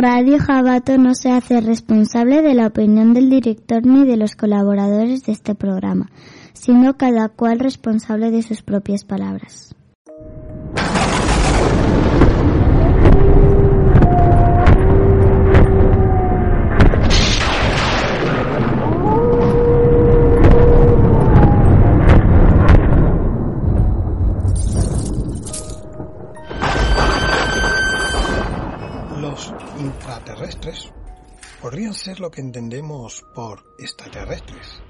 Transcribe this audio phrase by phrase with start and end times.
[0.00, 5.24] Radio Jabato no se hace responsable de la opinión del director ni de los colaboradores
[5.24, 6.08] de este programa,
[6.52, 9.74] siendo cada cual responsable de sus propias palabras.
[32.16, 34.80] Lo que entendemos por extraterrestres,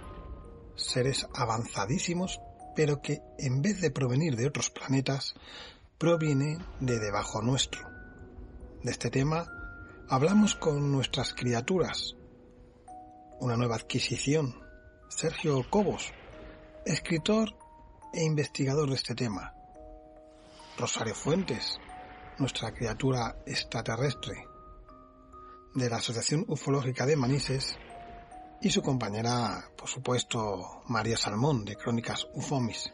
[0.76, 2.40] seres avanzadísimos,
[2.76, 5.34] pero que en vez de provenir de otros planetas,
[5.98, 7.80] provienen de debajo nuestro.
[8.84, 9.50] De este tema
[10.08, 12.14] hablamos con nuestras criaturas.
[13.40, 14.54] Una nueva adquisición,
[15.08, 16.12] Sergio Cobos,
[16.86, 17.56] escritor
[18.14, 19.54] e investigador de este tema.
[20.78, 21.80] Rosario Fuentes,
[22.38, 24.47] nuestra criatura extraterrestre,
[25.78, 27.76] de la Asociación Ufológica de Manises,
[28.60, 32.92] y su compañera, por supuesto, María Salmón, de Crónicas Ufomis.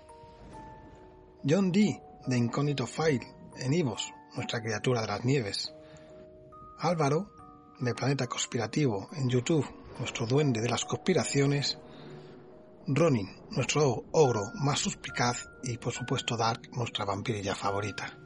[1.48, 5.73] John Dee, de Incógnito File, en Ivos, nuestra criatura de las nieves.
[6.78, 7.31] Álvaro,
[7.81, 9.67] de Planeta Conspirativo, en YouTube,
[9.98, 11.78] nuestro duende de las conspiraciones.
[12.86, 18.19] Ronin, nuestro ogro más suspicaz, y por supuesto Dark, nuestra vampirilla favorita.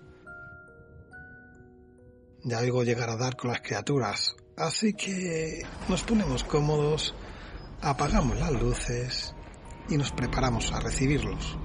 [2.45, 7.15] Ya oigo llegar a dar con las criaturas, así que nos ponemos cómodos,
[7.81, 9.35] apagamos las luces
[9.89, 11.57] y nos preparamos a recibirlos.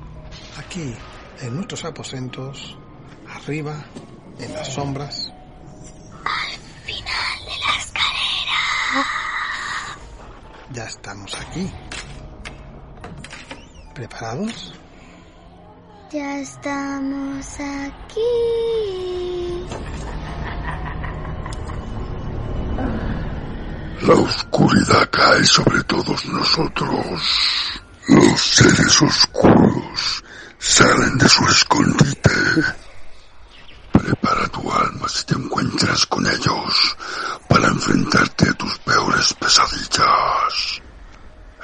[0.58, 0.96] Aquí,
[1.42, 2.78] en nuestros aposentos,
[3.30, 3.86] arriba,
[4.40, 5.34] en las sombras.
[6.24, 8.62] Al final de la escalera.
[10.72, 11.72] Ya estamos aquí.
[13.94, 14.74] ¿Preparados?
[16.12, 18.22] Ya estamos aquí.
[24.06, 27.22] La oscuridad cae sobre todos nosotros.
[28.10, 30.24] Los seres oscuros
[30.60, 32.30] salen de su escondite.
[33.94, 36.98] Prepara tu alma si te encuentras con ellos
[37.48, 40.82] para enfrentarte a tus peores pesadillas.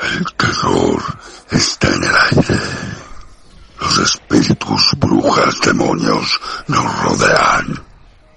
[0.02, 1.20] El terror
[1.52, 2.60] está en el aire.
[3.82, 7.84] Los espíritus, brujas, demonios nos rodean.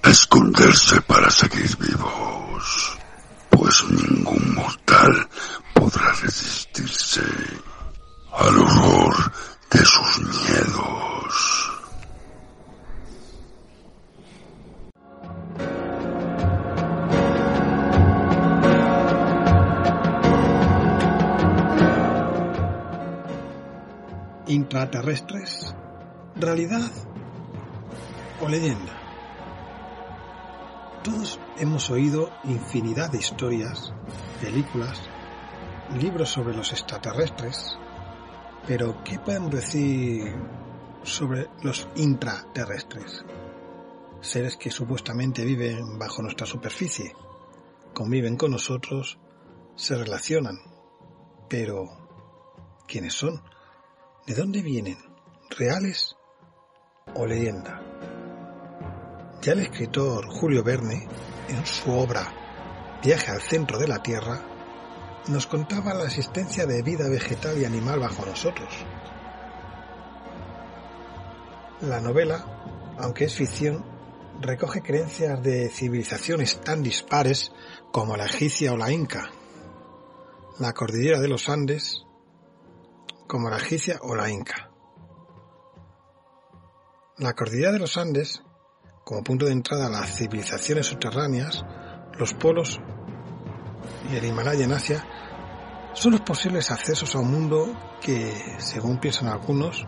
[0.02, 3.01] Esconderse para seguir vivos
[3.62, 5.28] pues ningún mortal
[5.72, 7.22] podrá resistirse
[8.32, 9.32] al horror
[9.70, 11.72] de sus miedos.
[24.48, 25.72] Intraterrestres,
[26.34, 26.90] realidad
[28.40, 29.01] o leyenda.
[31.02, 33.92] Todos hemos oído infinidad de historias,
[34.40, 35.00] películas,
[36.00, 37.76] libros sobre los extraterrestres,
[38.68, 40.32] pero ¿qué podemos decir
[41.02, 43.24] sobre los intraterrestres?
[44.20, 47.16] Seres que supuestamente viven bajo nuestra superficie,
[47.92, 49.18] conviven con nosotros,
[49.74, 50.58] se relacionan,
[51.48, 51.88] pero
[52.86, 53.42] ¿quiénes son?
[54.24, 54.98] ¿De dónde vienen?
[55.50, 56.14] ¿Reales
[57.16, 57.91] o leyenda?
[59.42, 61.08] Ya el escritor Julio Verne,
[61.48, 62.32] en su obra
[63.02, 64.40] Viaje al centro de la Tierra,
[65.26, 68.68] nos contaba la existencia de vida vegetal y animal bajo nosotros.
[71.80, 73.84] La novela, aunque es ficción,
[74.40, 77.50] recoge creencias de civilizaciones tan dispares
[77.90, 79.28] como la egipcia o la inca,
[80.60, 82.06] la cordillera de los Andes,
[83.26, 84.70] como la egipcia o la inca.
[87.18, 88.44] La cordillera de los Andes
[89.04, 91.64] como punto de entrada a las civilizaciones subterráneas,
[92.18, 92.80] los polos
[94.10, 95.04] y el Himalaya en Asia
[95.94, 99.86] son los posibles accesos a un mundo que, según piensan algunos,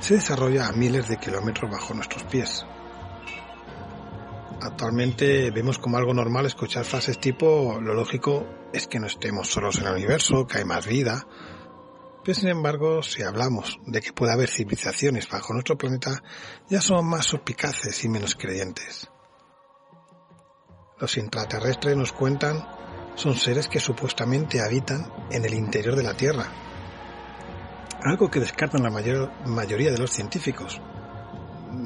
[0.00, 2.64] se desarrolla a miles de kilómetros bajo nuestros pies.
[4.60, 9.78] Actualmente vemos como algo normal escuchar frases tipo lo lógico es que no estemos solos
[9.78, 11.26] en el universo, que hay más vida,
[12.24, 16.22] pero sin embargo, si hablamos de que puede haber civilizaciones bajo nuestro planeta,
[16.70, 19.10] ya somos más suspicaces y menos creyentes.
[20.98, 22.66] Los intraterrestres nos cuentan
[23.14, 26.50] son seres que supuestamente habitan en el interior de la Tierra,
[28.02, 30.80] algo que descartan la mayor, mayoría de los científicos,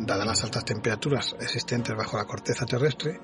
[0.07, 3.21] dadas las altas temperaturas existentes bajo la corteza terrestre,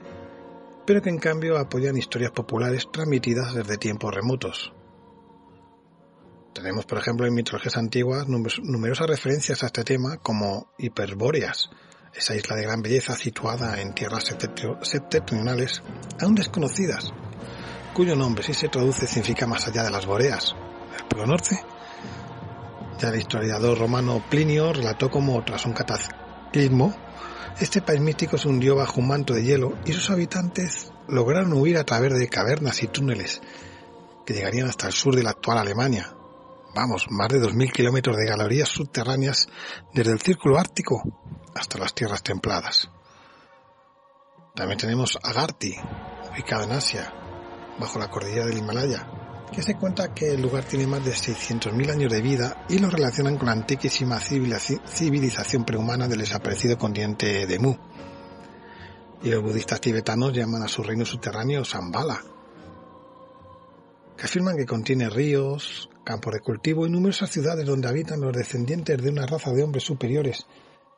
[0.86, 4.72] pero que en cambio apoyan historias populares transmitidas desde tiempos remotos.
[6.54, 11.68] Tenemos, por ejemplo, en mitologías antiguas numerosas referencias a este tema como hiperbóreas,
[12.14, 14.32] esa isla de gran belleza situada en tierras
[14.82, 15.82] septentrionales
[16.20, 17.12] aún desconocidas,
[17.92, 20.54] cuyo nombre si se traduce significa más allá de las boreas,
[20.96, 21.60] el Polo Norte.
[23.00, 26.94] Ya el historiador romano Plinio relató como tras un cataclismo,
[27.58, 31.78] este país místico se hundió bajo un manto de hielo y sus habitantes lograron huir
[31.78, 33.42] a través de cavernas y túneles
[34.24, 36.14] que llegarían hasta el sur de la actual Alemania.
[36.74, 39.48] Vamos, más de 2.000 kilómetros de galerías subterráneas
[39.92, 41.02] desde el círculo ártico
[41.54, 42.90] hasta las tierras templadas.
[44.56, 45.74] También tenemos Agarti,
[46.32, 47.12] ubicado en Asia,
[47.78, 49.06] bajo la cordillera del Himalaya,
[49.52, 52.90] que se cuenta que el lugar tiene más de 600.000 años de vida y lo
[52.90, 57.76] relacionan con la antiquísima civilización prehumana del desaparecido continente de Mu.
[59.22, 62.20] Y los budistas tibetanos llaman a su reino subterráneo Sambala,
[64.16, 69.02] que afirman que contiene ríos, campos de cultivo y numerosas ciudades donde habitan los descendientes
[69.02, 70.46] de una raza de hombres superiores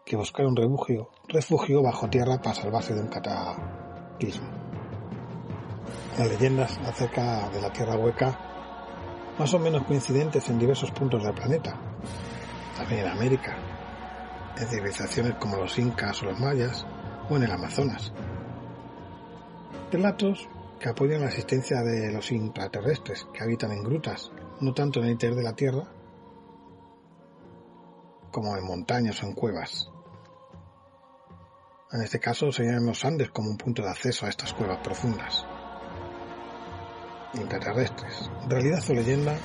[0.04, 4.48] que buscaron refugio, refugio bajo tierra para salvarse de un cataclismo.
[6.18, 8.38] Las leyendas acerca de la Tierra hueca,
[9.38, 11.78] más o menos coincidentes en diversos puntos del planeta,
[12.76, 13.56] también en América,
[14.56, 16.86] en civilizaciones como los incas o los mayas,
[17.28, 18.12] o en el Amazonas.
[19.92, 20.48] Relatos
[20.80, 24.30] que apoyan la existencia de los intraterrestres que habitan en grutas,
[24.60, 25.84] no tanto en el interior de la Tierra,
[28.30, 29.90] como en montañas o en cuevas.
[31.92, 35.46] En este caso serían los Andes como un punto de acceso a estas cuevas profundas.
[37.34, 39.36] Intraterrestres, realidad o leyenda,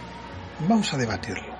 [0.68, 1.54] vamos a debatirlo.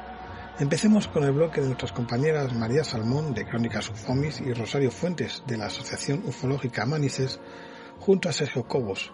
[0.60, 5.44] Empecemos con el bloque de nuestras compañeras María Salmón de Crónicas Ufomis y Rosario Fuentes
[5.48, 7.40] de la Asociación Ufológica Manices
[8.00, 9.14] junto a Sergio Cobos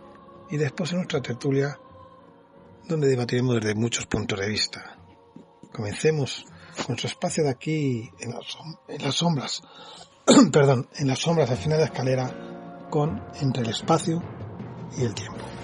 [0.50, 1.80] y después en nuestra tertulia
[2.88, 4.98] donde debatiremos desde muchos puntos de vista.
[5.72, 6.46] Comencemos
[6.76, 9.62] con nuestro espacio de aquí en las, sombras,
[10.52, 14.24] perdón, en las sombras al final de la escalera con entre el espacio
[14.98, 15.57] y el tiempo.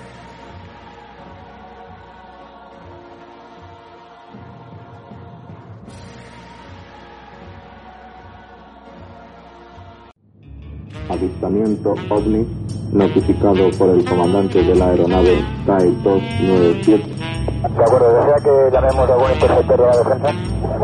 [11.24, 12.46] Avistamiento ovni
[12.92, 17.04] notificado por el comandante de la aeronave TAE 297.
[17.04, 20.34] De acuerdo, ¿desea que llamemos a algún interceptor de la defensa?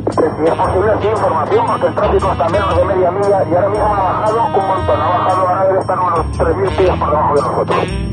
[0.09, 3.69] si es posible, sí, información, porque el tráfico está menos de media milla y ahora
[3.69, 7.35] mismo ha bajado un montón, ha bajado, ahora debe estar unos 3.000 pies por debajo
[7.35, 8.09] de nosotros.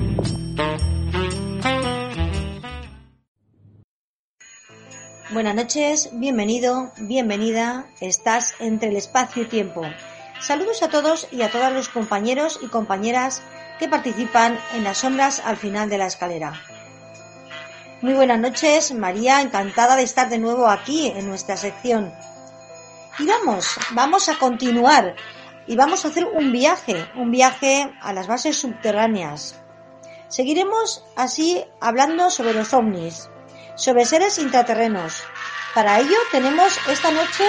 [5.33, 7.87] Buenas noches, bienvenido, bienvenida.
[8.01, 9.83] Estás entre el espacio y tiempo.
[10.41, 13.43] Saludos a todos y a todos los compañeros y compañeras
[13.79, 16.61] que participan en las sombras al final de la escalera.
[18.03, 22.13] Muy buenas noches, María, encantada de estar de nuevo aquí en nuestra sección.
[23.19, 25.17] Y vamos, vamos a continuar
[25.67, 29.61] y vamos a hacer un viaje, un viaje a las bases subterráneas.
[30.29, 33.31] Seguiremos así hablando sobre los ovnis,
[33.75, 35.25] sobre seres intraterrenos.
[35.75, 37.45] Para ello tenemos esta noche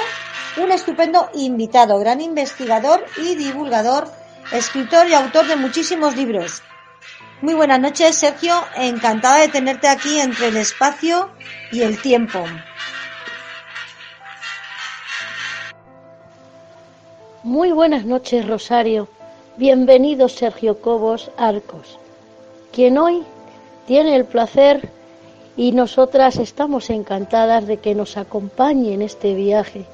[0.57, 4.07] un estupendo invitado, gran investigador y divulgador,
[4.51, 6.63] escritor y autor de muchísimos libros.
[7.41, 8.55] Muy buenas noches, Sergio.
[8.75, 11.29] Encantada de tenerte aquí entre el espacio
[11.71, 12.43] y el tiempo.
[17.43, 19.07] Muy buenas noches, Rosario.
[19.57, 21.97] Bienvenido, Sergio Cobos Arcos,
[22.71, 23.23] quien hoy
[23.85, 24.89] tiene el placer
[25.55, 29.85] y nosotras estamos encantadas de que nos acompañe en este viaje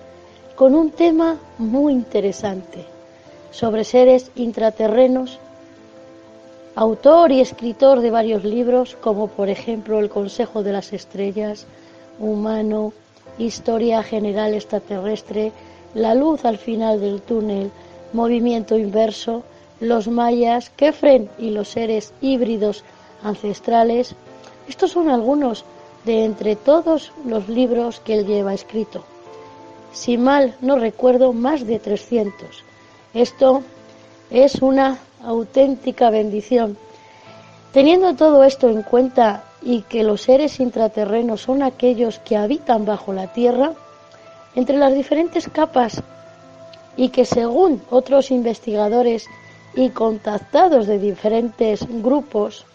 [0.64, 2.86] con un tema muy interesante
[3.52, 5.38] sobre seres intraterrenos,
[6.74, 11.66] autor y escritor de varios libros como por ejemplo El Consejo de las Estrellas,
[12.18, 12.94] Humano,
[13.38, 15.52] Historia General Extraterrestre,
[15.96, 17.70] La Luz al final del túnel,
[18.14, 19.44] Movimiento Inverso,
[19.82, 22.86] Los Mayas, Kefren y los seres híbridos
[23.22, 24.16] ancestrales.
[24.70, 25.66] Estos son algunos
[26.06, 29.04] de entre todos los libros que él lleva escrito
[29.94, 32.64] si mal no recuerdo, más de 300.
[33.14, 33.62] Esto
[34.30, 36.78] es una auténtica bendición.
[37.72, 43.14] Teniendo todo esto en cuenta y que los seres intraterrenos son aquellos que habitan bajo
[43.14, 43.74] la tierra,
[44.56, 46.04] entre las diferentes capas
[46.98, 49.28] y que según otros investigadores
[49.76, 52.66] y contactados de diferentes grupos,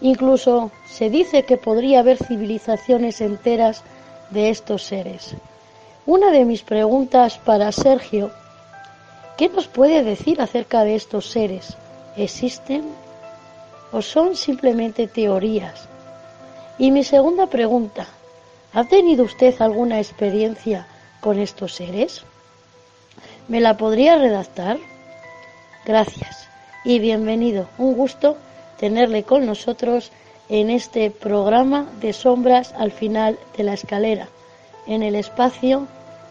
[0.00, 3.84] incluso se dice que podría haber civilizaciones enteras
[4.30, 5.36] de estos seres.
[6.06, 8.30] Una de mis preguntas para Sergio,
[9.36, 11.76] ¿qué nos puede decir acerca de estos seres?
[12.16, 12.84] ¿Existen
[13.92, 15.88] o son simplemente teorías?
[16.78, 18.06] Y mi segunda pregunta,
[18.72, 20.86] ¿ha tenido usted alguna experiencia
[21.20, 22.22] con estos seres?
[23.48, 24.78] ¿Me la podría redactar?
[25.84, 26.48] Gracias
[26.82, 27.68] y bienvenido.
[27.76, 28.38] Un gusto
[28.78, 30.12] tenerle con nosotros
[30.48, 34.28] en este programa de sombras al final de la escalera,
[34.86, 35.86] en el espacio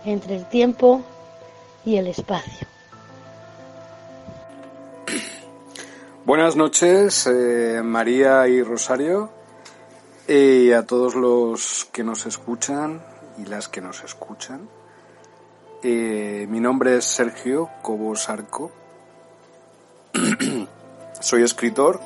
[0.06, 1.01] entre el tiempo
[1.86, 2.68] y el espacio.
[6.25, 9.32] Buenas noches, eh, María y Rosario,
[10.27, 13.01] y a todos los que nos escuchan
[13.39, 14.70] y las que nos escuchan.
[15.82, 18.72] Eh, mi nombre es Sergio Cobos Arco.
[21.20, 22.00] Soy escritor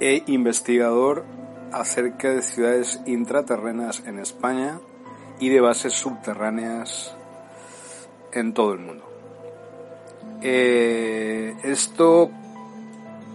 [0.00, 1.24] e investigador
[1.72, 4.78] acerca de ciudades intraterrenas en España
[5.40, 7.14] y de bases subterráneas
[8.32, 9.04] en todo el mundo.
[10.42, 12.30] Eh, esto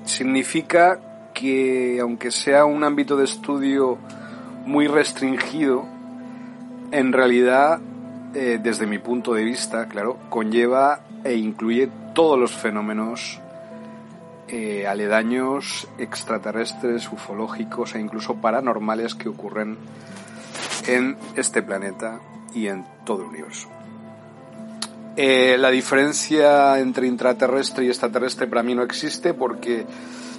[0.06, 1.00] significa
[1.34, 3.98] que aunque sea un ámbito de estudio
[4.66, 5.86] muy restringido,
[6.92, 7.80] en realidad,
[8.36, 13.42] eh, desde mi punto de vista, claro, conlleva e incluye todos los fenómenos
[14.48, 19.78] eh, aledaños, extraterrestres, ufológicos e incluso paranormales que ocurren
[20.88, 22.20] en este planeta
[22.54, 23.68] y en todo el universo.
[25.16, 29.86] Eh, la diferencia entre intraterrestre y extraterrestre para mí no existe porque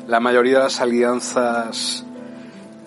[0.08, 2.04] la mayoría de las alianzas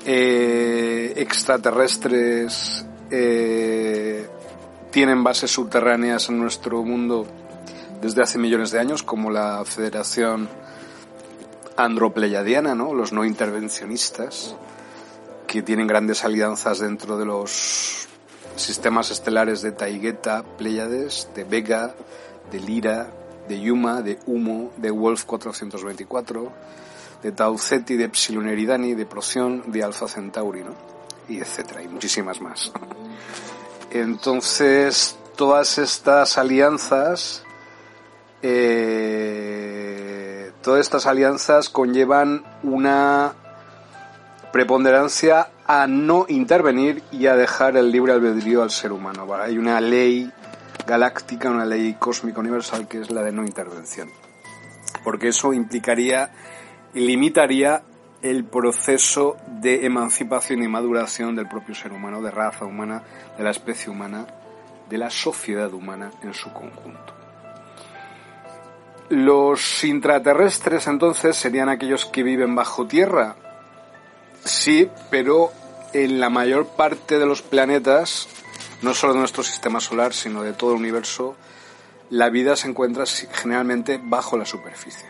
[0.06, 4.28] eh, extraterrestres eh,
[4.92, 7.26] tienen bases subterráneas en nuestro mundo
[8.02, 10.50] desde hace millones de años, como la Federación
[11.78, 12.94] Andropleiadiana, ¿no?
[12.94, 14.56] los no intervencionistas,
[15.48, 18.08] que tienen grandes alianzas dentro de los
[18.58, 21.96] sistemas estelares de Taigueta, Pleiades, de Vega,
[22.52, 23.12] de Lira,
[23.48, 26.52] de Yuma, de Humo, de Wolf 424,
[27.24, 30.76] de Tau Ceti, de Epsilon Eridani, de Procyon, de Alpha Centauri, ¿no?
[31.30, 32.72] y etcétera, y muchísimas más.
[33.92, 37.44] Entonces, todas estas alianzas,
[38.42, 38.92] eh,
[40.62, 43.34] todas estas alianzas conllevan una
[44.58, 49.32] preponderancia a no intervenir y a dejar el libre albedrío al ser humano.
[49.36, 50.32] Hay una ley
[50.88, 54.10] galáctica, una ley cósmica universal que es la de no intervención.
[55.04, 56.32] Porque eso implicaría
[56.96, 57.84] limitaría
[58.24, 63.04] el proceso de emancipación y maduración del propio ser humano, de raza humana,
[63.38, 64.26] de la especie humana,
[64.90, 67.14] de la sociedad humana en su conjunto.
[69.10, 73.36] Los intraterrestres entonces serían aquellos que viven bajo tierra,
[74.44, 75.52] Sí, pero
[75.94, 78.28] en la mayor parte de los planetas,
[78.82, 81.36] no solo de nuestro sistema solar, sino de todo el universo,
[82.10, 85.08] la vida se encuentra generalmente bajo la superficie.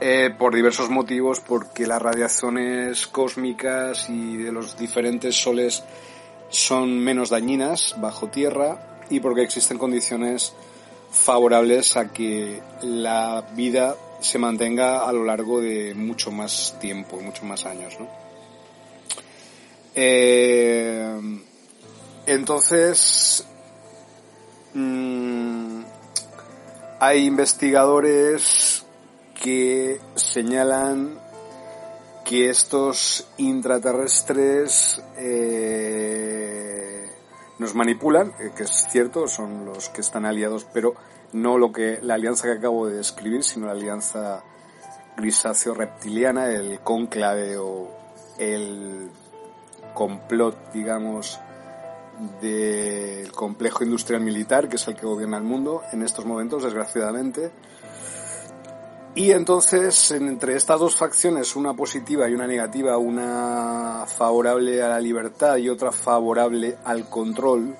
[0.00, 5.84] Eh, por diversos motivos, porque las radiaciones cósmicas y de los diferentes soles
[6.50, 10.52] son menos dañinas bajo tierra y porque existen condiciones
[11.10, 17.44] favorables a que la vida se mantenga a lo largo de mucho más tiempo, muchos
[17.44, 18.08] más años, ¿no?
[19.94, 21.42] Eh,
[22.24, 23.46] entonces,
[24.72, 25.82] mm,
[27.00, 28.86] hay investigadores
[29.42, 31.20] que señalan
[32.24, 37.10] que estos intraterrestres eh,
[37.58, 40.94] nos manipulan, eh, que es cierto, son los que están aliados, pero
[41.32, 44.42] no lo que la alianza que acabo de describir, sino la alianza
[45.16, 47.88] grisáceo reptiliana, el conclave o
[48.38, 49.10] el
[49.94, 51.38] complot, digamos,
[52.40, 57.52] del complejo industrial militar, que es el que gobierna el mundo en estos momentos, desgraciadamente.
[59.16, 65.00] Y entonces, entre estas dos facciones, una positiva y una negativa, una favorable a la
[65.00, 67.76] libertad y otra favorable al control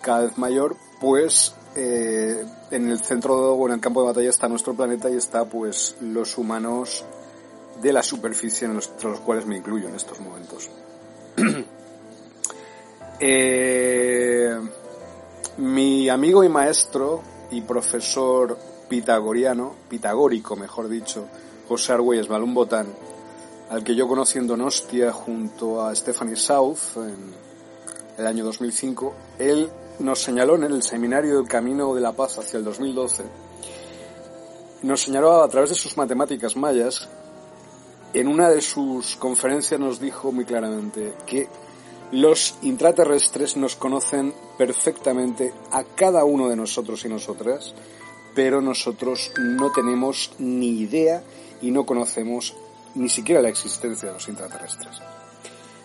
[0.00, 4.48] cada vez mayor, pues eh, en el centro o en el campo de batalla está
[4.48, 7.04] nuestro planeta y está pues los humanos
[7.80, 10.70] de la superficie entre los cuales me incluyo en estos momentos.
[13.24, 14.58] Eh,
[15.58, 21.26] mi amigo y maestro y profesor pitagoriano, pitagórico mejor dicho,
[21.68, 22.88] José Argüelles Balún Botán,
[23.70, 27.32] al que yo conocí en Donostia junto a Stephanie South en
[28.18, 29.70] el año 2005, él
[30.02, 33.22] nos señaló en el seminario del Camino de la Paz hacia el 2012,
[34.82, 37.08] nos señaló a través de sus matemáticas mayas,
[38.12, 41.48] en una de sus conferencias nos dijo muy claramente que
[42.10, 47.72] los intraterrestres nos conocen perfectamente a cada uno de nosotros y nosotras,
[48.34, 51.22] pero nosotros no tenemos ni idea
[51.62, 52.54] y no conocemos
[52.94, 55.00] ni siquiera la existencia de los intraterrestres.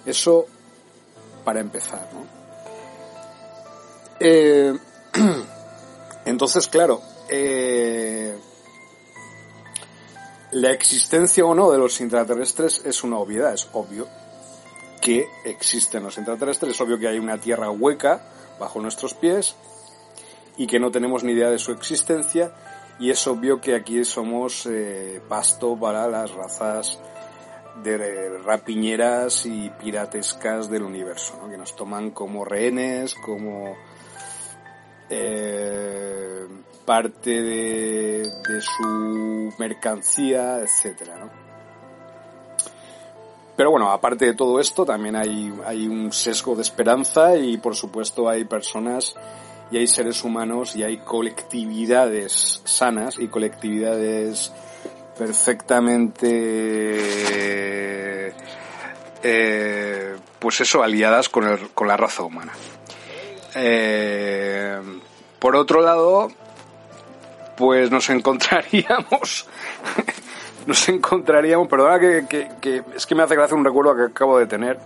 [0.05, 0.45] Eso
[1.45, 2.36] para empezar, ¿no?
[4.19, 4.73] Eh,
[6.25, 8.37] Entonces, claro, eh,
[10.51, 14.07] la existencia o no de los intraterrestres es una obviedad, es obvio
[15.01, 18.23] que existen los intraterrestres, es obvio que hay una tierra hueca
[18.59, 19.55] bajo nuestros pies
[20.57, 22.51] y que no tenemos ni idea de su existencia
[22.99, 26.99] y es obvio que aquí somos eh, pasto para las razas
[27.83, 31.49] de rapiñeras y piratescas del universo, ¿no?
[31.49, 33.75] que nos toman como rehenes, como
[35.09, 36.45] eh,
[36.85, 41.29] parte de, su mercancía, etcétera.
[43.55, 45.49] Pero bueno, aparte de todo esto, también hay,
[45.87, 49.15] un sesgo de esperanza y por supuesto hay personas
[49.71, 54.53] y hay seres humanos y hay colectividades sanas y colectividades
[55.17, 56.97] perfectamente
[59.23, 62.53] eh, pues eso aliadas con, con la raza humana
[63.55, 64.76] eh,
[65.39, 66.29] por otro lado
[67.55, 69.47] pues nos encontraríamos
[70.65, 74.37] nos encontraríamos perdona que, que, que, es que me hace gracia un recuerdo que acabo
[74.37, 74.79] de tener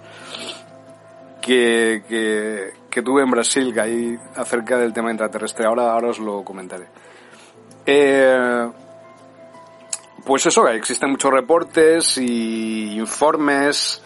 [1.42, 5.66] que, que, que tuve en Brasil, que ahí acerca del tema intraterrestre.
[5.66, 6.88] Ahora, ahora os lo comentaré.
[7.86, 8.70] Eh,
[10.24, 14.02] pues eso, existen muchos reportes y informes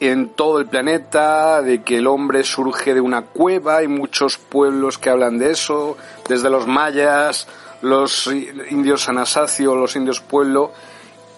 [0.00, 3.78] en todo el planeta de que el hombre surge de una cueva.
[3.78, 5.96] Hay muchos pueblos que hablan de eso,
[6.28, 7.46] desde los mayas,
[7.82, 10.72] los indios Anasacio, los indios Pueblo,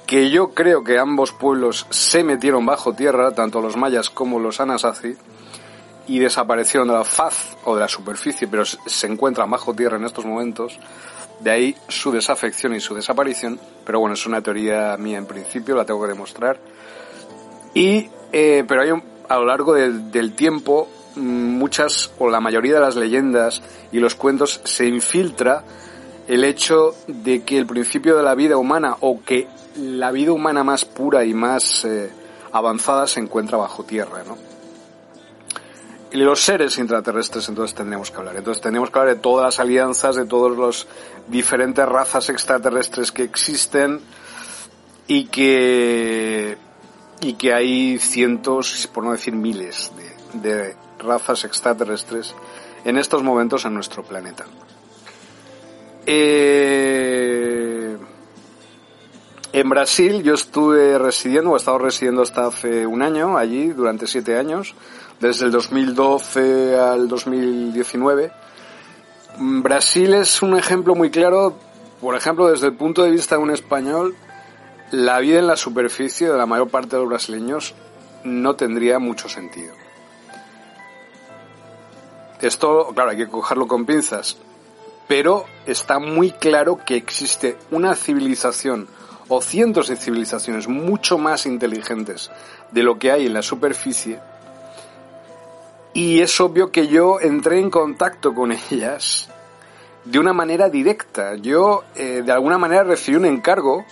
[0.06, 4.60] que yo creo que ambos pueblos se metieron bajo tierra, tanto los mayas como los
[4.60, 5.16] Anasazi,
[6.06, 10.04] y desaparecieron de la faz o de la superficie, pero se encuentran bajo tierra en
[10.04, 10.78] estos momentos.
[11.40, 15.74] De ahí su desafección y su desaparición, pero bueno, es una teoría mía en principio,
[15.74, 16.58] la tengo que demostrar.
[17.76, 18.88] Y, eh, pero hay
[19.28, 23.60] a lo largo del, tiempo, muchas o la mayoría de las leyendas
[23.92, 25.62] y los cuentos se infiltra
[26.26, 30.64] el hecho de que el principio de la vida humana o que la vida humana
[30.64, 32.10] más pura y más eh,
[32.50, 34.38] avanzada se encuentra bajo tierra, ¿no?
[36.12, 38.36] Y los seres intraterrestres entonces tendríamos que hablar.
[38.36, 40.86] Entonces tendríamos que hablar de todas las alianzas, de todas las
[41.28, 44.00] diferentes razas extraterrestres que existen
[45.08, 46.56] y que,
[47.20, 49.92] y que hay cientos, por no decir miles,
[50.34, 52.34] de, de razas extraterrestres
[52.84, 54.44] en estos momentos en nuestro planeta.
[56.06, 57.96] Eh,
[59.52, 64.06] en Brasil yo estuve residiendo, o he estado residiendo hasta hace un año allí, durante
[64.06, 64.74] siete años,
[65.18, 68.30] desde el 2012 al 2019.
[69.38, 71.56] Brasil es un ejemplo muy claro,
[72.00, 74.14] por ejemplo, desde el punto de vista de un español,
[74.90, 77.74] la vida en la superficie de la mayor parte de los brasileños
[78.24, 79.74] no tendría mucho sentido.
[82.40, 84.36] Esto, claro, hay que cogerlo con pinzas
[85.08, 88.88] pero está muy claro que existe una civilización
[89.28, 92.30] o cientos de civilizaciones mucho más inteligentes
[92.70, 94.20] de lo que hay en la superficie
[95.92, 99.28] y es obvio que yo entré en contacto con ellas
[100.04, 101.36] de una manera directa.
[101.36, 103.86] Yo eh, de alguna manera recibí un encargo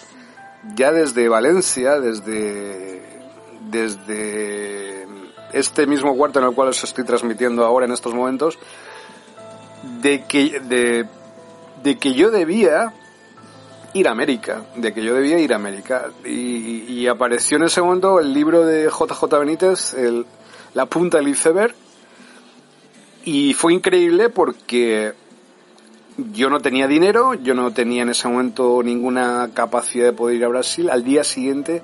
[0.74, 3.02] ya desde Valencia, desde
[3.74, 5.06] desde
[5.52, 8.58] este mismo cuarto en el cual os estoy transmitiendo ahora en estos momentos,
[10.00, 11.06] de que, de,
[11.82, 12.92] de que yo debía
[13.92, 16.10] ir a América, de que yo debía ir a América.
[16.24, 20.26] Y, y apareció en ese momento el libro de JJ Benítez, el,
[20.74, 21.74] La punta del iceberg,
[23.24, 25.14] y fue increíble porque
[26.16, 30.44] yo no tenía dinero, yo no tenía en ese momento ninguna capacidad de poder ir
[30.44, 30.90] a Brasil.
[30.90, 31.82] Al día siguiente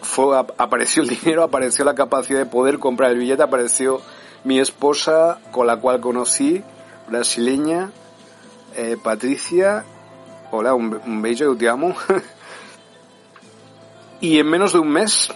[0.00, 4.00] fue, apareció el dinero, apareció la capacidad de poder comprar el billete, apareció
[4.44, 6.62] mi esposa con la cual conocí,
[7.08, 7.90] brasileña,
[8.76, 9.84] eh, Patricia,
[10.50, 11.94] hola, un, un bello, te amo.
[14.20, 15.32] y en menos de un mes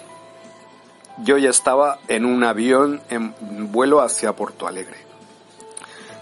[1.19, 3.35] yo ya estaba en un avión en
[3.71, 5.10] vuelo hacia Porto Alegre,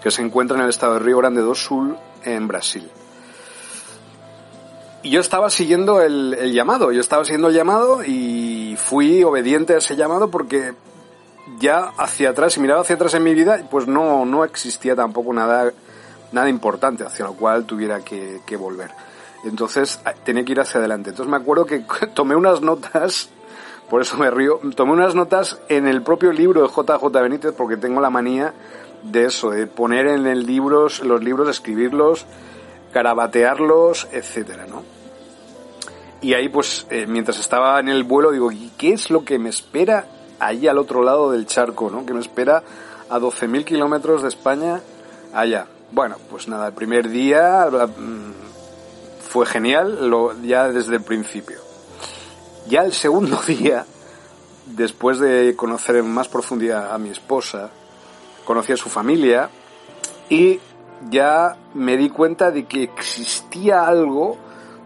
[0.01, 2.89] que se encuentra en el estado de Río Grande do Sul, en Brasil.
[5.01, 9.73] Y yo estaba siguiendo el, el, llamado, yo estaba siguiendo el llamado y fui obediente
[9.73, 10.73] a ese llamado porque
[11.57, 15.33] ya hacia atrás, si miraba hacia atrás en mi vida, pues no, no existía tampoco
[15.33, 15.71] nada,
[16.31, 18.91] nada importante hacia lo cual tuviera que, que volver.
[19.45, 21.11] Entonces tenía que ir hacia adelante.
[21.11, 21.79] Entonces me acuerdo que
[22.13, 23.29] tomé unas notas,
[23.89, 27.77] por eso me río, tomé unas notas en el propio libro de JJ Benítez porque
[27.77, 28.53] tengo la manía
[29.03, 32.25] de eso, de poner en el libro, los libros, escribirlos,
[32.91, 34.83] carabatearlos, etcétera, ¿no?
[36.21, 39.39] Y ahí pues, eh, mientras estaba en el vuelo, digo, ¿y qué es lo que
[39.39, 40.05] me espera
[40.39, 42.05] allí al otro lado del charco, ¿no?
[42.05, 42.63] Que me espera
[43.09, 44.81] a 12.000 kilómetros de España
[45.33, 45.67] allá.
[45.91, 48.33] Bueno, pues nada, el primer día mm,
[49.21, 50.11] fue genial,
[50.43, 51.57] ya desde el principio.
[52.67, 53.85] Ya el segundo día,
[54.65, 57.71] después de conocer en más profundidad a mi esposa,
[58.49, 59.47] conocí a su familia
[60.27, 60.59] y
[61.11, 64.37] ya me di cuenta de que existía algo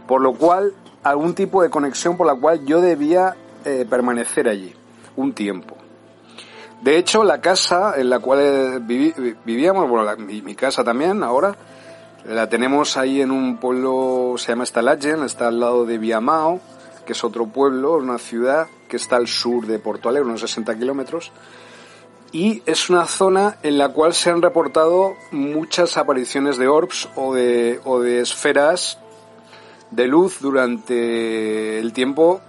[0.06, 4.74] por lo cual, algún tipo de conexión por la cual yo debía eh, permanecer allí
[5.16, 5.78] un tiempo.
[6.82, 8.80] De hecho, la casa en la cual eh,
[9.46, 11.56] vivíamos, bueno, mi, casa también ahora,
[12.26, 16.60] la tenemos ahí en un pueblo, se llama Stalagen, está al lado de Viamao,
[17.06, 20.78] que es otro pueblo, una ciudad que está al sur de Porto Alegre, unos 60
[20.78, 21.32] kilómetros,
[22.34, 27.36] y es una zona en la cual se han reportado muchas apariciones de orbs o
[27.36, 28.98] de, o de esferas
[29.92, 32.42] de luz durante el tiempo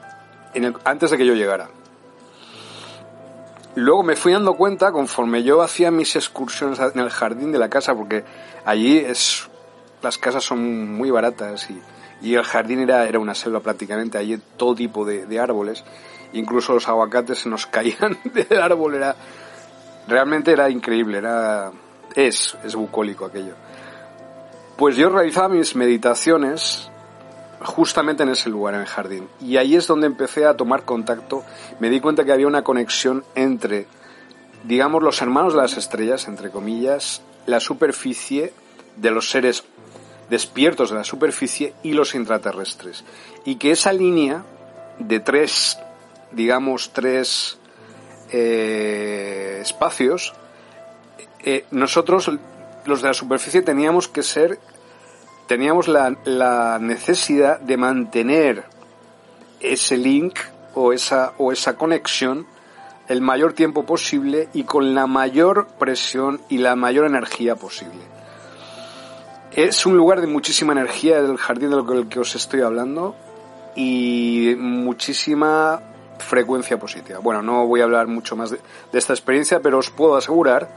[0.85, 1.69] antes de que yo llegara.
[3.75, 7.69] Luego me fui dando cuenta conforme yo hacía mis excursiones en el jardín de la
[7.69, 8.25] casa, porque
[8.65, 9.49] allí es,
[10.01, 11.83] las casas son muy baratas y,
[12.23, 15.85] y el jardín era, era una selva prácticamente, allí todo tipo de, de árboles,
[16.33, 19.17] incluso los aguacates se nos caían del árbol, era,
[20.09, 21.73] realmente era increíble, era,
[22.15, 23.55] es, es bucólico aquello.
[24.77, 26.91] Pues yo realizaba mis meditaciones
[27.65, 29.29] justamente en ese lugar, en el jardín.
[29.41, 31.45] Y ahí es donde empecé a tomar contacto,
[31.81, 33.87] me di cuenta que había una conexión entre,
[34.65, 38.53] digamos, los hermanos de las estrellas, entre comillas, la superficie
[38.97, 39.65] de los seres
[40.31, 43.05] despiertos de la superficie y los intraterrestres.
[43.45, 44.45] Y que esa línea
[44.99, 45.79] de tres,
[46.33, 47.59] digamos, tres
[48.31, 50.35] eh, espacios,
[51.41, 52.31] eh, nosotros,
[52.87, 54.59] los de la superficie, teníamos que ser
[55.47, 58.65] teníamos la, la necesidad de mantener
[59.61, 60.39] ese link
[60.75, 62.47] o esa, o esa conexión
[63.09, 68.01] el mayor tiempo posible y con la mayor presión y la mayor energía posible.
[69.53, 73.15] Es un lugar de muchísima energía, el jardín del que os estoy hablando,
[73.77, 75.81] y muchísima
[76.25, 77.19] frecuencia positiva.
[77.21, 78.59] Bueno, no voy a hablar mucho más de,
[78.93, 80.69] esta experiencia, pero os puedo asegurar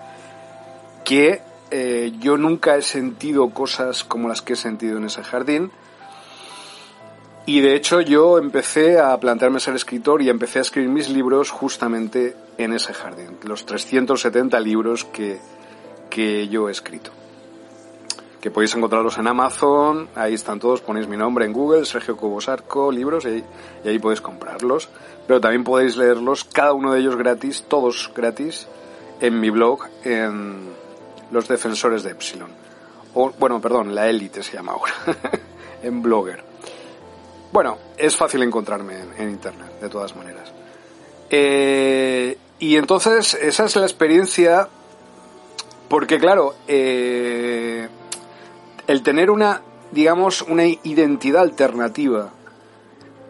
[1.03, 5.71] que eh, yo nunca he sentido cosas como las que he sentido en ese jardín.
[7.45, 11.49] Y de hecho yo empecé a plantearme ser escritor y empecé a escribir mis libros
[11.49, 13.37] justamente en ese jardín.
[13.43, 15.39] Los 370 libros que,
[16.09, 17.16] que yo he escrito.
[18.47, 22.93] Que podéis encontrarlos en Amazon, ahí están todos, ponéis mi nombre en Google, Sergio Cobosarco,
[22.93, 23.43] libros, y,
[23.83, 24.87] y ahí podéis comprarlos.
[25.27, 28.65] Pero también podéis leerlos, cada uno de ellos gratis, todos gratis,
[29.19, 30.69] en mi blog, en
[31.29, 32.49] los defensores de Epsilon.
[33.15, 34.93] O, bueno, perdón, la élite se llama ahora,
[35.83, 36.41] en Blogger.
[37.51, 40.53] Bueno, es fácil encontrarme en, Internet, de todas maneras.
[41.29, 44.69] Eh, y entonces, esa es la experiencia,
[45.89, 47.89] porque claro, eh,
[48.87, 52.31] el tener una, digamos, una identidad alternativa,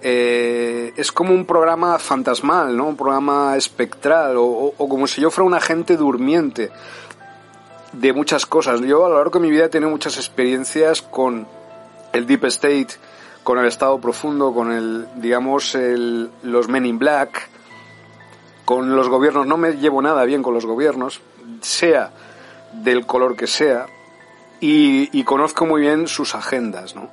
[0.01, 2.87] eh, es como un programa fantasmal, ¿no?
[2.87, 6.71] Un programa espectral, o, como si yo fuera un agente durmiente
[7.91, 8.81] de muchas cosas.
[8.81, 11.47] Yo a lo largo de mi vida he tenido muchas experiencias con
[12.13, 12.89] el Deep State,
[13.43, 17.49] con el Estado Profundo, con el, digamos, el, los Men in Black,
[18.65, 19.47] con los gobiernos.
[19.47, 21.21] No me llevo nada bien con los gobiernos,
[21.61, 22.11] sea
[22.73, 23.87] del color que sea,
[24.59, 27.09] y, y conozco muy bien sus agendas, ¿no?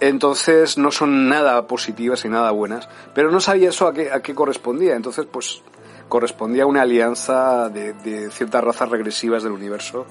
[0.00, 4.20] Entonces no son nada positivas y nada buenas, pero no sabía eso a qué, a
[4.20, 4.96] qué correspondía.
[4.96, 5.62] Entonces, pues
[6.08, 10.06] correspondía a una alianza de, ciertas razas regresivas del universo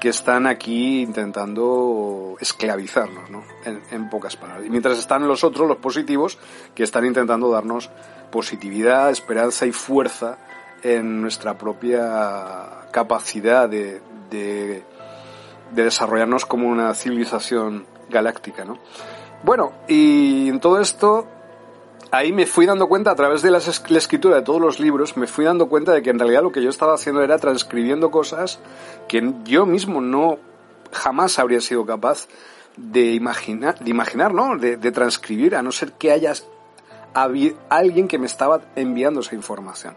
[0.00, 3.42] que están aquí intentando esclavizarnos, ¿no?
[3.64, 4.66] En, pocas palabras.
[4.66, 6.38] Y mientras están los otros, los positivos,
[6.74, 7.90] que están intentando darnos
[8.30, 10.38] positividad, esperanza y fuerza
[10.82, 14.84] en nuestra propia capacidad de, de,
[15.72, 18.78] de desarrollarnos como una civilización galáctica, ¿no?
[19.42, 21.26] Bueno, y en todo esto
[22.10, 25.26] ahí me fui dando cuenta, a través de la escritura de todos los libros, me
[25.26, 28.58] fui dando cuenta de que en realidad lo que yo estaba haciendo era transcribiendo cosas
[29.08, 30.38] que yo mismo no
[30.92, 32.28] jamás habría sido capaz
[32.76, 34.56] de imaginar, de imaginar, ¿no?
[34.56, 36.32] De, transcribir, a no ser que haya
[37.14, 39.96] alguien que me estaba enviando esa información.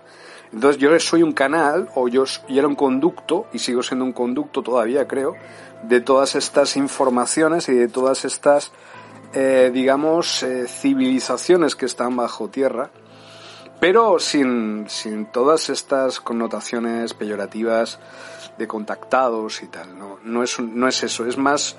[0.51, 4.63] Entonces yo soy un canal, o yo, era un conducto, y sigo siendo un conducto
[4.63, 5.35] todavía, creo,
[5.83, 8.71] de todas estas informaciones y de todas estas
[9.31, 12.89] eh, digamos, eh, civilizaciones que están bajo tierra,
[13.79, 17.99] pero sin, sin todas estas connotaciones peyorativas
[18.57, 19.99] de contactados y tal.
[19.99, 21.77] No, no, es, no es eso, es más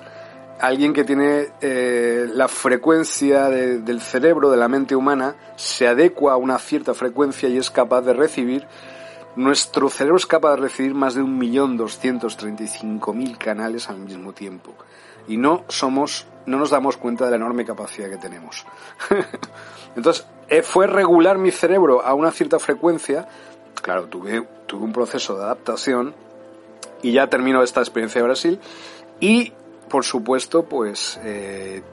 [0.61, 6.37] alguien que tiene eh, la frecuencia del cerebro, de la mente humana, se adecua a
[6.37, 8.67] una cierta frecuencia y es capaz de recibir
[9.35, 14.73] nuestro cerebro es capaz de recibir más de 1.235.000 canales al mismo tiempo.
[15.27, 18.65] Y no somos, no nos damos cuenta de la enorme capacidad que tenemos.
[19.95, 23.29] Entonces, eh, fue regular mi cerebro a una cierta frecuencia.
[23.81, 26.13] Claro, tuve, tuve un proceso de adaptación
[27.01, 28.59] y ya termino esta experiencia de Brasil.
[29.19, 29.53] Y,
[29.91, 31.83] por supuesto, pues eh,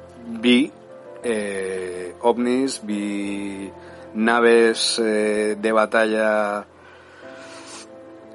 [0.41, 0.73] vi
[1.23, 3.71] eh, ovnis, vi
[4.15, 6.65] naves de batalla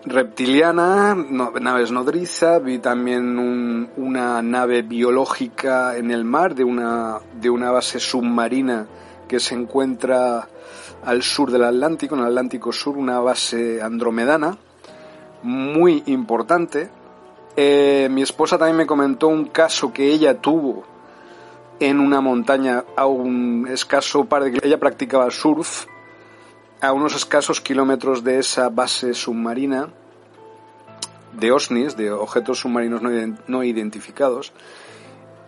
[0.06, 7.72] reptiliana, naves nodriza, vi también una nave biológica en el mar de una, de una
[7.72, 8.86] base submarina
[9.28, 10.48] que se encuentra
[11.06, 14.58] al sur del Atlántico, en el Atlántico Sur, una base andromedana
[15.44, 16.90] muy importante.
[17.56, 20.84] Eh, mi esposa también me comentó un caso que ella tuvo
[21.80, 25.86] en una montaña a un escaso par de ella practicaba surf
[26.82, 29.90] a unos escasos kilómetros de esa base submarina
[31.34, 33.02] de OSNIs, de objetos submarinos
[33.48, 34.54] no, identificados.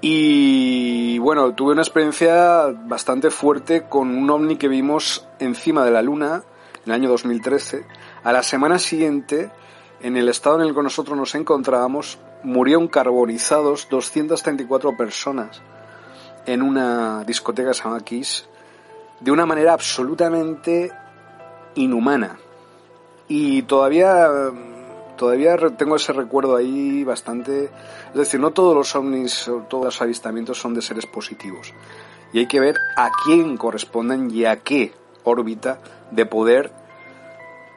[0.02, 6.02] Y bueno, tuve una experiencia bastante fuerte con un ovni que vimos encima de la
[6.02, 6.44] Luna
[6.86, 7.86] en el año 2013.
[8.24, 9.52] A la semana siguiente,
[10.02, 15.62] en el estado en el que nosotros nos encontrábamos, murieron carbonizados 234 personas
[16.46, 18.04] en una discoteca que se llama
[19.20, 20.92] de una manera absolutamente
[21.76, 22.38] inhumana.
[23.28, 24.30] Y todavía,
[25.18, 27.66] todavía tengo ese recuerdo ahí bastante.
[28.10, 31.74] Es decir, no todos los ovnis o todos los avistamientos son de seres positivos.
[32.34, 35.80] Y hay que ver a quién corresponden y a qué órbita
[36.12, 36.72] de poder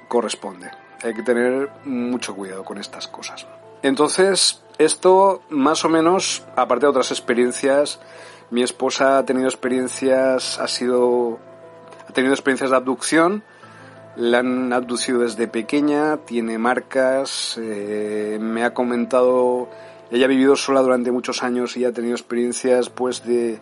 [0.09, 0.70] corresponde.
[1.02, 3.46] Hay que tener mucho cuidado con estas cosas.
[3.82, 8.00] Entonces, esto más o menos, aparte de otras experiencias,
[8.50, 11.38] mi esposa ha tenido experiencias, ha sido,
[12.08, 13.44] ha tenido experiencias de abducción,
[14.16, 19.68] la han abducido desde pequeña, tiene marcas, eh, me ha comentado,
[20.11, 23.61] ella ha vivido sola durante muchos años y ha tenido experiencias pues de,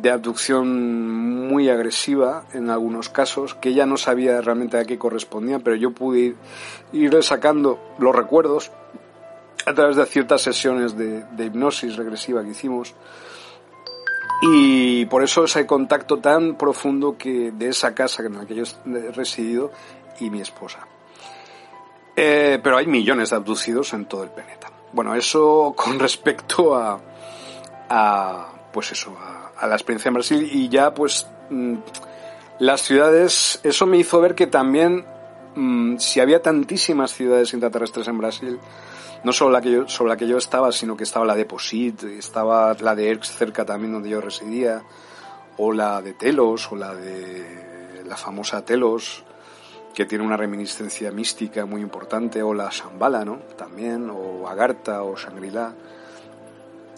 [0.00, 5.58] de abducción muy agresiva en algunos casos, que ella no sabía realmente a qué correspondía,
[5.58, 6.34] pero yo pude
[6.92, 8.70] ir, sacando los recuerdos
[9.66, 12.94] a través de ciertas sesiones de, de hipnosis regresiva que hicimos
[14.46, 18.64] y por eso ese contacto tan profundo que de esa casa en la que yo
[18.86, 19.70] he residido
[20.20, 20.86] y mi esposa.
[22.14, 24.70] Eh, pero hay millones de abducidos en todo el planeta.
[24.92, 27.00] Bueno, eso con respecto a,
[27.88, 31.74] a pues eso, a, la experiencia en Brasil y ya pues mm,
[32.58, 35.04] las ciudades, eso me hizo ver que también
[35.54, 38.60] mm, si había tantísimas ciudades intraterrestres en Brasil,
[39.24, 41.46] no solo la que yo, sobre la que yo estaba, sino que estaba la de
[41.46, 44.82] Posit, estaba la de Erx cerca también donde yo residía,
[45.56, 49.24] o la de Telos, o la de la famosa Telos,
[49.94, 53.36] que tiene una reminiscencia mística muy importante, o la Shambhala, ¿no?
[53.56, 55.72] También, o Agartha, o Shangri-La.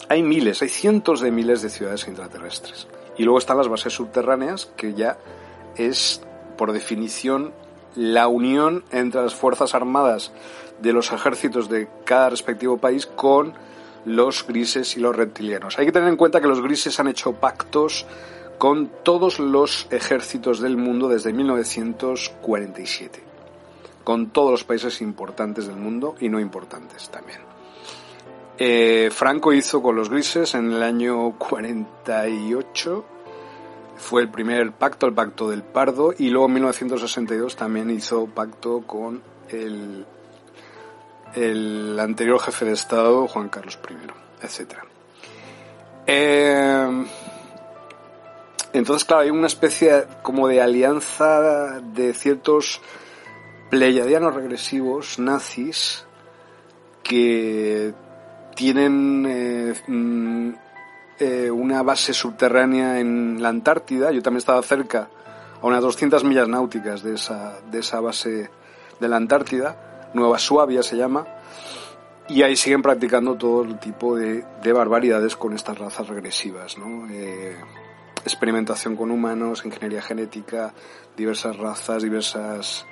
[0.09, 2.87] Hay miles, hay cientos de miles de ciudades intraterrestres.
[3.17, 5.17] Y luego están las bases subterráneas, que ya
[5.75, 6.21] es,
[6.57, 7.51] por definición,
[7.95, 10.31] la unión entre las Fuerzas Armadas
[10.81, 13.53] de los ejércitos de cada respectivo país con
[14.05, 15.77] los grises y los reptilianos.
[15.79, 18.05] Hay que tener en cuenta que los grises han hecho pactos
[18.57, 23.19] con todos los ejércitos del mundo desde 1947,
[24.03, 27.46] con todos los países importantes del mundo y no importantes también.
[28.59, 33.05] Eh, Franco hizo con los grises en el año 48,
[33.97, 38.81] fue el primer pacto, el pacto del Pardo, y luego en 1962 también hizo pacto
[38.81, 40.05] con el
[41.99, 44.79] anterior jefe de Estado, Juan Carlos I, etc.
[46.07, 47.05] Eh,
[48.73, 52.81] entonces, claro, hay una especie como de alianza de ciertos
[53.69, 56.05] pleyadianos regresivos nazis
[57.03, 57.93] que
[58.57, 60.49] tienen eh, mm,
[61.19, 64.11] eh, una base subterránea en la Antártida.
[64.11, 65.09] Yo también estaba cerca,
[65.61, 68.49] a unas 200 millas náuticas de esa, de esa base
[68.99, 71.27] de la Antártida Nueva Suabia se llama,
[72.29, 74.43] y ahí siguen practicando todo el tipo de,
[74.73, 77.07] barbaridades con estas razas regresivas, ¿no?
[77.09, 77.55] Eh,
[78.23, 80.73] experimentación con humanos, ingeniería genética,
[81.15, 82.85] diversas razas, diversas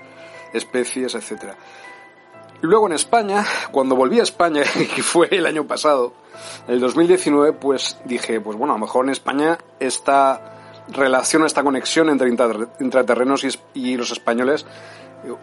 [0.54, 1.58] especies, etcétera.
[2.65, 4.63] Luego en España, cuando volví a España,
[4.95, 6.13] que fue el año pasado,
[6.67, 12.10] el 2019, pues dije, pues bueno, a lo mejor en España esta relación, esta conexión
[12.10, 14.65] entre intraterrenos y los españoles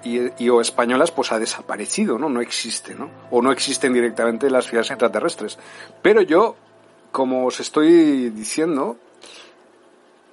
[0.05, 2.29] y, o españolas pues ha desaparecido, ¿no?
[2.29, 3.11] No existe, ¿no?
[3.31, 5.59] O no existen directamente las ciudades extraterrestres.
[6.03, 6.57] Pero yo,
[7.11, 8.97] como os estoy diciendo,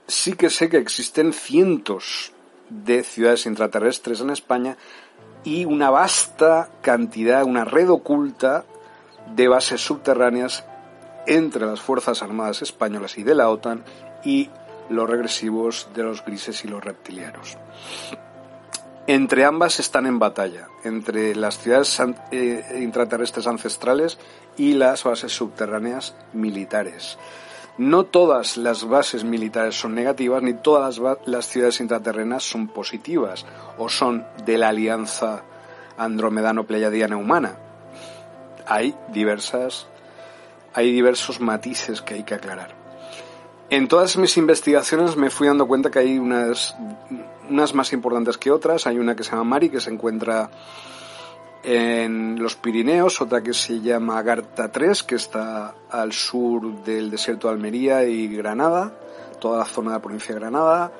[0.07, 2.33] sí que sé que existen cientos
[2.69, 4.77] de ciudades intraterrestres en España
[5.43, 8.65] y una vasta cantidad, una red oculta
[9.35, 10.65] de bases subterráneas
[11.27, 13.83] entre las Fuerzas Armadas Españolas y de la OTAN
[14.23, 14.49] y
[14.89, 17.57] los regresivos de los grises y los reptilianos.
[19.07, 21.99] Entre ambas están en batalla, entre las ciudades
[22.31, 24.19] eh, intraterrestres ancestrales
[24.55, 27.17] y las bases subterráneas militares.
[27.79, 33.45] No todas las bases militares son negativas, ni todas las, ciudades intraterrenas son positivas
[33.77, 35.43] o son de la alianza
[35.97, 37.55] andromedano-pleiadiana humana.
[38.67, 39.87] Hay diversas,
[40.73, 42.75] hay diversos matices que hay que aclarar.
[43.69, 46.75] En todas mis investigaciones me fui dando cuenta que hay unas,
[47.49, 48.87] unas más importantes que otras.
[48.87, 50.51] Hay una que se llama Mari, que se encuentra
[51.63, 57.47] en los Pirineos, otra que se llama Garta 3, que está al sur del desierto
[57.47, 58.93] de Almería y Granada,
[59.39, 60.91] toda la zona de la provincia de Granada,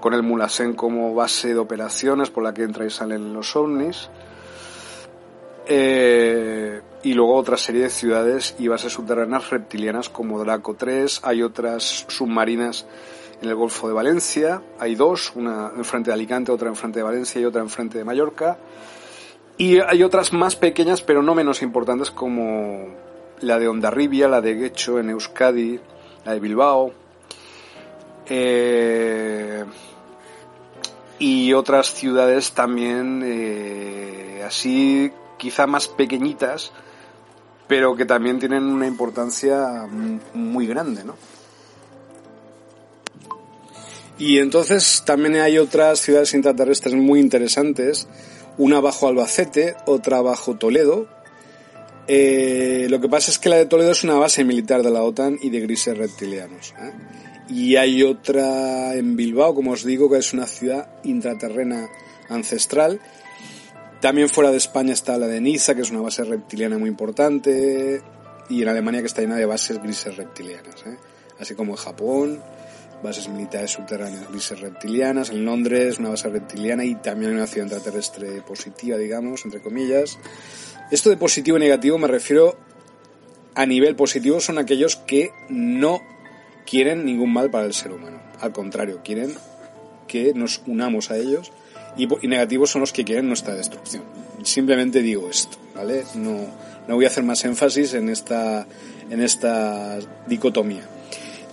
[0.00, 4.08] con el Mulasén como base de operaciones por la que entra y salen los ovnis.
[5.68, 11.42] Eh, y luego otra serie de ciudades y bases subterráneas reptilianas como Draco 3, hay
[11.42, 12.86] otras submarinas
[13.42, 17.40] en el Golfo de Valencia, hay dos, una enfrente de Alicante, otra enfrente de Valencia
[17.40, 18.58] y otra enfrente de Mallorca,
[19.58, 22.88] y hay otras más pequeñas pero no menos importantes como
[23.40, 25.80] la de Ondarribia, la de Guecho en Euskadi,
[26.24, 26.92] la de Bilbao,
[28.28, 29.64] eh,
[31.18, 36.72] y otras ciudades también eh, así quizá más pequeñitas,
[37.66, 39.86] pero que también tienen una importancia
[40.34, 41.16] muy grande, ¿no?
[44.18, 48.08] Y entonces también hay otras ciudades intraterrestres muy interesantes,
[48.58, 51.08] una bajo Albacete, otra bajo Toledo.
[52.08, 55.02] Eh, lo que pasa es que la de Toledo es una base militar de la
[55.02, 56.74] OTAN y de grises reptilianos.
[56.78, 56.92] ¿eh?
[57.48, 61.88] Y hay otra en Bilbao, como os digo, que es una ciudad intraterrena
[62.28, 63.00] ancestral
[64.00, 68.02] también fuera de España está la de Niza, que es una base reptiliana muy importante,
[68.48, 70.96] y en Alemania que está llena de bases grises reptilianas, ¿eh?
[71.40, 72.42] así como en Japón,
[73.02, 78.42] bases militares subterráneas grises reptilianas, en Londres una base reptiliana y también una ciudad extraterrestre
[78.42, 80.18] positiva, digamos, entre comillas.
[80.90, 82.56] Esto de positivo y negativo me refiero
[83.54, 86.02] a nivel positivo son aquellos que no
[86.66, 88.20] quieren ningún mal para el ser humano.
[88.40, 89.34] Al contrario, quieren
[90.06, 91.52] que nos unamos a ellos
[91.96, 94.04] y, negativos son los que quieren nuestra destrucción.
[94.42, 96.04] Simplemente digo esto, ¿vale?
[96.14, 96.46] No,
[96.86, 98.66] no voy a hacer más énfasis en esta,
[99.10, 100.82] en esta dicotomía.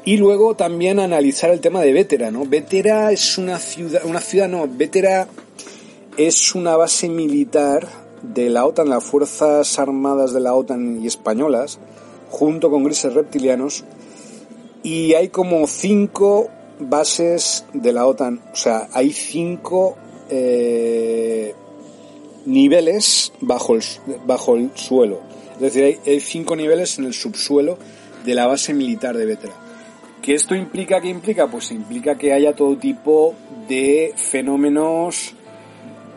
[0.05, 2.45] Y luego también analizar el tema de Vétera, ¿no?
[2.45, 5.27] Vétera es una ciudad, una ciudad no, Vétera
[6.17, 7.87] es una base militar
[8.21, 11.79] de la OTAN, las Fuerzas Armadas de la OTAN y españolas,
[12.29, 13.85] junto con grises reptilianos,
[14.83, 19.95] y hay como cinco bases de la OTAN, o sea, hay cinco
[20.29, 21.53] eh,
[22.45, 23.83] niveles bajo el,
[24.25, 25.21] bajo el suelo.
[25.55, 27.77] Es decir, hay, cinco niveles en el subsuelo
[28.25, 29.51] de la base militar de Vetra.
[30.23, 31.01] ¿Qué esto implica?
[31.01, 31.47] ¿Qué implica?
[31.47, 33.35] Pues implica que haya todo tipo
[33.67, 35.35] de fenómenos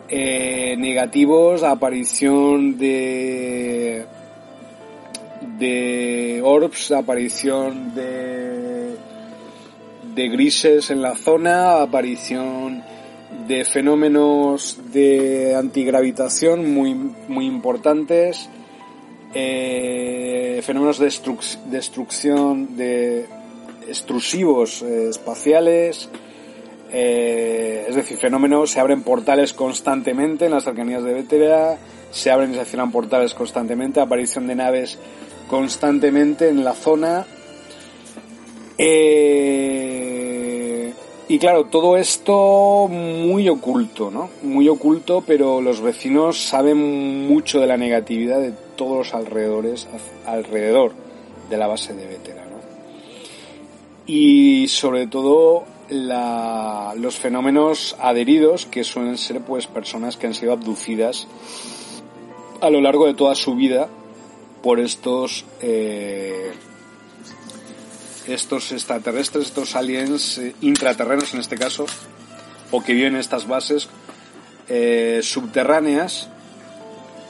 [0.07, 4.05] eh, negativos, aparición de
[5.59, 8.95] de orbs, aparición de
[10.15, 12.81] de grises en la zona, aparición
[13.45, 18.49] de fenómenos de antigravitación muy, muy importantes,
[19.33, 21.11] eh, fenómenos de
[21.69, 23.25] destrucción de
[23.87, 26.09] extrusivos eh, espaciales,
[26.91, 31.77] eh, es decir, fenómenos, se abren portales constantemente en las cercanías de Vétera,
[32.11, 34.97] se abren y se cierran portales constantemente, aparición de naves
[35.49, 37.25] constantemente en la zona.
[41.29, 44.29] Y claro, todo esto muy oculto, ¿no?
[44.43, 49.89] Muy oculto, pero los vecinos saben mucho de la negatividad de todos los alrededores,
[50.25, 50.93] alrededor
[51.49, 52.36] de la base de Vétera, ¿no?
[54.07, 61.27] Y sobre todo los fenómenos adheridos, que suelen ser pues personas que han sido abducidas
[62.61, 63.87] a lo largo de toda su vida
[64.63, 66.51] por estos eh,
[68.27, 71.85] estos extraterrestres, estos aliens eh, intraterrenos en este caso,
[72.71, 73.89] o que viven en estas bases
[74.67, 76.29] eh, subterráneas,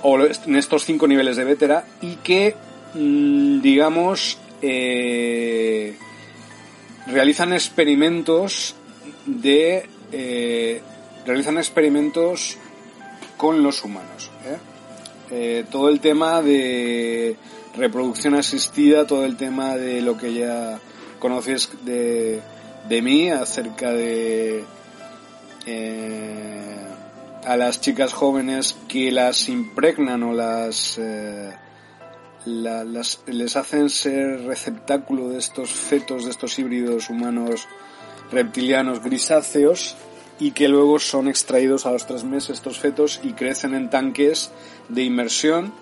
[0.02, 2.56] o en estos cinco niveles de Vétera, y que,
[2.93, 5.97] mm, digamos, eh,
[7.08, 8.76] realizan experimentos
[9.26, 9.89] de...
[11.26, 12.58] realizan experimentos
[13.38, 14.32] con los humanos.
[15.70, 17.36] todo el tema de
[17.76, 20.80] reproducción asistida, todo el tema de lo que ya
[21.20, 22.41] conoces de,
[22.88, 24.64] de mí acerca de
[25.66, 26.88] eh,
[27.45, 31.51] a las chicas jóvenes que las impregnan o las, eh,
[32.48, 37.68] la- las- les hacen ser receptáculo de estos fetos, de estos híbridos humanos
[38.32, 39.95] reptilianos grisáceos
[40.39, 44.52] y que luego son extraídos a los tres meses estos fetos y crecen en tanques
[44.89, 45.74] de inmersión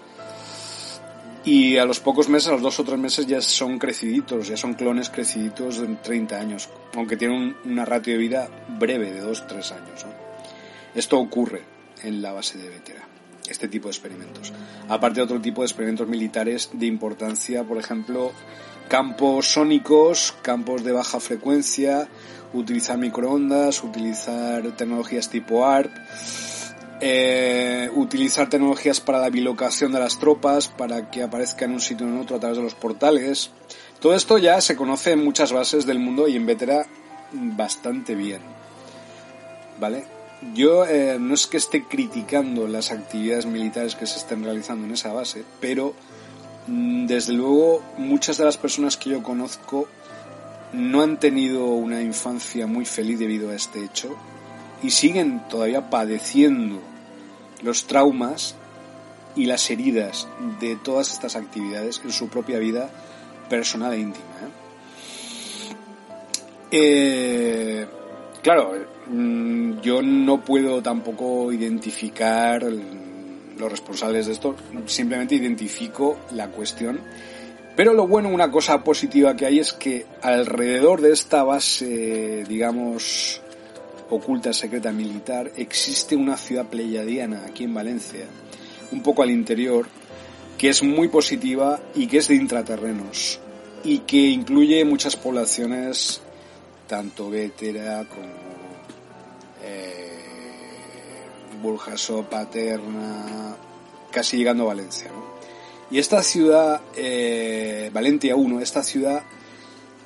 [1.43, 4.57] y a los pocos meses, a los dos o tres meses ya son creciditos, ya
[4.57, 8.49] son clones creciditos de 30 años, aunque tienen un- una ratio de vida
[8.79, 10.05] breve de 2-3 años.
[10.95, 11.61] Esto ocurre
[12.01, 13.07] en la base de Vetera,
[13.49, 14.53] este tipo de experimentos.
[14.87, 18.31] Aparte de otro tipo de experimentos militares de importancia, por ejemplo,
[18.87, 22.07] campos sónicos, campos de baja frecuencia,
[22.53, 25.91] utilizar microondas, utilizar tecnologías tipo ARP,
[27.01, 32.05] eh, utilizar tecnologías para la bilocación de las tropas, para que aparezcan en un sitio
[32.05, 33.51] o en otro a través de los portales.
[33.99, 36.85] Todo esto ya se conoce en muchas bases del mundo y en Vetera
[37.31, 38.41] bastante bien.
[39.79, 40.05] ¿Vale?
[40.53, 44.93] Yo eh, no es que esté criticando las actividades militares que se estén realizando en
[44.93, 45.93] esa base, pero
[46.67, 49.87] mm, desde luego muchas de las personas que yo conozco
[50.73, 54.15] no han tenido una infancia muy feliz debido a este hecho
[54.83, 56.79] y siguen todavía padeciendo
[57.61, 58.55] los traumas
[59.35, 60.27] y las heridas
[60.59, 62.89] de todas estas actividades en su propia vida
[63.49, 64.25] personal e íntima.
[64.41, 64.65] ¿eh?
[66.71, 67.87] Eh,
[68.45, 68.73] claro,
[69.07, 76.99] mm, yo no puedo tampoco identificar los responsables de esto, simplemente identifico la cuestión.
[77.75, 83.41] Pero lo bueno, una cosa positiva que hay es que alrededor de esta base, digamos,
[84.11, 88.27] oculta, secreta, militar, existe una ciudad pleyadiana aquí en Valencia,
[88.91, 89.87] un poco al interior,
[90.55, 93.39] que es muy positiva y que es de intraterrenos
[93.83, 96.21] y que incluye muchas poblaciones,
[96.87, 98.33] tanto Vétera como
[99.63, 100.05] eh,
[101.61, 103.55] Burjasó, Paterna,
[104.11, 105.09] casi llegando a Valencia.
[105.91, 109.23] Y esta ciudad, eh, Valencia 1, esta ciudad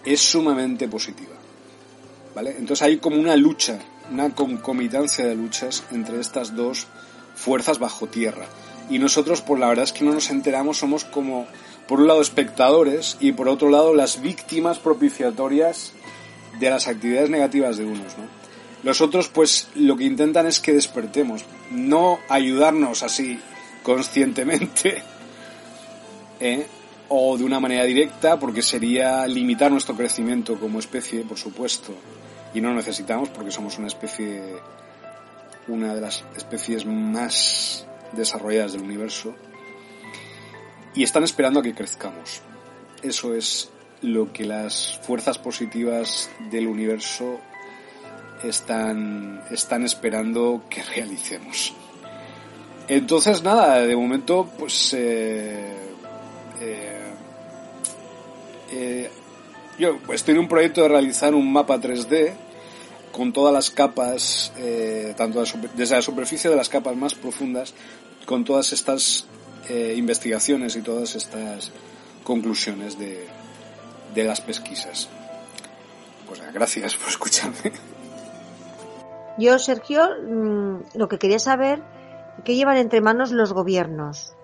[0.06, 1.36] es sumamente positiva.
[2.36, 2.52] ¿Vale?
[2.52, 3.80] Entonces hay como una lucha,
[4.12, 6.88] una concomitancia de luchas entre estas dos
[7.36, 8.46] fuerzas bajo tierra.
[8.90, 11.48] Y nosotros, por la verdad es que no nos enteramos, somos como,
[11.88, 15.94] por un lado, espectadores y por otro lado, las víctimas propiciatorias
[16.60, 18.40] de las actividades negativas de unos, ¿no?
[18.84, 23.40] Los otros, pues, lo que intentan es que despertemos, no ayudarnos así
[23.84, 25.04] conscientemente,
[26.40, 26.66] ¿eh?
[27.10, 31.94] o de una manera directa, porque sería limitar nuestro crecimiento como especie, por supuesto,
[32.54, 34.42] y no lo necesitamos porque somos una especie,
[35.68, 39.36] una de las especies más desarrolladas del universo,
[40.94, 42.42] y están esperando a que crezcamos.
[43.02, 43.70] Eso es
[44.02, 47.40] lo que las fuerzas positivas del universo
[48.44, 51.74] están, están esperando que realicemos.
[52.88, 55.74] Entonces, nada, de momento, pues eh,
[56.60, 57.00] eh,
[58.72, 59.10] eh,
[59.78, 62.34] yo estoy en un proyecto de realizar un mapa 3D
[63.12, 65.44] con todas las capas, eh, tanto
[65.76, 67.74] desde la superficie de las capas más profundas,
[68.26, 69.26] con todas estas
[69.70, 71.72] eh, investigaciones y todas estas
[72.24, 73.28] conclusiones de,
[74.14, 75.10] de las pesquisas.
[76.28, 77.72] Pues gracias por escucharme.
[79.38, 81.82] Yo, Sergio, mm, lo que quería saber,
[82.44, 84.36] ¿qué llevan entre manos los gobiernos?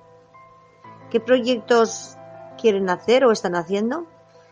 [1.11, 2.17] ¿Qué proyectos
[2.59, 4.07] quieren hacer o están haciendo?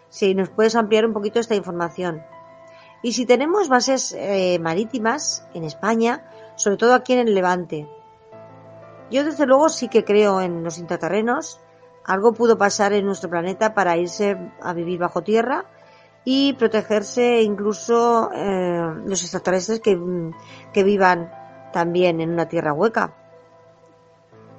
[0.09, 2.23] Si nos puedes ampliar un poquito esta información.
[3.01, 7.87] Y si tenemos bases eh, marítimas en España, sobre todo aquí en el Levante.
[9.11, 11.59] Yo desde luego sí que creo en los intraterrenos.
[12.05, 15.65] Algo pudo pasar en nuestro planeta para irse a vivir bajo tierra
[16.25, 19.99] y protegerse incluso eh, los extraterrestres que,
[20.73, 21.31] que vivan
[21.71, 23.13] también en una tierra hueca.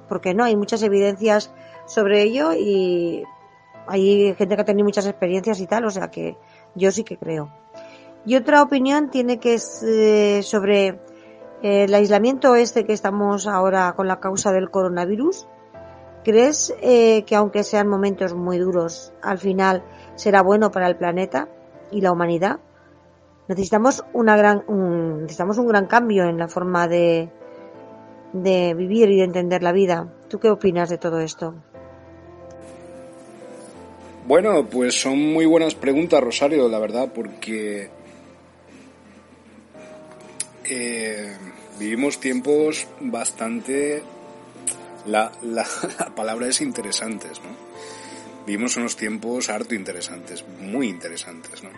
[0.07, 1.51] Porque no, hay muchas evidencias
[1.85, 3.23] sobre ello y
[3.87, 6.37] hay gente que ha tenido muchas experiencias y tal, o sea que
[6.75, 7.51] yo sí que creo.
[8.25, 10.87] Y otra opinión tiene que es eh, sobre
[11.61, 15.47] eh, el aislamiento este que estamos ahora con la causa del coronavirus.
[16.25, 19.83] ¿Crees eh, que aunque sean momentos muy duros, al final
[20.15, 21.47] será bueno para el planeta
[21.91, 22.59] y la humanidad?
[23.47, 27.29] Necesitamos gran, un, necesitamos un gran cambio en la forma de,
[28.33, 30.11] de vivir y de entender la vida.
[30.27, 31.53] ¿Tú qué opinas de todo esto?
[34.27, 37.91] Bueno, pues son muy buenas preguntas, Rosario, la verdad, porque
[40.67, 41.37] eh,
[41.77, 44.14] vivimos tiempos bastante...
[45.05, 45.67] La, la,
[45.99, 47.55] la, palabra es interesantes, ¿no?
[48.45, 51.69] Vivimos unos tiempos harto interesantes, muy interesantes, ¿no?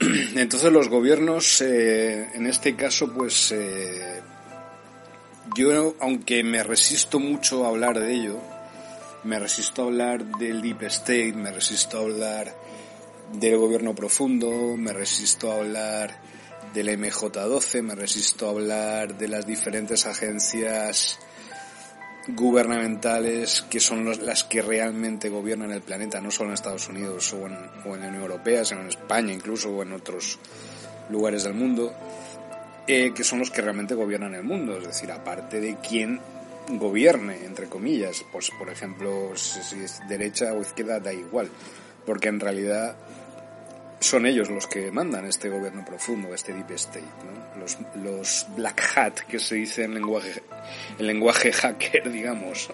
[0.34, 4.20] Entonces los gobiernos, eh, en este caso, pues eh,
[5.56, 8.38] yo, aunque me resisto mucho a hablar de ello,
[9.24, 12.54] me resisto a hablar del Deep State, me resisto a hablar
[13.32, 16.20] del gobierno profundo, me resisto a hablar
[16.74, 21.18] del MJ12, me resisto a hablar de las diferentes agencias
[22.28, 27.46] gubernamentales que son las que realmente gobiernan el planeta, no solo en Estados Unidos o
[27.46, 30.38] en, o en la Unión Europea, sino en España incluso o en otros
[31.10, 31.92] lugares del mundo,
[32.86, 36.20] eh, que son los que realmente gobiernan el mundo, es decir, aparte de quién
[36.68, 41.48] gobierne, entre comillas, pues por ejemplo, si es derecha o izquierda da igual,
[42.06, 42.96] porque en realidad
[44.02, 47.60] son ellos los que mandan este gobierno profundo, este deep state, ¿no?
[47.60, 50.42] los, los black hat que se dice en lenguaje,
[50.98, 52.70] en lenguaje hacker, digamos.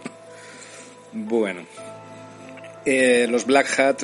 [1.12, 1.62] Bueno,
[2.84, 4.02] eh, los black hat,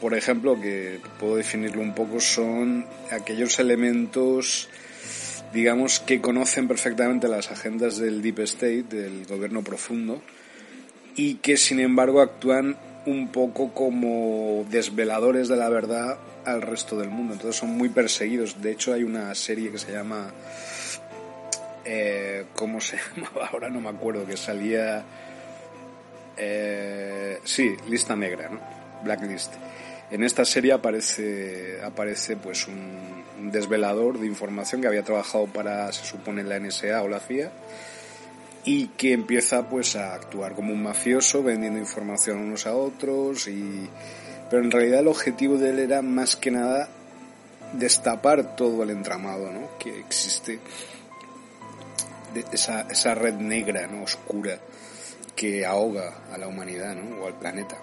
[0.00, 4.68] por ejemplo, que puedo definirlo un poco, son aquellos elementos,
[5.52, 10.22] digamos, que conocen perfectamente las agendas del deep state, del gobierno profundo,
[11.16, 12.76] y que sin embargo actúan
[13.06, 17.34] un poco como desveladores de la verdad al resto del mundo.
[17.34, 18.60] Entonces son muy perseguidos.
[18.62, 20.32] De hecho hay una serie que se llama...
[21.84, 23.48] Eh, ¿Cómo se llamaba?
[23.52, 25.04] Ahora no me acuerdo, que salía...
[26.36, 28.60] Eh, sí, lista negra, ¿no?
[29.04, 29.52] Blacklist.
[30.10, 36.04] En esta serie aparece, aparece pues un, desvelador de información que había trabajado para, se
[36.04, 37.50] supone, la NSA o la CIA
[38.64, 43.88] y que empieza pues a actuar como un mafioso vendiendo información unos a otros y
[44.50, 46.88] pero en realidad el objetivo de él era más que nada
[47.74, 49.76] destapar todo el entramado ¿no?
[49.78, 50.60] que existe
[52.52, 54.04] esa, esa red negra ¿no?
[54.04, 54.58] oscura
[55.36, 57.22] que ahoga a la humanidad ¿no?
[57.22, 57.76] o al planeta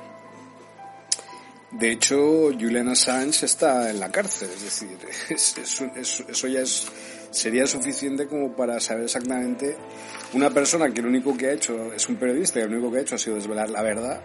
[1.72, 4.98] de hecho Julian Assange está en la cárcel es decir
[6.30, 6.88] eso ya es,
[7.30, 9.78] sería suficiente como para saber exactamente
[10.34, 13.00] una persona que lo único que ha hecho es un periodista y lo único que
[13.00, 14.22] ha hecho ha sido desvelar la verdad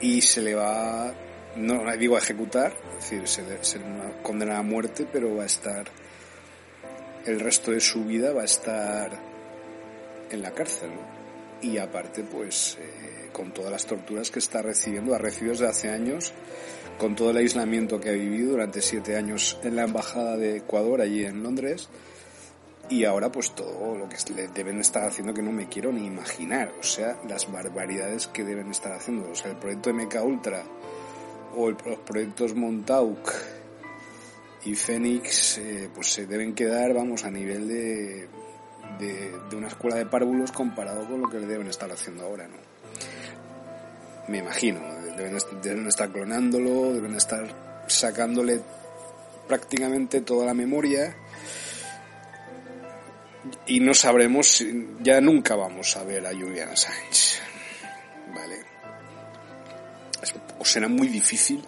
[0.00, 1.12] y se le va
[1.56, 3.80] no digo a ejecutar, es decir, se, se
[4.22, 5.86] condena a muerte, pero va a estar
[7.26, 9.10] el resto de su vida va a estar
[10.30, 10.90] en la cárcel.
[11.60, 15.90] Y aparte, pues, eh, con todas las torturas que está recibiendo, ha recibido desde hace
[15.90, 16.32] años,
[16.98, 21.00] con todo el aislamiento que ha vivido durante siete años en la embajada de Ecuador,
[21.00, 21.88] allí en Londres,
[22.88, 26.06] y ahora pues todo lo que le deben estar haciendo que no me quiero ni
[26.06, 30.62] imaginar, o sea, las barbaridades que deben estar haciendo, o sea, el proyecto MK Ultra,
[31.56, 33.32] o los proyectos Montauk
[34.64, 38.28] y Fénix eh, pues se deben quedar, vamos, a nivel de,
[38.98, 42.56] de, una escuela de párvulos comparado con lo que le deben estar haciendo ahora, ¿no?
[44.28, 44.80] Me imagino,
[45.16, 48.60] deben, deben estar clonándolo, deben estar sacándole
[49.46, 51.14] prácticamente toda la memoria
[53.66, 54.64] y no sabremos,
[55.00, 57.40] ya nunca vamos a ver a Julian Assange,
[58.34, 58.56] ¿vale?
[60.58, 61.62] o será muy difícil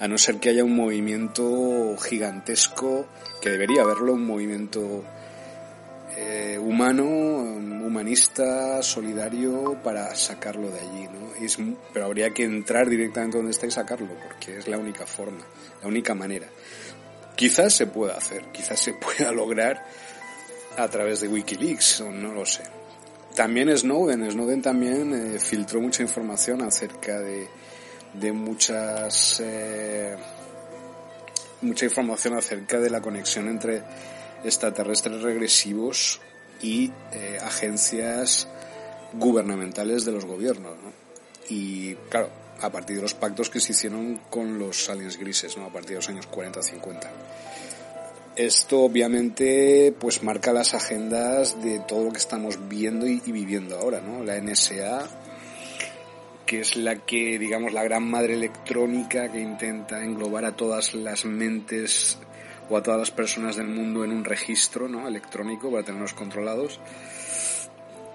[0.00, 3.06] a no ser que haya un movimiento gigantesco,
[3.40, 5.04] que debería haberlo, un movimiento
[6.16, 11.24] eh, humano, humanista, solidario para sacarlo de allí, ¿no?
[11.92, 15.44] pero habría que entrar directamente donde está y sacarlo, porque es la única forma,
[15.82, 16.46] la única manera.
[17.36, 19.84] Quizás se pueda hacer, quizás se pueda lograr
[20.76, 22.62] a través de Wikileaks, o no lo sé.
[23.34, 27.48] También Snowden, Snowden también eh, filtró mucha información acerca de,
[28.14, 30.16] de muchas eh,
[31.62, 33.82] mucha información acerca de la conexión entre
[34.44, 36.20] extraterrestres regresivos
[36.62, 38.46] y eh, agencias
[39.14, 40.92] gubernamentales de los gobiernos ¿no?
[41.48, 45.64] y claro a partir de los pactos que se hicieron con los aliens grises ¿no?
[45.64, 47.10] a partir de los años 40-50
[48.36, 54.00] esto obviamente pues marca las agendas de todo lo que estamos viendo y, viviendo ahora
[54.00, 54.24] ¿no?
[54.24, 55.08] la NSA
[56.46, 61.24] que es la que, digamos, la gran madre electrónica que intenta englobar a todas las
[61.24, 62.18] mentes
[62.68, 65.08] o a todas las personas del mundo en un registro ¿no?
[65.08, 66.80] electrónico para tenerlos controlados.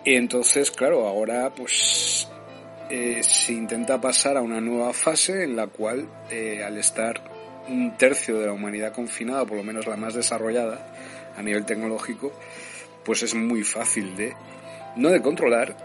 [0.06, 2.28] Y entonces, claro, ahora pues
[2.90, 7.39] eh, se intenta pasar a una nueva fase en la cual, eh, al estar
[7.70, 10.94] un tercio de la humanidad confinada, por lo menos la más desarrollada
[11.38, 12.34] a nivel tecnológico,
[13.04, 14.34] pues es muy fácil de,
[14.96, 15.76] no de controlar,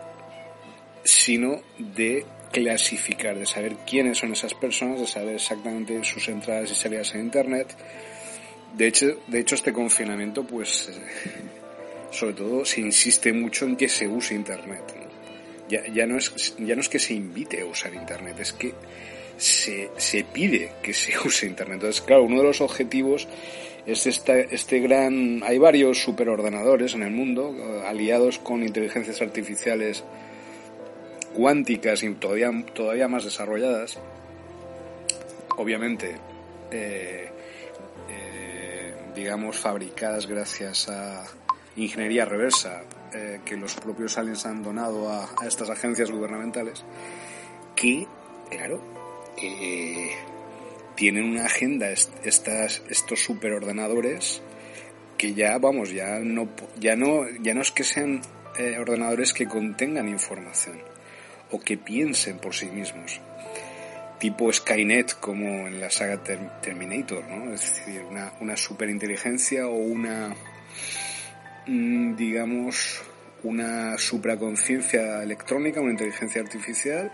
[1.04, 6.74] sino de clasificar, de saber quiénes son esas personas, de saber exactamente sus entradas y
[6.74, 7.74] salidas en Internet.
[8.76, 10.90] De hecho, de hecho este confinamiento, pues,
[12.10, 14.82] sobre todo se insiste mucho en que se use Internet.
[15.68, 18.74] Ya, no es, ya no es que se invite a usar Internet, es que
[19.36, 21.76] se, se pide que se use Internet.
[21.76, 23.28] Entonces, claro, uno de los objetivos
[23.86, 25.42] es esta, este gran...
[25.44, 30.04] Hay varios superordenadores en el mundo, eh, aliados con inteligencias artificiales
[31.34, 33.98] cuánticas y todavía, todavía más desarrolladas.
[35.56, 36.16] Obviamente,
[36.70, 37.28] eh,
[38.08, 41.24] eh, digamos, fabricadas gracias a
[41.76, 42.82] ingeniería reversa
[43.44, 46.84] que los propios aliens han donado a estas agencias gubernamentales,
[47.76, 48.08] que,
[48.50, 48.80] claro,
[50.94, 54.42] tienen una agenda estas, estos superordenadores
[55.18, 58.20] que ya, vamos, ya no, ya no, ya no es que sean
[58.58, 60.80] eh, ordenadores que contengan información
[61.50, 63.20] o que piensen por sí mismos.
[64.18, 66.22] Tipo Skynet, como en la saga
[66.62, 67.52] Terminator, ¿no?
[67.52, 70.34] Es decir, una, una superinteligencia o una,
[71.66, 73.02] mm, digamos,
[73.42, 77.12] una supraconciencia electrónica, una inteligencia artificial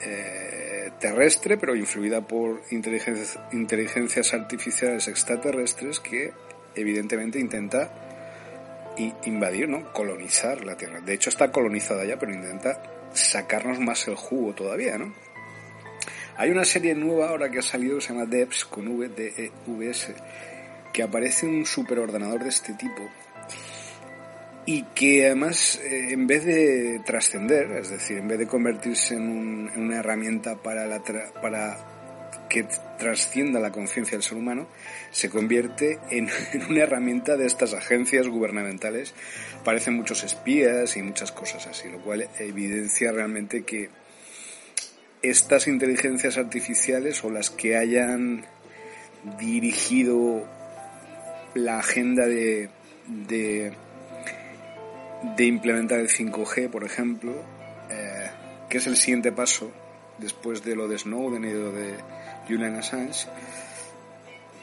[0.00, 0.63] eh,
[1.00, 6.32] terrestre, pero influida por inteligencias, inteligencias artificiales extraterrestres que
[6.74, 7.92] evidentemente intenta
[9.24, 9.92] invadir, ¿no?
[9.92, 11.00] colonizar la Tierra.
[11.00, 12.82] De hecho está colonizada ya, pero intenta
[13.12, 15.12] sacarnos más el jugo todavía, ¿no?
[16.36, 19.52] Hay una serie nueva ahora que ha salido, se llama DEVS, con V, D -E
[19.66, 20.14] -V -S,
[20.92, 23.08] que aparece un superordenador de este tipo
[24.66, 29.70] y que además eh, en vez de trascender, es decir, en vez de convertirse en,
[29.76, 31.02] una herramienta para, la
[31.42, 31.76] para
[32.48, 32.66] que
[32.98, 34.68] trascienda la conciencia del ser humano,
[35.10, 36.28] se convierte en,
[36.68, 39.14] una herramienta de estas agencias gubernamentales.
[39.64, 43.90] Parecen muchos espías y muchas cosas así, lo cual evidencia realmente que
[45.22, 48.44] estas inteligencias artificiales o las que hayan
[49.38, 50.46] dirigido
[51.54, 52.68] la agenda de
[53.06, 53.72] de
[55.38, 57.32] implementar el 5G, por ejemplo,
[57.90, 58.30] eh,
[58.68, 59.70] que es el siguiente paso
[60.18, 61.94] después de lo de Snowden y de lo de
[62.48, 63.26] Julian Assange,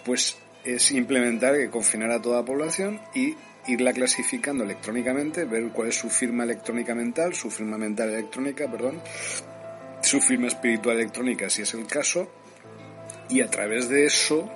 [0.06, 3.36] pues es implementar que confinar a toda la población y
[3.68, 9.02] irla clasificando electrónicamente, ver cuál es su firma electrónica mental, su firma mental electrónica, perdón,
[10.02, 12.32] su firma espiritual electrónica, si es el caso,
[13.30, 14.50] y a través de eso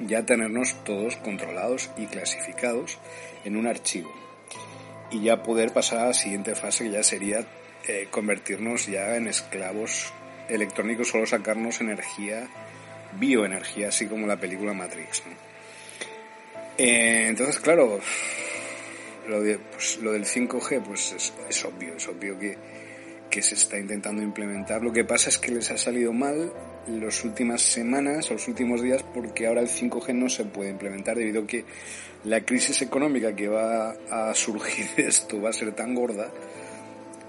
[0.00, 2.98] ya tenernos todos controlados y clasificados
[3.44, 4.12] en un archivo
[5.12, 7.46] y ya poder pasar a la siguiente fase que ya sería
[7.86, 10.12] eh, convertirnos ya en esclavos
[10.48, 12.48] electrónicos, solo sacarnos energía,
[13.18, 15.22] bioenergía, así como la película Matrix.
[16.78, 18.00] Eh, entonces, claro,
[19.28, 21.12] lo, pues, lo del 5G pues
[21.48, 22.56] es, obvio, es obvio que,
[23.30, 24.82] que se está intentando implementar.
[24.82, 26.52] Lo que pasa es que les ha salido mal
[26.86, 31.42] las últimas semanas los últimos días porque ahora el 5G no se puede implementar debido
[31.42, 31.64] a que
[32.24, 36.30] la crisis económica que va a surgir de esto va a ser tan gorda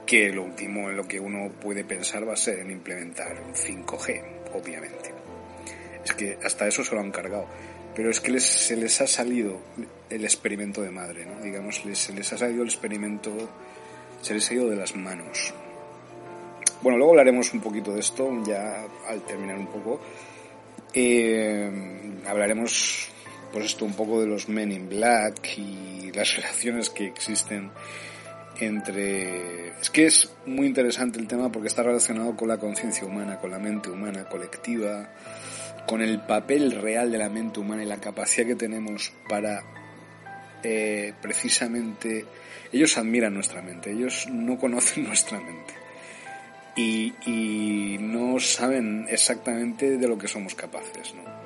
[0.06, 3.54] que lo último en lo que uno puede pensar va a ser en implementar un
[3.54, 4.22] 5G,
[4.54, 5.14] obviamente.
[6.04, 7.48] Es que hasta eso se lo han cargado.
[7.96, 9.62] Pero es que se les ha salido
[10.10, 11.40] el experimento de madre, ¿no?
[11.42, 13.32] Digamos, se les ha salido el experimento,
[14.22, 15.54] se les ha ido de las manos.
[16.82, 20.02] Bueno, luego hablaremos un poquito de esto, ya al terminar un poco.
[20.94, 21.72] Eh,
[22.28, 23.10] hablaremos
[23.54, 27.72] pues esto un poco de los Men in Black y las relaciones que existen
[28.60, 29.68] entre...
[29.80, 33.52] Es que es muy interesante el tema porque está relacionado con la conciencia humana, con
[33.52, 35.14] la mente humana colectiva,
[35.86, 39.64] con el papel real de la mente humana y la capacidad que tenemos para
[40.64, 42.26] eh, precisamente...
[42.72, 45.74] Ellos admiran nuestra mente, ellos no conocen nuestra mente.
[46.76, 51.43] Y, y no saben exactamente de lo que somos capaces, ¿no?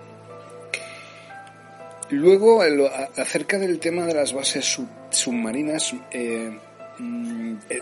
[2.10, 2.62] Luego,
[3.18, 4.80] acerca del tema de las bases
[5.10, 6.58] submarinas, eh,
[7.00, 7.82] mm, eh,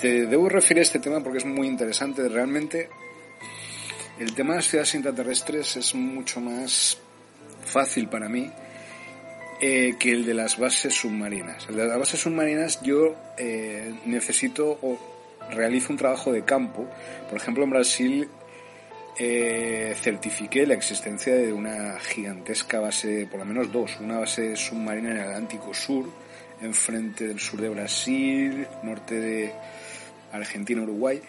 [0.00, 2.26] te debo referir a este tema porque es muy interesante.
[2.28, 2.88] Realmente,
[4.18, 6.96] el tema de las ciudades intraterrestres es mucho más
[7.66, 8.50] fácil para mí
[9.60, 11.68] eh, que el de las bases submarinas.
[11.68, 13.16] El de las bases submarinas yo
[14.06, 14.98] necesito o
[15.50, 16.86] realizo un trabajo de campo.
[17.28, 18.28] Por ejemplo, en Brasil
[19.18, 25.10] eh, certifiqué la existencia de una gigantesca base, por lo menos dos, una base submarina
[25.10, 26.06] en el Atlántico Sur,
[26.60, 29.52] enfrente del sur de Brasil, norte de
[30.32, 31.20] Argentina, Uruguay,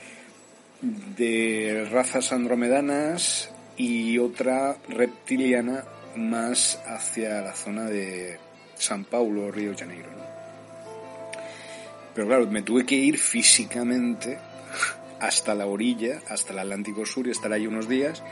[0.81, 5.83] de razas andromedanas y otra reptiliana
[6.15, 8.37] más hacia la zona de
[8.75, 10.09] San Paulo, Río de Janeiro.
[12.13, 14.37] Pero claro, me tuve que ir físicamente
[15.19, 18.23] hasta la orilla, hasta el Atlántico Sur y estar ahí unos días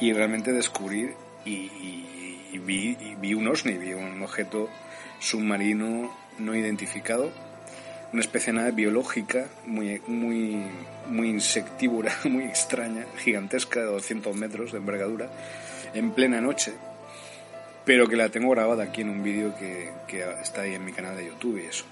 [0.00, 1.14] y realmente descubrir
[1.44, 4.68] y, vi, vi, un OSNI, vi un objeto
[5.20, 7.30] submarino no identificado,
[8.12, 10.62] una especie de nave biológica muy, muy,
[11.08, 15.30] muy insectívora, muy extraña, gigantesca, de 200 metros de envergadura,
[15.94, 16.72] en plena noche.
[17.84, 20.92] pero que la tengo grabada aquí en un vídeo que, que está ahí en mi
[20.92, 21.84] canal de YouTube y eso.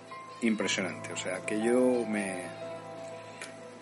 [0.42, 2.42] Impresionante, o sea, que yo me,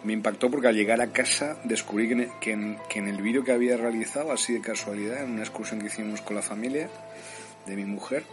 [0.05, 2.09] me impactó porque al llegar a casa descubrí
[2.41, 5.81] que en, que en, el vídeo que había realizado, así de casualidad, en una excursión
[5.81, 6.89] que hicimos con la familia
[7.67, 8.25] de mi mujer,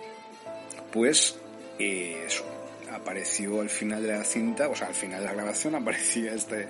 [0.92, 1.38] pues
[1.78, 2.46] eh, eso,
[2.92, 6.68] apareció al final de la cinta, o sea, al final de la grabación aparecía este,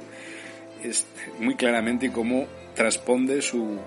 [0.83, 3.79] este muy claramente cómo transponde su,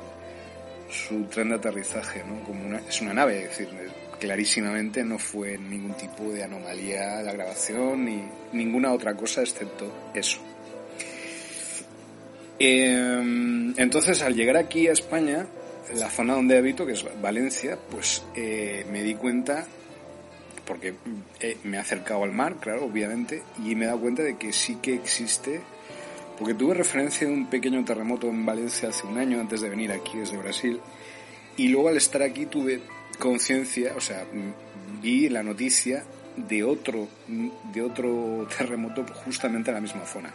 [0.89, 2.43] su tren de aterrizaje, ¿no?
[2.45, 3.69] Como una, es una nave, es decir,
[4.19, 10.41] clarísimamente no fue ningún tipo de anomalía la grabación ni ninguna otra cosa excepto eso.
[12.65, 15.47] Eh, entonces, al llegar aquí a España,
[15.97, 19.67] la zona donde habito, que es Valencia, pues eh, me di cuenta,
[20.65, 20.95] porque
[21.41, 24.53] eh, me he acercado al mar, claro, obviamente, y me he dado cuenta de que
[24.53, 25.61] sí que existe,
[26.39, 29.91] porque tuve referencia de un pequeño terremoto en Valencia hace un año antes de venir
[29.91, 30.81] aquí desde Brasil,
[31.57, 32.81] y luego al estar aquí tuve
[33.19, 34.25] conciencia, o sea,
[35.03, 36.05] vi la noticia
[36.37, 37.09] de otro,
[37.75, 40.33] de otro terremoto justamente en la misma zona.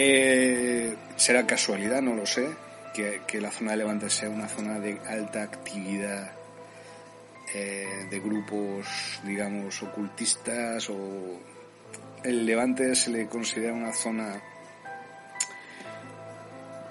[0.00, 2.48] Eh, será casualidad, no lo sé,
[2.94, 6.30] que, la zona de Levante sea una zona de alta actividad
[7.52, 8.86] eh, de grupos,
[9.24, 11.40] digamos, ocultistas o
[12.22, 14.40] el Levante se le considera una zona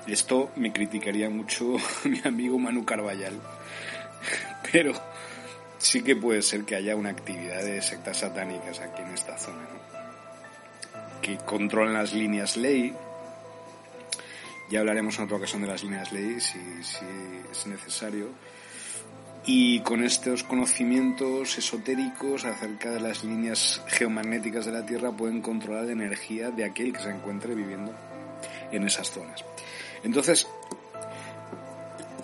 [0.06, 3.40] esto me criticaría mucho mi amigo Manu Carballal
[4.70, 4.92] pero
[5.78, 9.62] sí que puede ser que haya una actividad de sectas satánicas aquí en esta zona,
[9.62, 9.87] ¿no?
[11.22, 12.94] Que controlan las líneas ley.
[14.70, 17.06] Ya hablaremos en otra ocasión de las líneas ley si, si
[17.52, 18.30] es necesario.
[19.46, 25.86] Y con estos conocimientos esotéricos acerca de las líneas geomagnéticas de la Tierra pueden controlar
[25.86, 27.94] la energía de aquel que se encuentre viviendo
[28.72, 29.46] en esas zonas.
[30.04, 30.48] Entonces,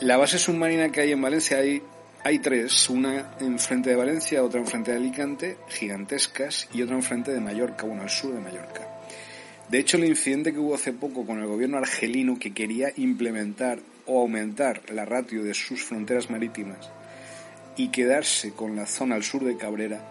[0.01, 1.81] la base submarina que hay en Valencia hay
[2.23, 7.41] hay tres, una enfrente de Valencia, otra enfrente de Alicante, gigantescas, y otra enfrente de
[7.41, 8.87] Mallorca, bueno, al sur de Mallorca.
[9.69, 13.79] De hecho, el incidente que hubo hace poco con el gobierno argelino que quería implementar
[14.05, 16.89] o aumentar la ratio de sus fronteras marítimas
[17.75, 20.01] y quedarse con la zona al sur de Cabrera,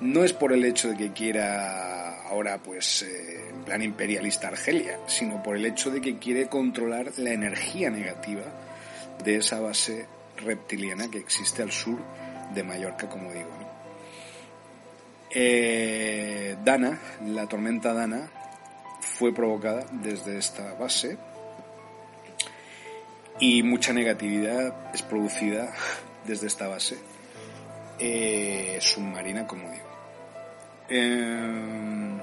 [0.00, 4.98] no es por el hecho de que quiera ahora, pues, eh, en plan imperialista Argelia,
[5.06, 8.42] sino por el hecho de que quiere controlar la energía negativa
[9.22, 10.06] de esa base
[10.44, 11.98] reptiliana que existe al sur
[12.54, 13.50] de Mallorca, como digo.
[15.30, 18.30] Eh, Dana, la tormenta Dana,
[19.00, 21.16] fue provocada desde esta base
[23.40, 25.72] y mucha negatividad es producida
[26.26, 26.98] desde esta base
[27.98, 29.88] eh, submarina, como digo.
[30.88, 32.20] Eh,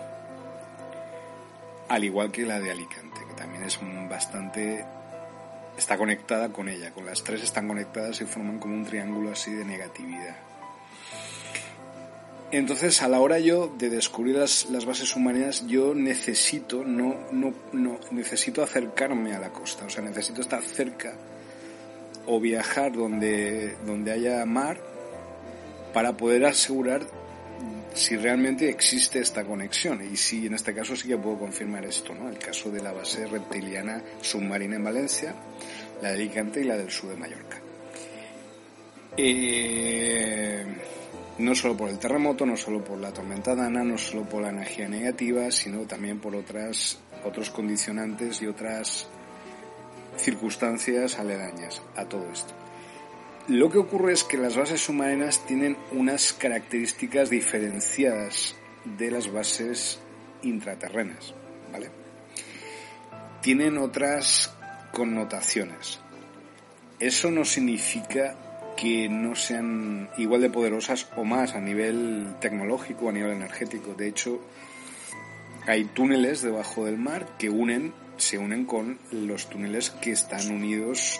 [1.88, 4.86] al igual que la de Alicante, que también es bastante
[5.78, 9.52] está conectada con ella, con las tres están conectadas y forman como un triángulo así
[9.52, 10.38] de negatividad.
[12.52, 17.54] Entonces, a la hora yo de descubrir las, las bases submarinas, yo necesito, no, no,
[17.74, 21.14] no, necesito acercarme a la costa, o sea, necesito estar cerca
[22.26, 24.80] o viajar donde, donde haya mar
[25.94, 27.02] para poder asegurar
[27.94, 32.14] si realmente existe esta conexión y si en este caso sí que puedo confirmar esto,
[32.14, 32.30] ¿no?
[32.30, 35.36] El caso de la base reptiliana submarina en Valencia,
[36.02, 37.62] la de Alicante y la del sur de Mallorca.
[39.18, 40.66] Eh,
[41.40, 44.50] no solo por el terremoto, no solo por la tormenta Dana, no solo por la
[44.50, 49.08] energía negativa, sino también por otras, otros condicionantes y otras
[50.18, 52.59] circunstancias aledañas a todo esto.
[53.50, 60.00] Lo que ocurre es que las bases submarinas tienen unas características diferenciadas de las bases
[60.44, 61.34] intraterrenas,
[61.72, 61.90] ¿vale?
[63.42, 64.54] Tienen otras
[64.92, 66.00] connotaciones.
[67.00, 68.36] Eso no significa
[68.78, 73.96] que no sean igual de poderosas o más a nivel tecnológico a nivel energético.
[73.96, 74.40] De hecho,
[75.66, 81.20] hay túneles debajo del mar que unen, se unen con los túneles que están unidos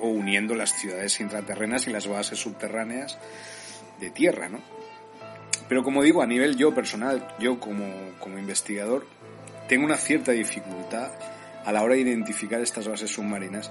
[0.00, 3.18] o uniendo las ciudades intraterrenas y las bases subterráneas
[4.00, 4.60] de tierra, ¿no?
[5.68, 7.86] Pero como digo, a nivel yo personal, yo como,
[8.18, 9.06] como investigador,
[9.68, 11.12] tengo una cierta dificultad
[11.64, 13.70] a la hora de identificar estas bases submarinas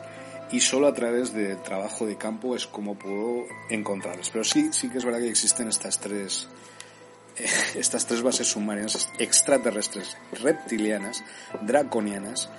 [0.52, 4.30] y solo a través de trabajo de campo es como puedo encontrarlas.
[4.30, 6.48] Pero sí, sí que es verdad que existen estas tres,
[7.38, 11.24] eh, estas tres bases submarinas extraterrestres, reptilianas,
[11.62, 12.50] draconianas,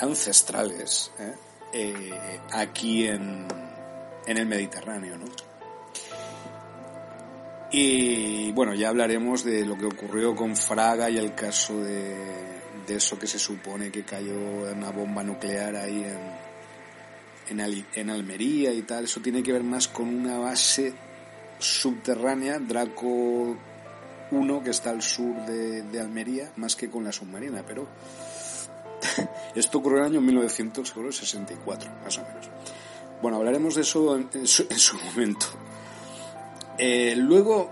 [0.00, 1.32] ancestrales, ¿eh?
[1.72, 3.46] Eh, aquí en,
[4.26, 5.26] en el Mediterráneo, ¿no?
[7.70, 12.16] Y bueno, ya hablaremos de lo que ocurrió con Fraga y el caso de,
[12.86, 14.34] de eso que se supone que cayó
[14.72, 17.60] una bomba nuclear ahí en,
[17.94, 20.94] en, Almería y tal, eso tiene que ver más con una base
[21.58, 23.56] subterránea, Draco
[24.30, 27.86] 1, que está al sur de, Almería, más que con la submarina, pero
[29.54, 32.48] esto ocurrió en el año 1964, más o menos.
[33.20, 35.46] Bueno, hablaremos de eso en, su, momento.
[36.78, 37.70] Eh, luego,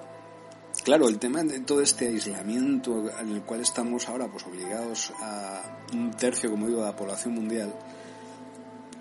[0.84, 5.62] claro, el tema de todo este aislamiento en el cual estamos ahora pues obligados a
[5.92, 7.72] un tercio, como digo, de la población mundial,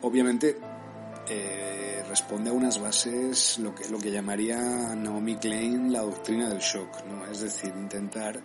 [0.02, 0.60] obviamente
[1.28, 4.60] eh, responde a unas bases, lo que, lo que llamaría
[4.96, 7.26] Naomi Klein la doctrina del shock, ¿no?
[7.32, 8.40] Es decir, intentar,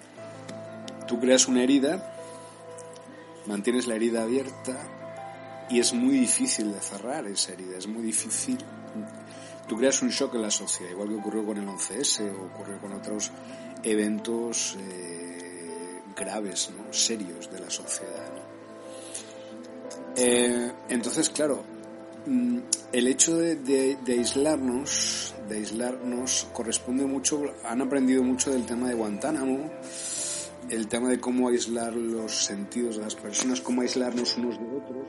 [1.07, 2.15] tú creas una herida,
[3.47, 4.77] mantienes la herida abierta
[5.69, 8.59] y es muy difícil de cerrar esa herida, es muy difícil.
[9.69, 12.79] Tú creas un shock en la sociedad, igual que ocurrió con el 11S o ocurrió
[12.81, 13.31] con otros
[13.85, 16.93] eventos eh, graves, ¿no?
[16.93, 18.33] serios de la sociedad.
[20.17, 21.63] Eh, entonces, claro,
[22.27, 22.59] mm,
[22.93, 29.71] el hecho de, aislarnos, de aislarnos, corresponde mucho, han aprendido mucho del tema de Guantánamo,
[30.69, 35.07] el tema de cómo aislar los sentidos de las personas, cómo aislarnos unos de otros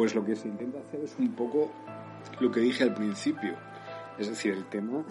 [0.00, 1.70] pues lo que se intenta hacer es un poco
[2.40, 3.54] lo que dije al principio,
[4.18, 5.04] es decir, el tema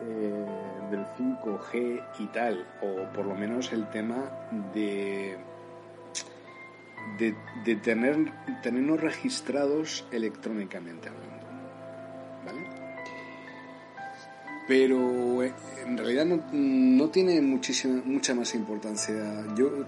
[0.00, 0.46] eh,
[0.92, 4.30] del 5G y tal, o por lo menos el tema
[4.72, 5.36] de
[7.18, 8.32] de, tener,
[8.62, 11.46] tenernos registrados electrónicamente hablando.
[12.46, 12.60] ¿Vale?
[14.68, 15.52] Pero eh,
[15.84, 19.16] en realidad no, tiene muchísima, mucha más importancia.
[19.56, 19.84] Yo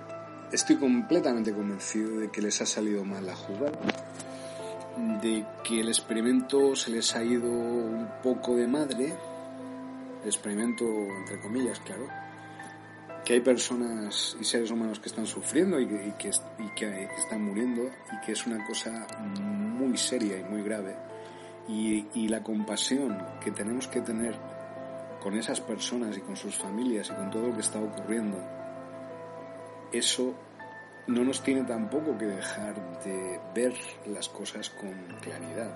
[0.52, 3.78] estoy completamente convencido de que les ha salido mal la jugada,
[5.22, 9.14] de que el experimento se les ha ido un poco de madre,
[10.22, 12.06] el experimento entre comillas, claro,
[13.24, 17.82] que hay personas y seres humanos que están sufriendo y que, están muriendo
[18.12, 19.06] y que es una cosa
[19.40, 20.96] muy seria y muy grave.
[21.68, 24.34] Y, la compasión que tenemos que tener
[25.22, 28.38] con esas personas y con sus familias y con todo lo que está ocurriendo,
[29.92, 30.34] eso
[31.06, 33.74] no nos tiene tampoco que dejar de ver
[34.06, 35.70] las cosas con claridad.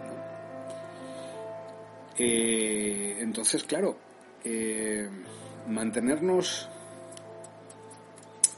[2.18, 3.96] Eh, entonces, claro,
[4.44, 5.08] eh,
[5.68, 6.68] mantenernos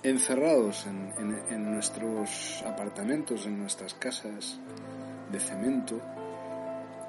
[0.03, 4.59] encerrados en, nuestros apartamentos, en nuestras casas
[5.33, 6.01] de cemento,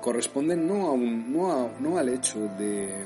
[0.01, 3.05] corresponden no, a no al hecho de,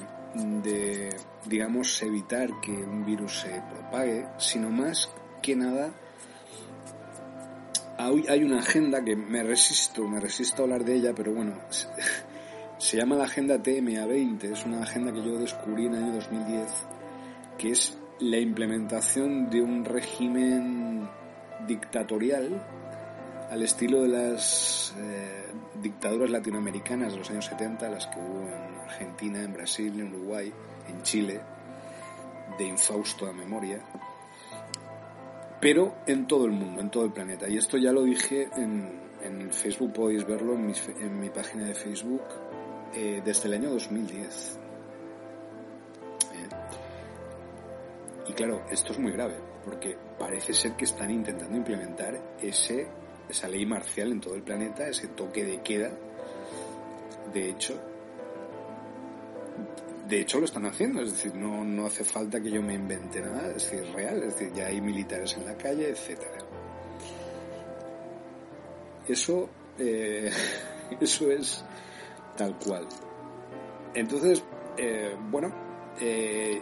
[0.64, 1.10] de,
[1.46, 5.10] digamos, evitar que un virus se propague, sino más
[5.44, 5.92] que nada
[7.98, 11.54] hay, una agenda que me resisto, me resisto a hablar de ella, pero bueno,
[12.78, 16.72] se llama la Agenda TMA20, es una agenda que yo descubrí en el año 2010,
[17.58, 21.08] que es la implementación de un régimen
[21.68, 22.62] dictatorial
[23.50, 28.80] al estilo de las eh, dictaduras latinoamericanas de los años 70, las que hubo en
[28.86, 30.52] Argentina, en Brasil, en Uruguay,
[30.90, 31.40] en Chile,
[32.58, 33.84] de infausto a memoria,
[35.64, 37.48] pero en todo el mundo, en todo el planeta.
[37.48, 39.02] Y esto ya lo dije en,
[39.50, 42.24] Facebook, podéis verlo en mi, página de Facebook
[42.94, 44.60] eh, desde el año 2010.
[48.28, 52.88] Y claro, esto es muy grave, porque parece ser que están intentando implementar ese,
[53.30, 55.92] esa ley marcial en todo el planeta, ese toque de queda.
[57.34, 57.80] De hecho,
[60.08, 63.22] de hecho lo están haciendo, es decir, no, no hace falta que yo me invente
[63.22, 66.38] nada, es decir, real, es decir, ya hay militares en la calle, etcétera.
[69.08, 70.32] Eso, eh,
[71.00, 71.64] eso es
[72.36, 72.88] tal cual.
[73.94, 74.44] Entonces,
[74.78, 75.54] eh, bueno,
[76.00, 76.62] eh,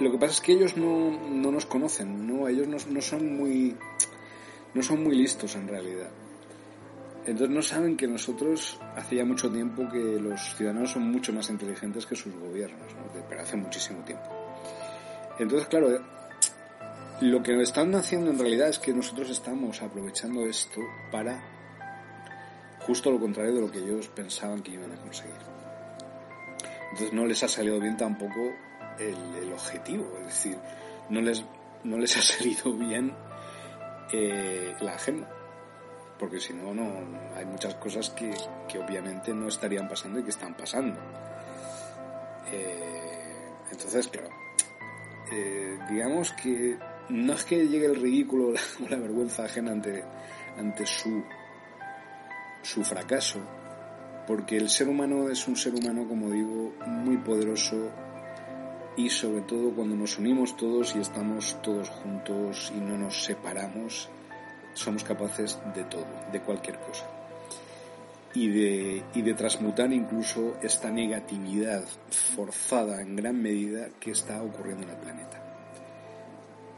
[0.00, 2.48] lo que pasa es que ellos no, no nos conocen, ¿no?
[2.48, 3.76] Ellos no, no, son muy
[4.74, 6.10] no son muy listos en realidad.
[7.24, 12.04] Entonces no saben que nosotros hacía mucho tiempo que los ciudadanos son mucho más inteligentes
[12.04, 13.24] que sus gobiernos, ¿no?
[13.28, 14.24] pero hace muchísimo tiempo.
[15.38, 16.00] Entonces, claro,
[17.20, 20.80] lo que están haciendo en realidad es que nosotros estamos aprovechando esto
[21.12, 21.40] para
[22.80, 25.36] justo lo contrario de lo que ellos pensaban que iban a conseguir.
[26.90, 28.52] Entonces no les ha salido bien tampoco
[28.98, 30.58] el, objetivo, es decir,
[31.08, 31.44] no les,
[31.84, 33.14] no les ha salido bien
[34.12, 35.28] eh, la agenda.
[36.18, 36.84] Porque si no, no
[37.36, 38.32] hay muchas cosas que,
[38.68, 40.98] que obviamente no estarían pasando y que están pasando.
[42.52, 44.28] Eh, entonces, claro,
[45.32, 48.60] eh, digamos que no es que llegue el ridículo o la,
[48.90, 50.04] la vergüenza ajena ante,
[50.58, 51.22] ante su,
[52.62, 53.40] su fracaso,
[54.26, 57.90] porque el ser humano es un ser humano, como digo, muy poderoso
[58.96, 64.10] y sobre todo cuando nos unimos todos y estamos todos juntos y no nos separamos,
[64.74, 67.06] somos capaces de todo, de cualquier cosa.
[68.34, 71.84] Y de, y de transmutar incluso esta negatividad
[72.34, 75.42] forzada en gran medida que está ocurriendo en el planeta.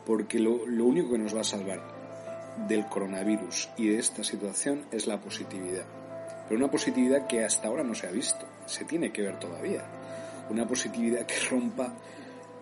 [0.04, 1.80] Porque lo, lo único que nos va a salvar
[2.68, 5.84] del coronavirus y de esta situación es la positividad.
[6.48, 9.84] Pero una positividad que hasta ahora no se ha visto, se tiene que ver todavía.
[10.50, 11.94] Una positividad que rompa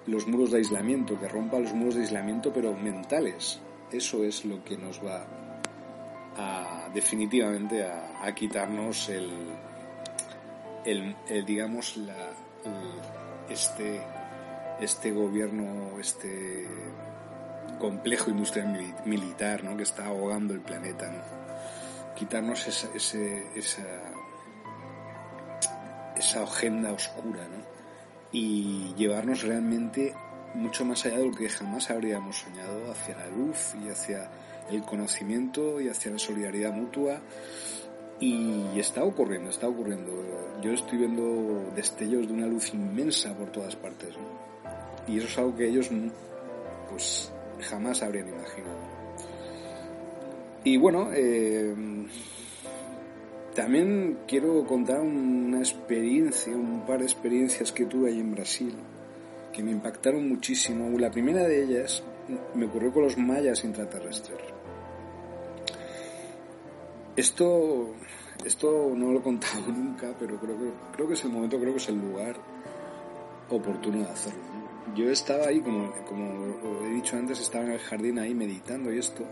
[0.06, 3.60] los muros de aislamiento, que rompa los muros de aislamiento pero mentales.
[3.92, 5.26] Eso es lo que nos va
[6.36, 9.30] a definitivamente a, quitarnos el,
[10.84, 12.30] el, el, digamos la,
[13.48, 14.00] este
[14.80, 16.66] este gobierno este
[17.78, 19.76] complejo industrial militar ¿no?
[19.76, 22.14] que está ahogando el planeta ¿no?
[22.14, 23.88] quitarnos esa, esa
[26.16, 27.64] esa agenda oscura ¿no?
[28.32, 30.14] y llevarnos realmente
[30.54, 34.30] mucho más allá de lo que jamás habríamos soñado hacia la luz y hacia
[34.70, 37.20] el conocimiento y hacia la solidaridad mutua
[38.20, 40.12] y está ocurriendo, está ocurriendo.
[40.62, 44.10] Yo estoy viendo destellos de una luz inmensa por todas partes
[45.08, 45.90] y eso es algo que ellos
[46.90, 48.92] pues jamás habrían imaginado.
[50.64, 51.74] Y bueno, eh,
[53.54, 58.74] también quiero contar una experiencia, un par de experiencias que tuve ahí en Brasil
[59.52, 60.98] que me impactaron muchísimo.
[60.98, 62.02] La primera de ellas
[62.54, 64.40] me ocurrió con los mayas intraterrestres.
[67.14, 67.94] Esto,
[68.44, 71.72] esto no lo he contado nunca, pero creo que, creo que es el momento, creo
[71.72, 72.36] que es el lugar
[73.50, 74.40] oportuno de hacerlo.
[74.96, 78.98] Yo estaba ahí, como, como he dicho antes, estaba en el jardín ahí meditando y
[78.98, 79.24] esto,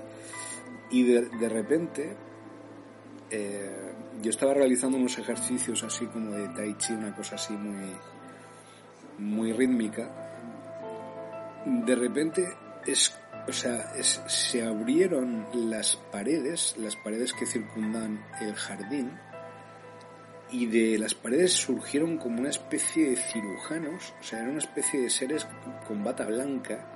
[0.91, 2.17] y de, de repente
[3.31, 3.93] eh,
[4.23, 7.95] yo estaba realizando unos ejercicios así como de tai chi, una cosa así muy,
[9.21, 10.11] muy rítmica.
[11.65, 12.49] De repente
[12.87, 13.15] es,
[13.47, 19.13] o sea, se abrieron las paredes, las paredes que circundan el jardín,
[20.53, 25.01] y de las paredes surgieron como una especie de cirujanos, o sea, era una especie
[25.01, 25.47] de seres
[25.87, 26.87] con bata blanca,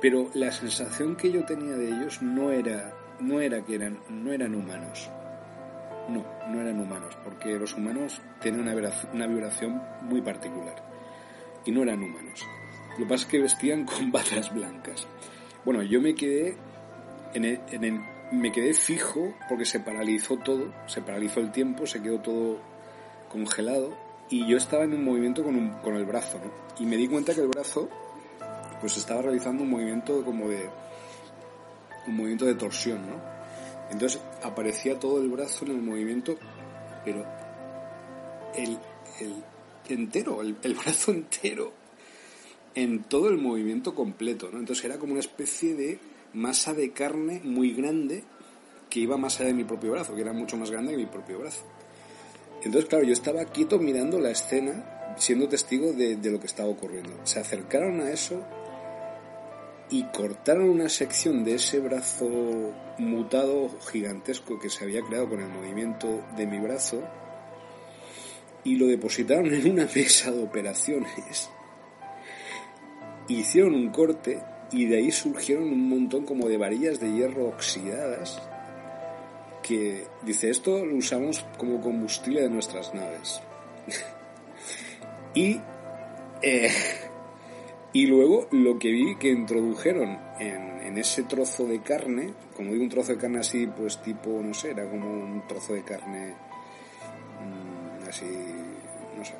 [0.00, 4.32] pero la sensación que yo tenía de ellos no era, no era que eran, no
[4.32, 5.10] eran humanos.
[6.08, 10.82] No, no eran humanos, porque los humanos tienen una vibración, muy particular.
[11.64, 12.46] Y no eran humanos.
[12.92, 15.06] Lo que pasa es que vestían con batas blancas.
[15.64, 16.56] Bueno, yo me quedé
[18.30, 22.58] me quedé fijo porque se paralizó todo, se paralizó el tiempo, se quedó todo
[23.30, 23.96] congelado
[24.30, 26.50] y yo estaba en un movimiento con, un, con el brazo, ¿no?
[26.78, 27.88] Y me di cuenta que el brazo
[28.80, 30.68] pues estaba realizando un movimiento como de
[32.06, 33.37] un movimiento de torsión, ¿no?
[33.90, 36.36] Entonces aparecía todo el brazo en el movimiento,
[37.04, 37.24] pero
[38.54, 38.78] el,
[39.88, 41.72] entero, el, brazo entero,
[42.74, 44.58] en todo el movimiento completo, ¿no?
[44.58, 45.98] Entonces era como una especie de
[46.34, 48.24] masa de carne muy grande
[48.90, 51.06] que iba más allá de mi propio brazo, que era mucho más grande que mi
[51.06, 51.62] propio brazo.
[52.62, 57.10] Entonces, claro, yo estaba quieto mirando la escena, siendo testigo de lo que estaba ocurriendo.
[57.24, 58.44] Se acercaron a eso
[59.90, 62.28] y cortaron una sección de ese brazo
[62.98, 67.02] mutado gigantesco que se había creado con el movimiento de mi brazo
[68.64, 71.50] y lo depositaron en una mesa de operaciones.
[73.28, 78.40] Hicieron un corte y de ahí surgieron un montón como de varillas de hierro oxidadas
[79.62, 83.42] que dice esto lo usamos como combustible de nuestras naves.
[85.34, 85.60] y
[86.42, 86.70] eh,
[87.92, 92.84] y luego lo que vi que introdujeron en, en, ese trozo de carne, como digo
[92.84, 96.34] un trozo de carne así, pues tipo, no sé, era como un trozo de carne
[97.40, 98.26] mmm, así,
[99.16, 99.34] no sé.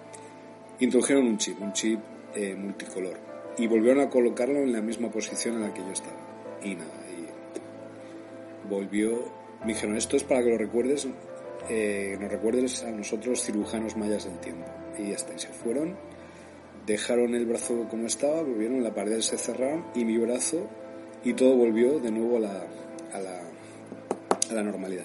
[0.80, 2.00] Introdujeron un chip, un chip
[2.34, 3.18] eh, multicolor.
[3.58, 6.16] Y volvieron a colocarlo en la misma posición en la que yo estaba.
[6.62, 9.24] Y nada, y volvió,
[9.60, 11.06] me dijeron, esto es para que lo recuerdes,
[11.68, 14.64] eh, nos recuerdes a nosotros cirujanos mayas del tiempo.
[14.96, 15.96] Y ya está, se fueron
[16.88, 20.66] dejaron el brazo como estaba, volvieron, la pared se cerraron y mi brazo
[21.22, 22.66] y todo volvió de nuevo a la,
[23.12, 23.40] a la,
[24.50, 25.04] a la normalidad.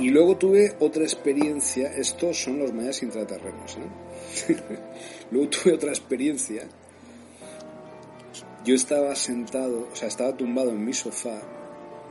[0.00, 3.78] Y luego tuve otra experiencia, estos son los mayas intraterrenos,
[5.32, 6.62] luego tuve otra experiencia,
[8.64, 11.40] yo estaba sentado, o sea, estaba tumbado en mi sofá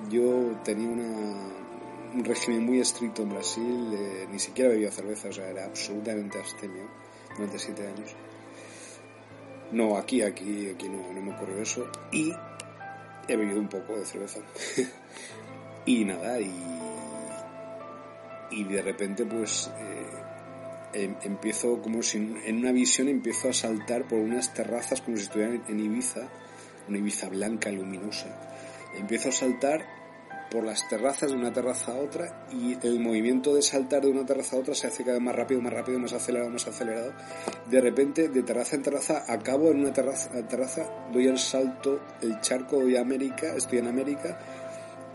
[0.09, 5.49] yo tenía un régimen muy estricto en Brasil, eh, ni siquiera bebía cerveza, o sea,
[5.49, 6.83] era absolutamente abstemio
[7.35, 8.15] durante siete años.
[9.71, 11.89] No, aquí, aquí, aquí no, no me ocurrió eso.
[12.11, 12.33] Y
[13.27, 14.39] he bebido un poco de cerveza.
[15.85, 16.51] y nada, y,
[18.51, 24.07] y de repente pues eh, em, empiezo como si en una visión empiezo a saltar
[24.07, 26.29] por unas terrazas como si estuviera en Ibiza,
[26.87, 28.27] una Ibiza blanca, luminosa.
[28.95, 29.96] Empiezo a saltar
[30.51, 34.25] por las terrazas de una terraza a otra y el movimiento de saltar de una
[34.25, 37.13] terraza a otra se hace cada vez más rápido, más rápido, más acelerado, más acelerado.
[37.69, 42.39] De repente, de terraza en terraza, acabo en una terraza, terraza doy el salto, el
[42.41, 44.39] charco, doy a América, estoy en América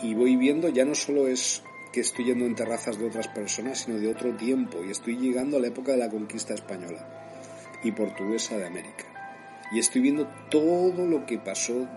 [0.03, 1.63] y voy viendo, ya no solo es
[1.93, 5.59] que estoy yendo en terrazas de otras personas, sino de otro tiempo y estoy llegando
[5.59, 7.07] a la época de la conquista española
[7.85, 9.05] y portuguesa de América.
[9.73, 11.89] Y estoy viendo todo lo que pasó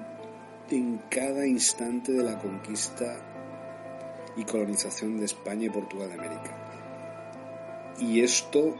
[0.70, 3.18] en cada instante de la conquista
[4.36, 7.96] y colonización de España y Portugal de América.
[8.00, 8.76] Y esto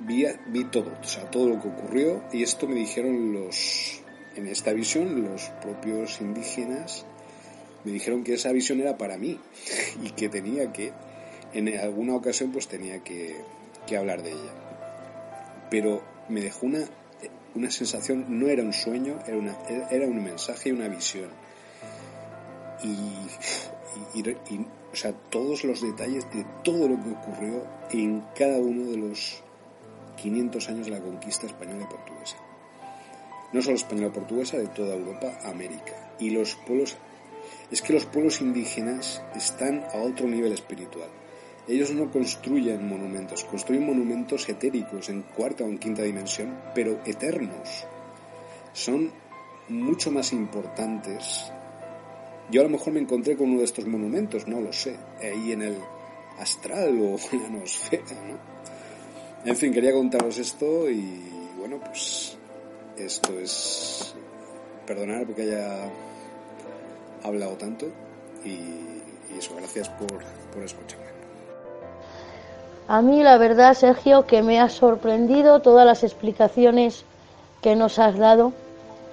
[0.00, 0.24] vi,
[0.70, 4.02] todo, o sea, todo lo que ocurrió y esto me dijeron los,
[4.34, 7.06] en esta visión, los propios indígenas,
[7.84, 9.38] me dijeron que esa visión era para mí
[10.02, 10.92] y que tenía que,
[11.52, 13.36] en alguna ocasión pues tenía que,
[13.86, 14.52] que hablar de ella.
[15.70, 16.84] Pero me dejó una
[17.54, 19.56] una sensación, no era un sueño, era, una,
[19.90, 21.30] era un mensaje y una visión.
[22.82, 24.20] Y,
[24.92, 29.42] o sea, todos los detalles de todo lo que ocurrió en cada uno de los
[30.16, 32.36] 500 años de la conquista española y portuguesa.
[33.52, 36.14] No solo española y portuguesa, de toda Europa, América.
[36.18, 36.96] Y los pueblos,
[37.70, 41.08] es que los pueblos indígenas están a otro nivel espiritual
[41.66, 47.86] ellos no construyen monumentos, construyen monumentos etéricos en cuarta o en quinta dimensión, pero eternos.
[48.72, 49.10] Son
[49.68, 51.50] mucho más importantes.
[52.50, 55.52] Yo a lo mejor me encontré con uno de estos monumentos, no lo sé, ahí
[55.52, 55.78] en el
[56.38, 58.54] astral o en la nosfera, ¿no?
[59.44, 61.20] En fin, quería contaros esto y
[61.58, 62.36] bueno, pues
[62.98, 64.14] esto es
[64.86, 65.90] perdonar porque haya
[67.22, 67.86] hablado tanto
[68.44, 68.58] y,
[69.36, 71.13] eso, gracias por, por escucharme.
[72.86, 77.04] A mí la verdad, Sergio, que me ha sorprendido todas las explicaciones
[77.62, 78.52] que nos has dado.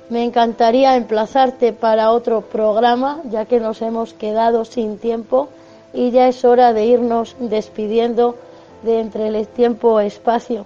[0.09, 5.47] Me encantaría emplazarte para otro programa, ya que nos hemos quedado sin tiempo
[5.93, 8.35] y ya es hora de irnos despidiendo
[8.83, 10.65] de entre el tiempo espacio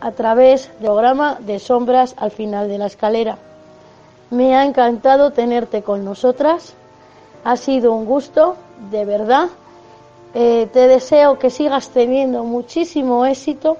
[0.00, 3.38] a través del programa de sombras al final de la escalera.
[4.30, 6.74] Me ha encantado tenerte con nosotras.
[7.44, 8.56] Ha sido un gusto,
[8.90, 9.48] de verdad.
[10.38, 13.78] Eh, te deseo que sigas teniendo muchísimo éxito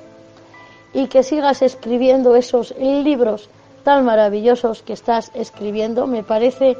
[0.94, 3.50] y que sigas escribiendo esos libros
[3.84, 6.06] tan maravillosos que estás escribiendo.
[6.06, 6.78] Me parece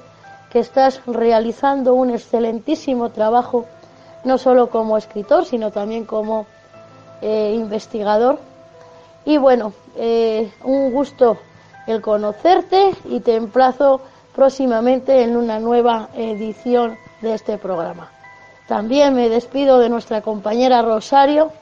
[0.50, 3.66] que estás realizando un excelentísimo trabajo,
[4.24, 6.46] no solo como escritor, sino también como
[7.20, 8.38] eh, investigador.
[9.26, 11.36] Y bueno, eh, un gusto
[11.86, 14.00] el conocerte y te emplazo
[14.34, 18.15] próximamente en una nueva edición de este programa.
[18.68, 21.52] También me despido de nuestra compañera Rosario,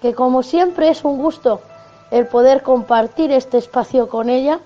[0.00, 1.60] que como siempre es un gusto
[2.10, 4.60] el poder compartir este espacio con ella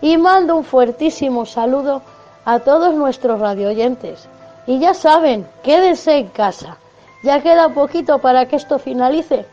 [0.00, 2.02] y mando un fuertísimo saludo
[2.44, 4.28] a todos nuestros radioyentes.
[4.66, 6.76] Y ya saben, quédense en casa.
[7.22, 9.46] Ya queda poquito para que esto finalice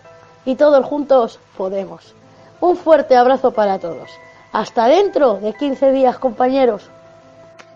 [0.45, 2.13] y todos juntos podemos.
[2.61, 4.09] Un fuerte abrazo para todos.
[4.51, 6.89] Hasta dentro de 15 días, compañeros.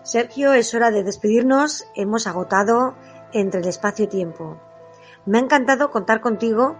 [0.02, 1.84] Sergio, es hora de despedirnos.
[1.94, 2.94] Hemos agotado
[3.32, 4.58] entre el espacio-tiempo.
[5.26, 6.76] Me ha encantado contar contigo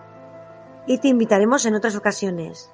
[0.87, 2.71] y te invitaremos en otras ocasiones.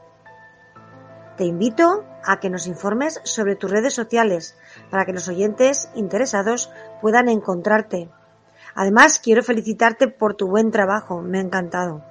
[1.36, 4.56] Te invito a que nos informes sobre tus redes sociales
[4.90, 8.10] para que los oyentes interesados puedan encontrarte.
[8.74, 12.02] Además, quiero felicitarte por tu buen trabajo, me ha encantado.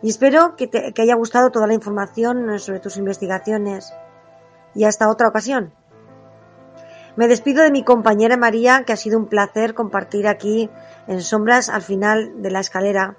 [0.00, 3.92] Y espero que te haya gustado toda la información sobre tus investigaciones.
[4.74, 5.72] Y hasta otra ocasión.
[7.16, 10.70] Me despido de mi compañera María, que ha sido un placer compartir aquí
[11.06, 13.16] en sombras al final de la escalera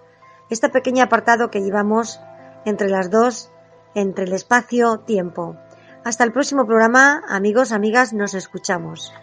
[0.49, 2.19] este pequeño apartado que llevamos
[2.65, 3.51] entre las dos,
[3.95, 5.55] entre el espacio-tiempo.
[6.03, 9.13] Hasta el próximo programa, amigos, amigas, nos escuchamos.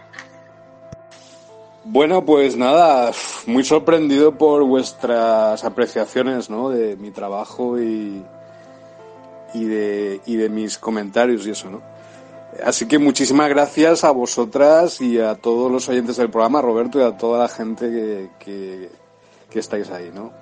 [1.84, 3.10] Bueno, pues nada,
[3.46, 6.70] muy sorprendido por vuestras apreciaciones ¿no?
[6.70, 8.24] de mi trabajo y,
[9.54, 11.82] y, de, y de mis comentarios y eso, ¿no?
[12.64, 17.02] Así que muchísimas gracias a vosotras y a todos los oyentes del programa, Roberto, y
[17.02, 18.90] a toda la gente que,
[19.48, 20.32] que, estáis ahí, ¿no?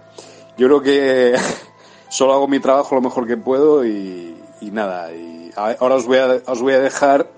[0.56, 1.34] Yo creo que
[2.08, 5.12] solo hago mi trabajo lo mejor que puedo y, nada.
[5.12, 7.28] Y ahora os voy a, os voy a dejar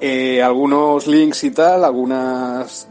[0.00, 2.88] eh, algunos links y tal, algunas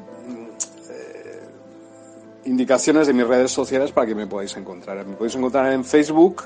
[2.46, 5.06] indicaciones de mis redes sociales para que me podáis encontrar.
[5.06, 6.44] Me podéis encontrar en Facebook.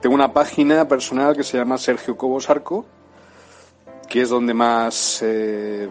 [0.00, 2.86] Tengo una página personal que se llama Sergio Cobos Arco,
[4.08, 5.88] que es donde más eh,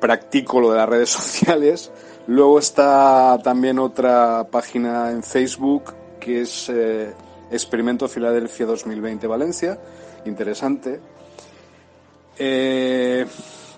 [0.00, 1.92] practico lo de las redes sociales.
[2.26, 7.12] Luego está también otra página en Facebook que es eh,
[7.52, 9.78] Experimento Filadelfia 2020 Valencia.
[10.24, 10.98] Interesante.
[12.36, 13.24] Eh,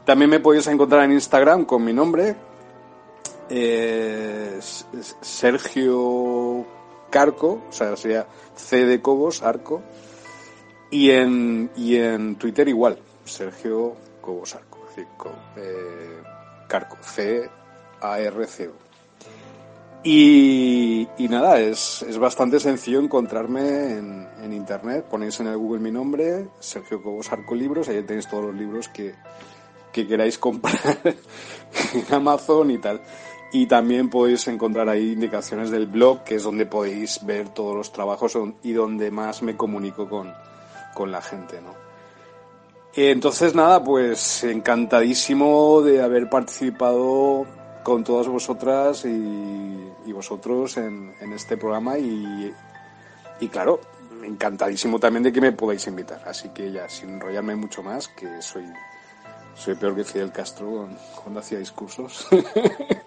[0.06, 2.36] también me podéis encontrar en Instagram con mi nombre,
[5.20, 6.64] Sergio
[7.16, 8.26] Carco, o sea, sería
[8.56, 9.82] C de Cobos, Arco,
[10.90, 14.86] y en, y en Twitter igual, Sergio Cobos Arco,
[15.56, 16.22] eh,
[16.68, 18.72] Carco, C-A-R-C-O.
[20.04, 25.06] Y, y, nada, es, es, bastante sencillo encontrarme en, en, internet.
[25.10, 28.90] Ponéis en el Google mi nombre, Sergio Cobos Arco Libros, ahí tenéis todos los libros
[28.90, 29.14] que,
[29.90, 30.98] que queráis comprar
[31.94, 33.00] en Amazon y tal.
[33.58, 37.90] Y también podéis encontrar ahí indicaciones del blog, que es donde podéis ver todos los
[37.90, 40.30] trabajos y donde más me comunico con,
[40.92, 41.74] con la gente, ¿no?
[42.94, 47.46] Entonces, nada, pues encantadísimo de haber participado
[47.82, 49.08] con todas vosotras y,
[50.04, 52.52] y vosotros en, en, este programa y,
[53.40, 53.80] y, claro,
[54.22, 56.20] encantadísimo también de que me podáis invitar.
[56.26, 58.66] Así que ya, sin enrollarme mucho más, que soy,
[59.54, 60.90] soy peor que Fidel Castro
[61.22, 62.28] cuando hacía discursos.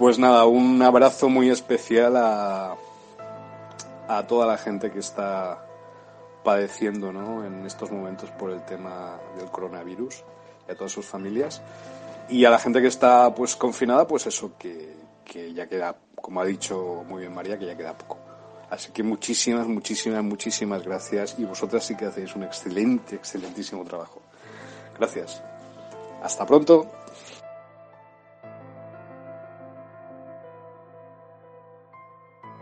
[0.00, 2.74] Pues nada, un abrazo muy especial a,
[4.08, 5.62] a toda la gente que está
[6.42, 7.44] padeciendo ¿no?
[7.44, 10.24] en estos momentos por el tema del coronavirus
[10.66, 11.60] y a todas sus familias.
[12.30, 16.40] Y a la gente que está pues confinada, pues eso, que, que ya queda, como
[16.40, 18.16] ha dicho muy bien María, que ya queda poco.
[18.70, 24.22] Así que muchísimas, muchísimas, muchísimas gracias y vosotras sí que hacéis un excelente, excelentísimo trabajo.
[24.98, 25.42] Gracias.
[26.22, 26.99] Hasta pronto.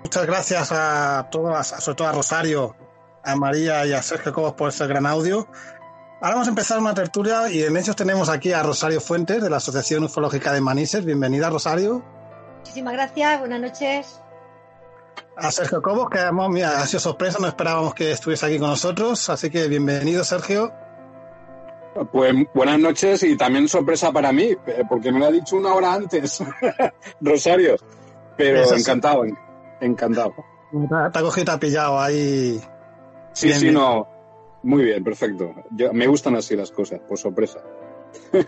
[0.08, 2.74] Muchas gracias a todas, sobre todo a Rosario,
[3.22, 5.46] a María y a Sergio Cobos por ese gran audio.
[6.22, 9.50] Ahora vamos a empezar una tertulia y en ellos tenemos aquí a Rosario Fuentes de
[9.50, 11.04] la Asociación Ufológica de Manises.
[11.04, 12.02] Bienvenida, Rosario.
[12.56, 14.20] Muchísimas gracias, buenas noches.
[15.36, 19.28] A Sergio Cobos, que mira, ha sido sorpresa, no esperábamos que estuviese aquí con nosotros,
[19.28, 20.72] así que bienvenido, Sergio.
[22.12, 24.56] Pues buenas noches y también sorpresa para mí,
[24.88, 26.42] porque me lo ha dicho una hora antes,
[27.20, 27.76] Rosario,
[28.38, 29.24] pero Eso encantado.
[29.24, 29.34] Sí.
[29.80, 30.34] Encantado.
[31.12, 32.60] Te ha cogido, te ha pillado ahí.
[33.32, 33.74] Sí, bien, sí, bien.
[33.74, 34.06] no.
[34.62, 35.54] Muy bien, perfecto.
[35.70, 37.60] Yo, me gustan así las cosas, por sorpresa.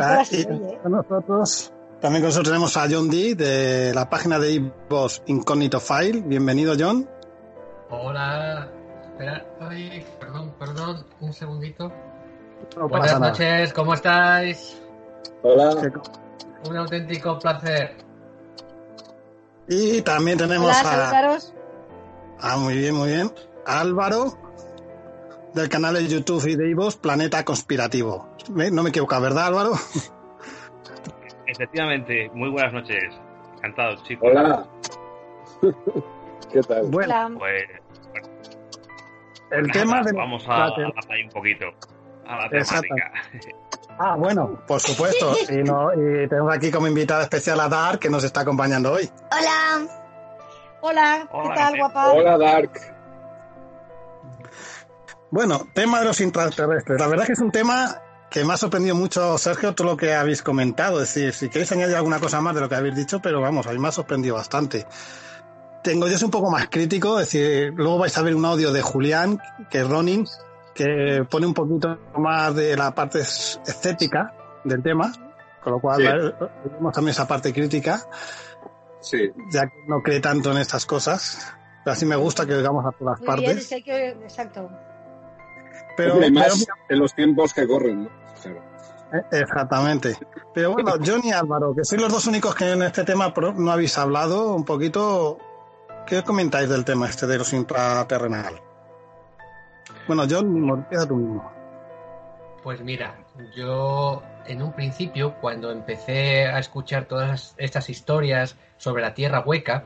[0.00, 0.44] Ah, y
[0.88, 6.22] nosotros, también con nosotros tenemos a John D de la página de iVoox Incógnito File.
[6.22, 7.08] Bienvenido, John.
[7.88, 8.68] Hola.
[9.04, 11.90] Espera, ay, perdón, perdón, un segundito.
[12.76, 14.82] No Buenas noches, ¿cómo estáis?
[15.42, 15.90] Hola.
[16.68, 17.96] Un auténtico placer.
[19.68, 20.82] Y también tenemos Hola, a.
[20.82, 21.54] saludaros.
[22.40, 23.32] Ah, muy bien, muy bien.
[23.66, 24.38] Álvaro,
[25.54, 28.28] del canal de YouTube y de Ivos, Planeta Conspirativo.
[28.48, 29.72] No me equivoco, ¿verdad, Álvaro?
[31.46, 33.14] Efectivamente, muy buenas noches.
[33.56, 34.28] Encantado, chicos.
[34.30, 34.66] Hola.
[36.52, 36.86] ¿Qué tal?
[36.86, 37.86] Bueno, pues, bueno
[39.50, 40.12] el tema de.
[40.12, 41.66] Vamos a hablar ahí un poquito.
[42.26, 43.12] A la temática.
[43.98, 45.34] Ah, bueno, por supuesto.
[45.48, 49.10] Y, no, y, tenemos aquí como invitada especial a Dark, que nos está acompañando hoy.
[49.32, 49.86] Hola.
[50.80, 52.12] Hola, ¿qué tal, guapa?
[52.12, 52.70] Hola, Dark.
[55.30, 57.00] Bueno, tema de los intraterrestres.
[57.00, 59.96] La verdad es que es un tema que me ha sorprendido mucho, Sergio, todo lo
[59.96, 61.02] que habéis comentado.
[61.02, 63.66] Es decir, si queréis añadir alguna cosa más de lo que habéis dicho, pero vamos,
[63.66, 64.86] a mí me ha sorprendido bastante.
[65.82, 68.72] Tengo yo soy un poco más crítico, es decir, luego vais a ver un audio
[68.72, 69.40] de Julián,
[69.70, 70.26] que es Ronin,
[70.76, 74.32] que pone un poquito más de la parte estética
[74.64, 75.12] del tema,
[75.62, 76.46] con lo cual sí.
[76.72, 78.00] vemos también esa parte crítica,
[79.00, 79.30] sí.
[79.50, 81.54] ya que no cree tanto en estas cosas.
[81.84, 83.44] Pero así me gusta que digamos a todas Muy partes.
[83.44, 84.08] bien, es que hay que...
[84.24, 84.68] Exacto.
[85.96, 88.10] Pero, Hombre, más pero- en los tiempos que corren, ¿no?
[88.42, 88.62] Claro.
[89.12, 90.16] Eh, Exactamente.
[90.52, 93.70] Pero bueno, John y Álvaro, que sois los dos únicos que en este tema no
[93.70, 95.38] habéis hablado un poquito,
[96.06, 98.60] ¿qué comentáis del tema este de los intraterrenal?
[100.06, 101.52] Bueno, John, empieza tú mismo.
[102.62, 103.16] Pues mira,
[103.56, 109.84] yo en un principio, cuando empecé a escuchar todas estas historias sobre la Tierra hueca,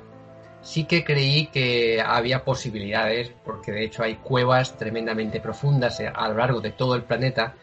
[0.62, 6.34] sí que creí que había posibilidades, porque de hecho hay cuevas tremendamente profundas a lo
[6.34, 7.54] largo de todo el planeta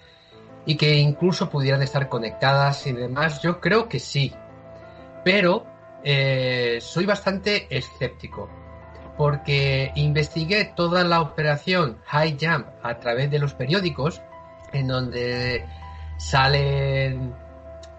[0.65, 3.41] y que incluso pudieran estar conectadas y demás.
[3.41, 4.33] Yo creo que sí,
[5.23, 5.65] pero
[6.03, 8.49] eh, soy bastante escéptico
[9.17, 14.21] porque investigué toda la operación High Jump a través de los periódicos,
[14.73, 15.65] en donde
[16.17, 17.33] salen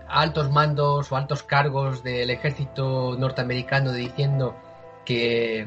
[0.09, 4.57] altos mandos o altos cargos del ejército norteamericano diciendo
[5.05, 5.67] que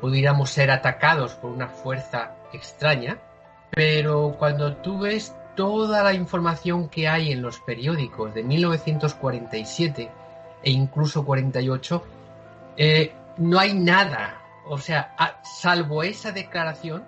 [0.00, 3.18] pudiéramos ser atacados por una fuerza extraña,
[3.70, 10.10] pero cuando tú ves toda la información que hay en los periódicos de 1947
[10.62, 12.02] e incluso 48,
[12.76, 14.39] eh, no hay nada.
[14.70, 17.02] O sea, salvo esa declaración,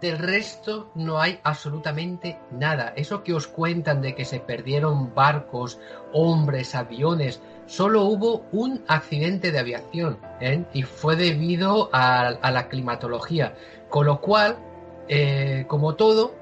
[0.00, 2.92] del resto no hay absolutamente nada.
[2.96, 5.78] Eso que os cuentan de que se perdieron barcos,
[6.12, 10.64] hombres, aviones, solo hubo un accidente de aviación ¿eh?
[10.72, 13.54] y fue debido a, la climatología.
[13.88, 14.56] Con lo cual,
[15.06, 16.34] eh, como todo,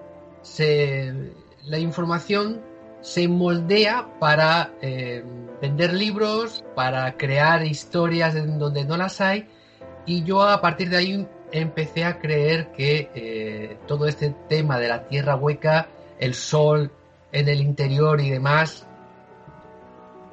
[1.65, 2.63] la información
[3.03, 5.23] se moldea para eh,
[5.61, 9.49] vender libros, para crear historias en donde no las hay
[10.07, 14.89] y yo a partir de ahí empecé a creer que eh, todo este tema de
[14.89, 15.89] la tierra hueca,
[16.19, 16.91] el sol
[17.33, 18.87] en el interior y demás,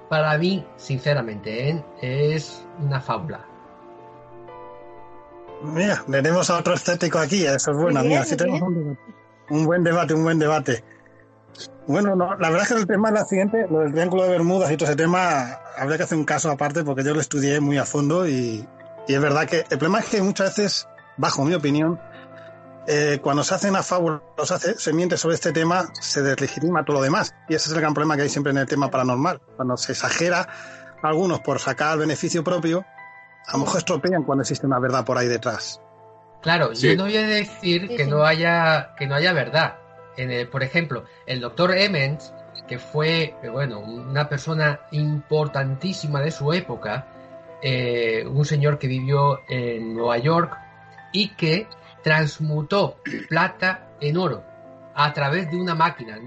[0.10, 1.84] para mí, sinceramente, ¿eh?
[2.02, 3.46] es una fábula.
[5.64, 8.04] Mira, tenemos a otro estético aquí, eso es bueno.
[8.04, 8.62] Mira, si tenemos
[9.50, 10.84] un, buen debate, un buen debate.
[11.88, 14.72] Bueno, no, la verdad es que el tema la siguiente, lo del triángulo de Bermudas
[14.72, 17.78] y todo ese tema, habría que hacer un caso aparte porque yo lo estudié muy
[17.78, 18.68] a fondo y,
[19.08, 22.00] y es verdad que el problema es que muchas veces, bajo mi opinión,
[22.88, 26.22] eh, cuando se hace una fábula o se, hace, se miente sobre este tema, se
[26.22, 27.34] deslegitima todo lo demás.
[27.48, 29.42] Y ese es el gran problema que hay siempre en el tema paranormal.
[29.56, 30.48] Cuando se exagera
[31.02, 32.86] algunos por sacar beneficio propio,
[33.48, 35.82] a lo mejor estropean cuando existe una verdad por ahí detrás.
[36.42, 39.78] Claro, yo no voy a decir que no haya que no haya verdad.
[40.18, 42.34] En el, por ejemplo, el doctor Emmons,
[42.68, 47.08] que fue bueno una persona importantísima de su época,
[47.64, 50.58] eh, un señor que vivió en Nueva York
[51.14, 51.68] y que
[52.04, 52.98] transmutó
[53.30, 54.44] plata en oro
[54.94, 56.20] a través de una máquina.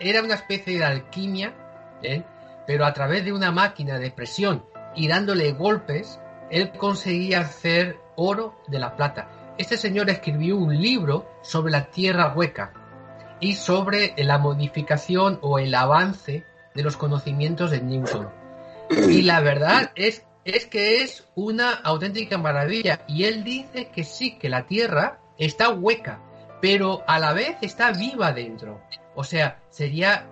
[0.00, 1.54] Era una especie de alquimia,
[2.02, 2.24] ¿eh?
[2.66, 4.64] pero a través de una máquina de presión
[4.96, 6.18] y dándole golpes,
[6.50, 9.54] él conseguía hacer oro de la plata.
[9.58, 12.72] Este señor escribió un libro sobre la tierra hueca
[13.38, 16.44] y sobre la modificación o el avance
[16.74, 18.28] de los conocimientos de Newton.
[18.90, 23.04] Y la verdad es es que es una auténtica maravilla.
[23.06, 26.20] Y él dice que sí, que la Tierra está hueca,
[26.60, 28.80] pero a la vez está viva dentro.
[29.14, 30.26] O sea, sería,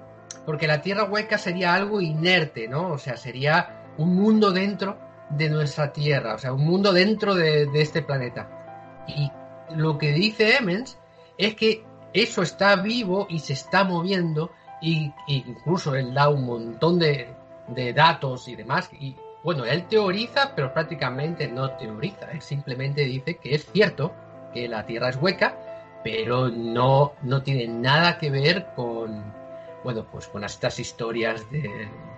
[0.47, 2.89] porque la Tierra hueca sería algo inerte, ¿no?
[2.89, 4.98] O sea, sería un mundo dentro
[5.30, 9.05] de nuestra Tierra, o sea, un mundo dentro de, este planeta.
[9.06, 9.30] Y
[9.74, 10.98] lo que dice Emmons
[11.36, 16.98] es que eso está vivo y se está moviendo y, incluso él da un montón
[16.98, 17.28] de,
[17.68, 22.31] de datos y demás y bueno, él teoriza, pero prácticamente no teoriza.
[22.32, 24.12] Él simplemente dice que es cierto
[24.52, 25.56] que la Tierra es hueca,
[26.02, 29.32] pero no, no tiene nada que ver con,
[29.85, 31.44] bueno, pues con estas historias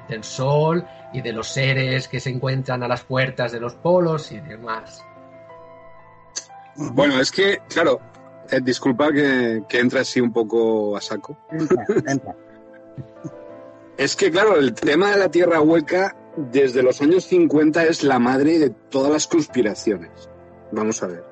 [0.09, 4.33] del Sol y de los seres que se encuentran a las puertas de los polos
[4.33, 5.05] y demás.
[6.77, 8.01] Bueno, es que, claro,
[8.51, 11.37] eh, disculpa que, que entre así un poco a saco.
[13.97, 16.17] es que, claro, el tema de la Tierra hueca
[16.51, 20.11] desde los años 50 es la madre de todas las conspiraciones.
[20.73, 21.25] Vamos a ver.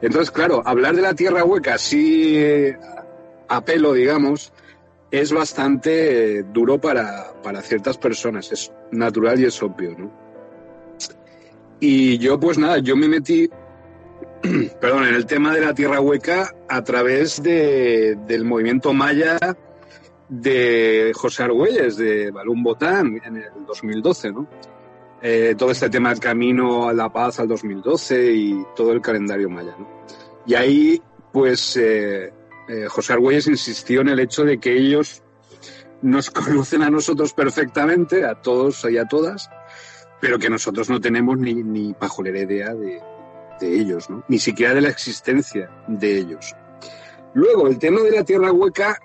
[0.00, 2.42] Entonces, claro, hablar de la Tierra hueca así
[3.48, 4.52] a pelo, digamos,
[5.10, 8.50] es bastante duro para, para ciertas personas.
[8.50, 10.22] Es natural y es obvio, ¿no?
[11.78, 13.50] Y yo, pues nada, yo me metí,
[14.80, 19.38] perdón, en el tema de la Tierra hueca a través de, del movimiento maya
[20.28, 24.48] de José Argüelles, de Balún Botán, en el 2012, ¿no?
[25.20, 29.48] Eh, todo este tema del camino a la paz al 2012 y todo el calendario
[29.48, 29.86] maya, ¿no?
[30.46, 31.00] Y ahí,
[31.32, 32.32] pues, eh,
[32.68, 35.22] eh, José Argüelles insistió en el hecho de que ellos
[36.02, 39.48] nos conocen a nosotros perfectamente, a todos y a todas,
[40.20, 43.00] pero que nosotros no tenemos ni, ni pajolera idea de,
[43.60, 44.24] de ellos, ¿no?
[44.26, 46.54] Ni siquiera de la existencia de ellos.
[47.34, 48.98] Luego, el tema de la tierra hueca,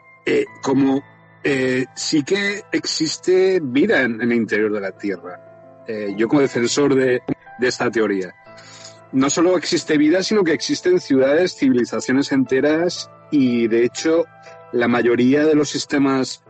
[0.62, 1.04] como
[1.50, 5.84] eh, sí que existe vida en, el interior de la Tierra.
[5.88, 7.22] Eh, yo como defensor de,
[7.62, 8.36] esta teoría.
[9.14, 14.26] No solo existe vida, sino que existen ciudades, civilizaciones enteras y de hecho
[14.74, 16.44] la mayoría de los sistemas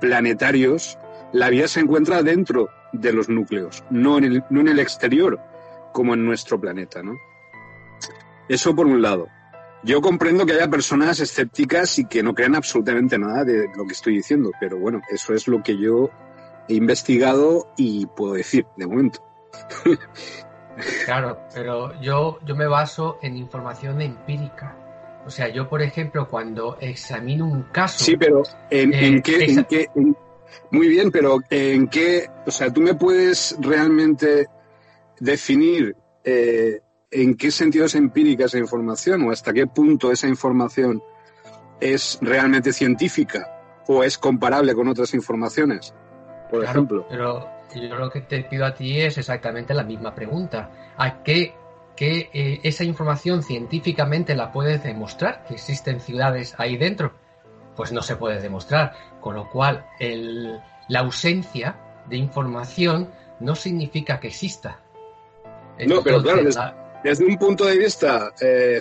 [0.00, 0.96] planetarios,
[1.32, 5.40] la vida se encuentra dentro de los núcleos, no en el, no en el exterior
[5.92, 7.02] como en nuestro planeta.
[7.02, 7.18] ¿no?
[8.48, 9.26] Eso por un lado.
[9.84, 13.92] Yo comprendo que haya personas escépticas y que no crean absolutamente nada de lo que
[13.92, 16.10] estoy diciendo, pero bueno, eso es lo que yo
[16.68, 19.22] he investigado y puedo decir de momento.
[21.04, 24.76] Claro, pero yo, yo me baso en información empírica.
[25.24, 28.04] O sea, yo, por ejemplo, cuando examino un caso.
[28.04, 29.88] Sí, pero ¿en, eh, qué,
[30.70, 32.28] Muy bien, pero ¿en qué?
[32.46, 34.48] O sea, ¿tú me puedes realmente
[35.20, 36.80] definir eh,
[37.14, 41.02] en qué sentido es empírica esa información o hasta qué punto esa información
[41.80, 43.50] es realmente científica
[43.86, 45.94] o es comparable con otras informaciones?
[46.50, 47.06] Por Claro, ejemplo.
[47.08, 50.70] Pero yo lo que te pido a ti es exactamente la misma pregunta.
[50.96, 51.54] ¿A qué,
[51.96, 55.44] qué, eh, esa información científicamente la puedes demostrar?
[55.46, 57.12] ¿Que existen ciudades ahí dentro?
[57.76, 58.92] Pues no se puede demostrar.
[59.20, 61.76] Con lo cual, el- la ausencia
[62.08, 63.10] de información
[63.40, 64.80] no significa que exista.
[65.86, 68.80] No, pero claro, la- desde un punto de vista eh,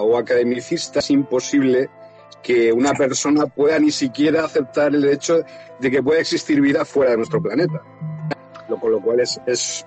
[0.00, 1.90] o academicista es imposible
[2.42, 5.42] que una persona pueda ni siquiera aceptar el hecho
[5.78, 7.82] de que pueda existir vida fuera de nuestro planeta.
[8.68, 9.86] Lo, con lo cual es, es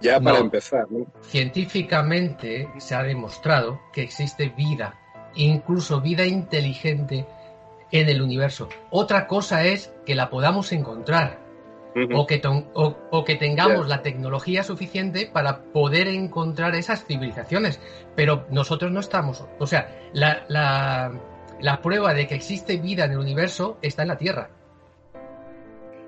[0.00, 0.44] ya para No.
[0.46, 1.06] empezar, ¿no?
[1.22, 4.98] científicamente se ha demostrado que existe vida,
[5.36, 7.24] incluso vida inteligente
[7.92, 8.68] en el universo.
[8.90, 11.43] Otra cosa es que la podamos encontrar
[12.14, 17.80] o, que ton- o- o que tengamos la tecnología suficiente para poder encontrar esas civilizaciones.
[18.16, 19.44] Pero nosotros no estamos.
[19.58, 21.12] O sea, la, la-
[21.60, 24.50] la prueba de que existe vida en el universo está en la Tierra.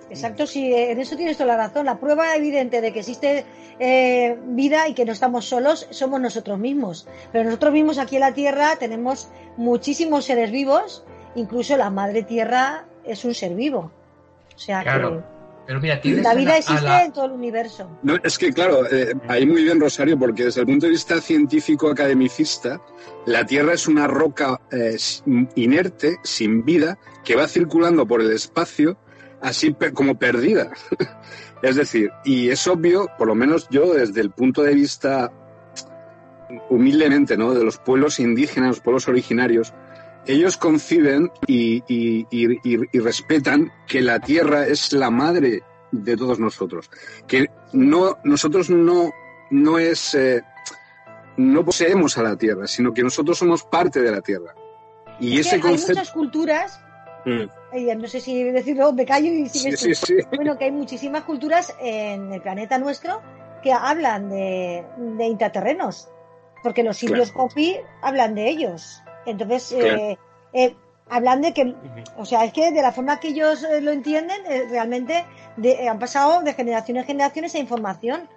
[0.09, 1.87] Exacto, sí, en eso tienes toda la razón.
[1.87, 3.45] La prueba evidente de que existe
[3.81, 7.09] eh, vida y que no estamos solos somos nosotros mismos.
[7.33, 11.05] Pero nosotros mismos aquí en la Tierra tenemos muchísimos seres vivos,
[11.35, 13.91] incluso la Madre Tierra es un ser vivo.
[14.55, 15.25] O sea Claro.
[15.67, 17.91] Pero mira, que tienes la vida existe la- en todo el universo.
[18.03, 21.21] No, es que, claro, eh, ahí muy bien, Rosario, porque desde el punto de vista
[21.21, 22.81] científico-academicista,
[23.27, 24.97] la Tierra es una roca eh,
[25.57, 28.97] inerte, sin vida, que va circulando por el espacio
[29.41, 30.71] así pe- como perdida.
[31.63, 35.33] es decir, y es obvio, por lo menos yo desde el punto de vista
[36.71, 37.55] humildemente, ¿no?
[37.55, 39.73] De los pueblos indígenas, los pueblos originarios,
[40.27, 45.63] ellos conciben y, y- y- y- y respetan que la tierra es la madre
[45.93, 46.91] de todos nosotros.
[47.27, 49.11] Que no, nosotros no,
[49.51, 50.43] no es, eh,
[51.37, 54.55] no poseemos a la tierra, sino que nosotros somos parte de la tierra.
[55.21, 55.93] Y Es ese que hay concepto.
[55.93, 56.81] muchas culturas,
[57.25, 57.43] Mm.
[57.73, 60.15] eh, no sé si decirlo, me callo y Sí, sigues sí, sí.
[60.35, 63.21] Bueno, que hay muchísimas culturas en el planeta nuestro
[63.63, 66.09] que hablan de, de intraterrenos,
[66.63, 69.03] porque los indios Hopi hablan de ellos.
[69.27, 69.97] Entonces, Claro.
[69.99, 70.19] eh,
[70.53, 70.75] eh,
[71.11, 71.75] hablan de que,
[72.17, 75.25] o sea, es que de la forma que ellos eh, lo entienden, eh, realmente
[75.57, 78.29] de- eh, han pasado de generación en generación esa información.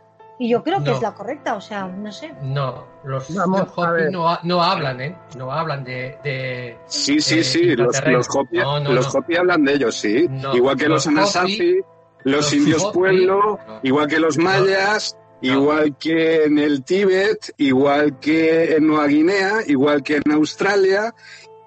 [0.42, 0.96] Y yo creo que No.
[0.96, 2.32] es la correcta, o sea, no sé.
[2.42, 5.14] No, los, Vamos, los Hopi no, ha- no hablan, ¿eh?
[5.38, 6.18] No hablan de...
[6.24, 9.20] de Sí, sí, de sí, los, los Hopi, No, no, los no.
[9.20, 10.28] Hopi hablan de ellos, sí.
[10.30, 11.82] No, igual que los, los Anasazi,
[12.24, 18.20] los, los indios Hopi- pueblo, igual que los mayas, igual que en el Tíbet, igual
[18.20, 21.14] que en Nueva Guinea, igual que en Australia,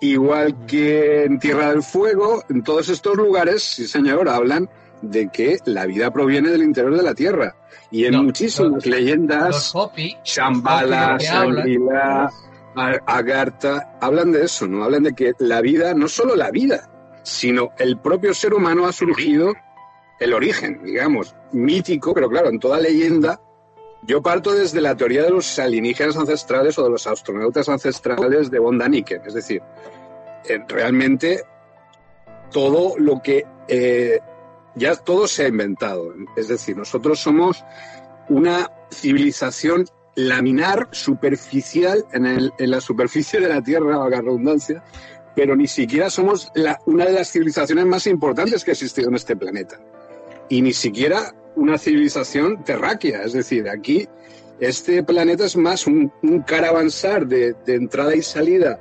[0.01, 4.69] igual que en Tierra del Fuego, en todos estos lugares, sí señor, hablan
[5.01, 7.57] de que la vida proviene del interior de la Tierra.
[7.91, 9.73] Y en No, muchísimas los- leyendas,
[10.25, 12.31] Shambhala, Shangri-La,
[13.07, 14.85] Agartha, hablan de eso, ¿no?
[14.85, 16.89] Hablan de que la vida, no solo la vida,
[17.23, 19.53] sino el propio ser humano ha surgido,
[20.21, 23.41] el origen, digamos, mítico, pero claro, en toda leyenda,
[24.03, 28.59] yo parto desde la teoría de los alienígenas ancestrales o de los astronautas ancestrales de
[28.59, 29.63] von Daniken, es decir,
[30.49, 31.45] eh, realmente
[32.51, 34.19] todo lo que eh,
[34.75, 37.65] ya todo se ha inventado, es decir, nosotros somos
[38.29, 39.85] una civilización
[40.15, 44.83] laminar, superficial, en, la superficie de la Tierra, la redundancia,
[45.35, 46.53] pero ni siquiera somos
[46.87, 49.81] una de las civilizaciones más importantes que ha existido en este planeta.
[50.49, 54.09] Y ni siquiera una civilización terráquea, es decir, aquí
[54.61, 58.79] este planeta es más un, un caravansar de, de entrada y salida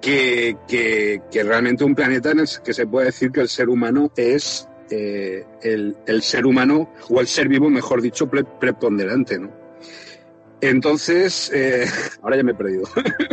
[0.00, 3.68] que, que- que realmente un planeta en el que se puede decir que el ser
[3.68, 9.38] humano es eh, el, el ser humano, o el ser vivo, mejor dicho, pre- preponderante,
[9.38, 9.50] ¿no?
[10.62, 11.84] Entonces, eh,
[12.22, 12.84] ahora ya me he perdido.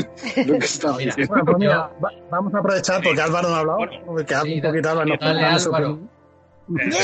[0.45, 1.27] Lo que estaba diciendo.
[1.29, 4.61] Bueno, pues mira, va- vamos a aprovechar porque Álvaro no ha hablado, porque habla un
[4.61, 5.99] poquito Álvaro, nos Álvaro.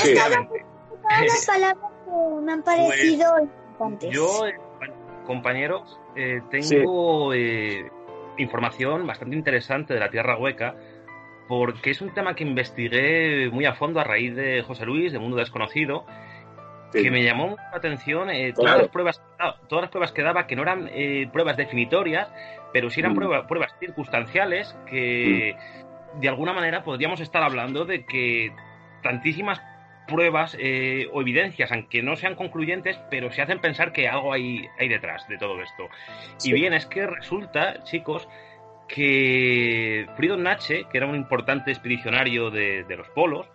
[0.03, 0.13] Sí.
[1.21, 4.09] Las palabras que me han parecido importantes.
[4.11, 4.55] Yo, eh,
[5.25, 7.89] compañeros, eh, tengo eh,
[8.37, 10.75] información bastante interesante de la Tierra Hueca,
[11.47, 15.19] porque es un tema que investigué muy a fondo a raíz de José Luis, de
[15.19, 16.05] Mundo Desconocido,
[16.91, 18.81] que me llamó mucho la atención eh, todas, Claro.
[18.83, 19.21] las pruebas,
[19.67, 22.29] todas las pruebas que daba, que no eran eh, pruebas definitorias,
[22.71, 23.15] pero sí eran Mm.
[23.15, 25.55] prueba- pruebas circunstanciales que
[26.19, 28.51] de alguna manera podríamos estar hablando de que
[29.01, 29.59] tantísimas
[30.07, 34.67] pruebas eh, o evidencias, aunque no sean concluyentes, pero se hacen pensar que algo hay,
[34.79, 35.89] hay detrás de todo esto.
[36.37, 36.49] Sí.
[36.49, 38.27] Y bien, es que resulta, chicos,
[38.87, 43.47] que Friedrich Nache, que era un importante expedicionario de, los polos,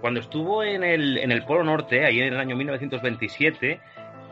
[0.00, 3.80] cuando estuvo en el, en el Polo Norte, ahí en el año 1927,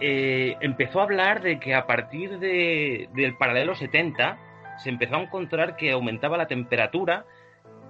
[0.00, 4.38] eh, empezó a hablar de que a partir de, del paralelo 70
[4.78, 7.26] se empezó a encontrar que aumentaba la temperatura,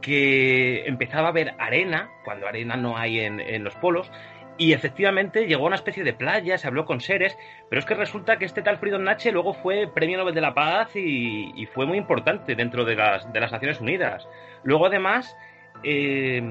[0.00, 4.10] que empezaba a haber arena, cuando arena no hay en, los polos,
[4.58, 7.36] y efectivamente llegó a una especie de playa, se habló con seres,
[7.68, 10.54] pero es que resulta que este tal Friedrich Nache luego fue Premio Nobel de la
[10.54, 14.28] Paz y, fue muy importante dentro de las, de las Naciones Unidas.
[14.62, 15.36] Luego, además,
[15.82, 16.42] eh,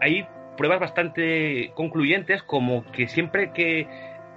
[0.00, 0.26] hay
[0.56, 3.86] pruebas bastante concluyentes, como que siempre que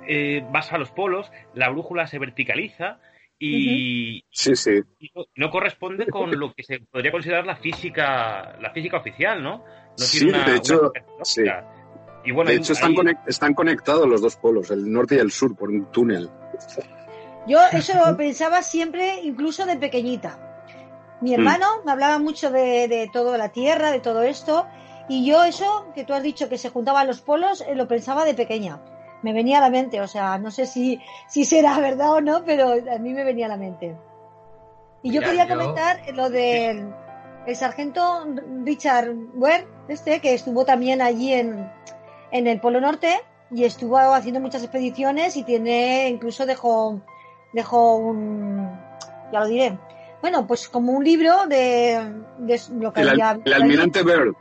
[0.08, 3.00] eh, vas a los polos, la brújula se verticaliza
[3.40, 4.82] y, sí, sí.
[5.36, 9.58] no, corresponde con lo que se podría considerar la física, la física oficial, ¿no?
[9.60, 9.66] No
[9.98, 10.92] sí, de hecho,
[11.24, 11.44] sí
[12.46, 12.74] de hecho,
[13.28, 16.30] están, conectados los dos polos, el norte y el sur, por un túnel.
[17.48, 20.40] Yo eso lo pensaba siempre, incluso de pequeñita.
[21.22, 21.34] Mi hmm.
[21.40, 24.68] hermano me hablaba mucho de, de todo la Tierra, de todo esto,
[25.08, 28.26] y yo eso que tú has dicho que se juntaban los polos, eh, lo pensaba
[28.26, 28.82] de pequeña.
[29.24, 32.44] Me venía a la mente, o sea, no sé si, si será verdad o no,
[32.46, 33.96] pero a mí me venía a la mente.
[35.04, 36.92] Y yo quería comentar lo del
[37.48, 38.26] el sargento
[38.66, 41.72] Richard Ware, este, que estuvo también allí en,
[42.32, 47.02] en el Polo Norte y estuvo haciendo muchas expediciones y tiene, incluso dejó,
[47.54, 48.70] dejó un,
[49.32, 49.78] ya lo diré,
[50.22, 52.12] bueno, pues como un libro de,
[52.80, 53.40] lo que el, había...
[53.46, 54.36] El almirante Bird.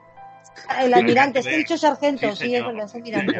[0.82, 3.38] El almirante, es que he dicho sargento, sí, es verdad, es almirante.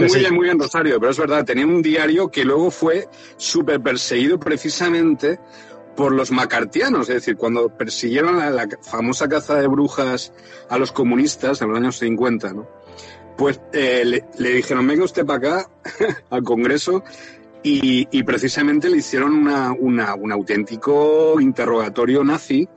[0.00, 3.80] muy bien, muy bien, Rosario, pero es verdad, tenía un diario que luego fue súper
[3.80, 5.38] perseguido precisamente
[5.96, 10.32] por los macartianos, es decir, cuando persiguieron la, la, famosa caza de brujas
[10.68, 12.68] a los comunistas en los años 50, ¿no?
[13.36, 15.70] Pues eh, le, dijeron, venga usted para acá,
[16.30, 17.02] al Congreso,
[17.62, 19.74] y, precisamente le hicieron una,
[20.14, 22.68] un auténtico interrogatorio nazi,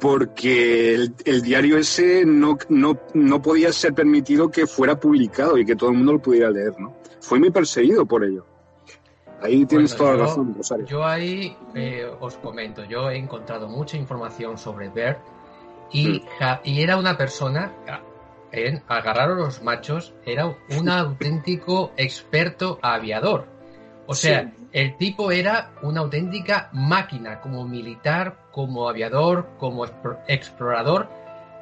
[0.00, 0.94] porque
[1.24, 5.90] el, diario ese no, no, no, podía ser permitido que fuera publicado y que todo
[5.90, 6.96] el mundo lo pudiera leer, ¿no?
[7.20, 8.44] Fue muy perseguido por ello.
[9.40, 10.86] Ahí tienes toda la razón, Rosario.
[10.86, 15.20] Yo ahí eh, os comento, yo he encontrado mucha información sobre Bert
[15.92, 16.22] y, mm.
[16.64, 17.72] y era una persona,
[18.52, 23.46] en agarrar a los machos, era un auténtico experto aviador.
[24.06, 29.84] O sea, el tipo era una auténtica máquina, como militar, como aviador, como
[30.28, 31.10] explorador.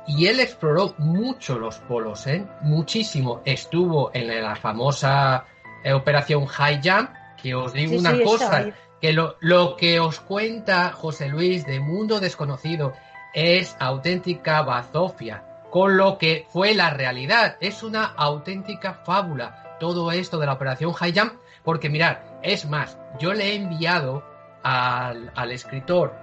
[0.06, 2.46] Y él exploró mucho los polos, ¿eh?
[2.60, 3.42] muchísimo.
[3.44, 5.44] Estuvo en la famosa
[5.82, 7.10] eh, operación High Jump,
[7.42, 8.66] que os digo una cosa,
[9.00, 12.92] que lo, lo que os cuenta José Luis de Mundo Desconocido
[13.34, 15.42] es auténtica bazofia
[15.72, 17.56] con lo que fue la realidad.
[17.58, 21.32] Es una auténtica fábula todo esto de la operación High Jump,
[21.64, 24.33] porque mirad, es más, yo le he enviado
[24.64, 26.14] al, escritor,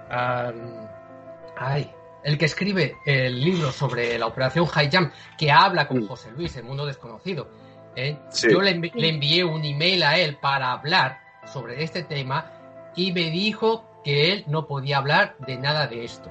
[1.56, 1.90] ay,
[2.24, 6.56] el que escribe el libro sobre la operación High Jump, que habla con José Luis,
[6.56, 7.48] el mundo desconocido.
[7.94, 8.18] ¿eh?
[8.50, 12.50] Yo le, le envié un email a él para hablar sobre este tema
[12.96, 16.30] y me dijo que él no podía hablar de nada de esto.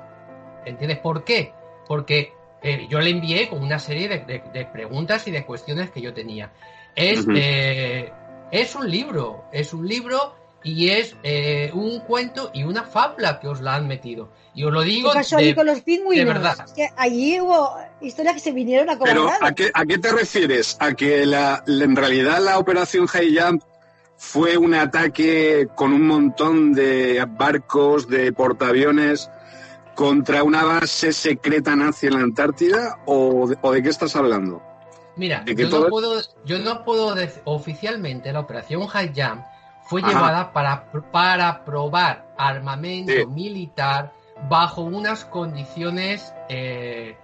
[0.65, 1.53] ¿Entiendes por qué?
[1.87, 6.13] Porque eh, yo le envié con una serie de, preguntas y de cuestiones que yo
[6.13, 6.51] tenía.
[6.93, 8.11] Es, eh,
[8.51, 13.47] es un libro, es un libro y es eh, un cuento y una fábula que
[13.47, 14.29] os la han metido.
[14.53, 16.25] Y os lo digo de, con los pingüinos?
[16.25, 16.65] verdad.
[16.75, 20.77] que allí hubo historias que se vinieron a Pero ¿a qué, ¿a qué te refieres?
[20.79, 23.63] ¿A que la, en realidad la operación High Jump
[24.17, 29.29] fue un ataque con un montón de barcos, de portaaviones
[29.95, 34.61] contra una base secreta nazi en la Antártida o de, qué estás hablando?
[35.15, 39.43] Mira, yo, no puedo, yo no puedo decir oficialmente la operación High Jump
[39.91, 44.13] fue llevada para, para probar armamento militar
[44.47, 47.17] bajo unas condiciones eh,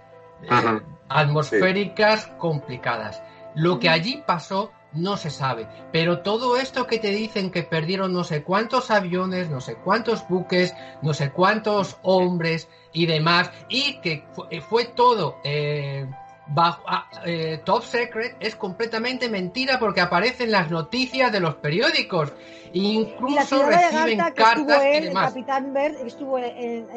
[0.43, 3.23] eh, atmosféricas complicadas.
[3.55, 5.69] Lo que allí pasó no se sabe.
[5.93, 10.27] Pero todo esto que te dicen que perdieron no sé cuántos aviones, no sé cuántos
[10.27, 16.05] buques, no sé cuántos hombres y demás, y que fue, eh, todo eh,
[16.49, 22.33] bajo ah, eh, top secret, es completamente mentira porque aparecen las noticias de los periódicos.
[22.73, 25.35] Incluso reciben cartas y demás.
[25.35, 26.87] El capitán estuvo en,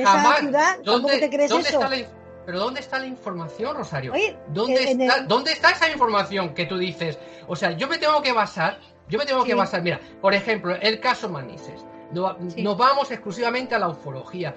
[0.00, 0.78] esa ciudad.
[0.82, 1.80] ¿Dónde, te crees eso?
[2.46, 4.12] Pero ¿dónde está la información, Rosario?
[4.48, 7.18] ¿Dónde, está, ¿Dónde está esa información que tú dices?
[7.46, 10.76] O sea, yo me tengo que basar, yo me tengo que basar, mira, por ejemplo,
[10.76, 11.84] el caso Manises.
[12.12, 14.54] Nos vamos exclusivamente a la ufología.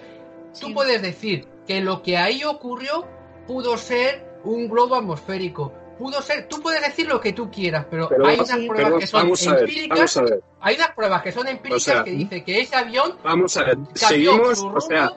[0.60, 3.08] Tú puedes decir que lo que ahí ocurrió
[3.48, 8.08] pudo ser un globo atmosférico, pudo ser, tú puedes decir lo que tú quieras, pero,
[8.10, 10.44] Pero hay unas pero pruebas que son vamos a ver, empíricas, vamos a ver.
[10.62, 13.64] hay unas pruebas que son empíricas O sea, que dice que ese avión Vamos a
[13.64, 15.12] ver, seguimos, su o sea,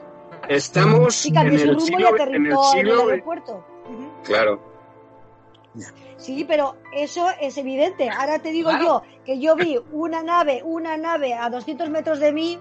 [0.49, 3.65] estamos en el rumbo y siglo, en el aterrizó en el siglo, aeropuerto.
[4.25, 4.61] claro,
[6.17, 8.11] Sí, pero eso es evidente.
[8.11, 8.85] Ahora te digo Claro.
[8.85, 12.59] yo que yo vi una nave, una nave a 200 metros de mí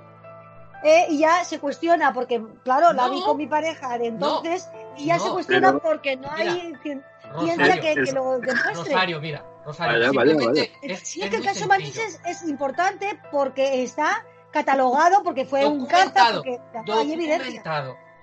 [0.84, 3.14] eh, y ya se cuestiona porque, claro, la No.
[3.14, 5.24] vi con mi pareja de entonces y ya No.
[5.26, 8.74] se cuestiona Pero- porque no hay cien- Rosario, ciencia que, lo demuestre.
[8.74, 10.94] Rosario, mira, Rosario, Vaya, vaya, simplemente vaya.
[10.96, 11.68] es- Sí, es que el caso.
[11.68, 16.60] Manises es importante porque está catalogado, porque fue un caza, porque
[16.92, 17.64] hay evidencia.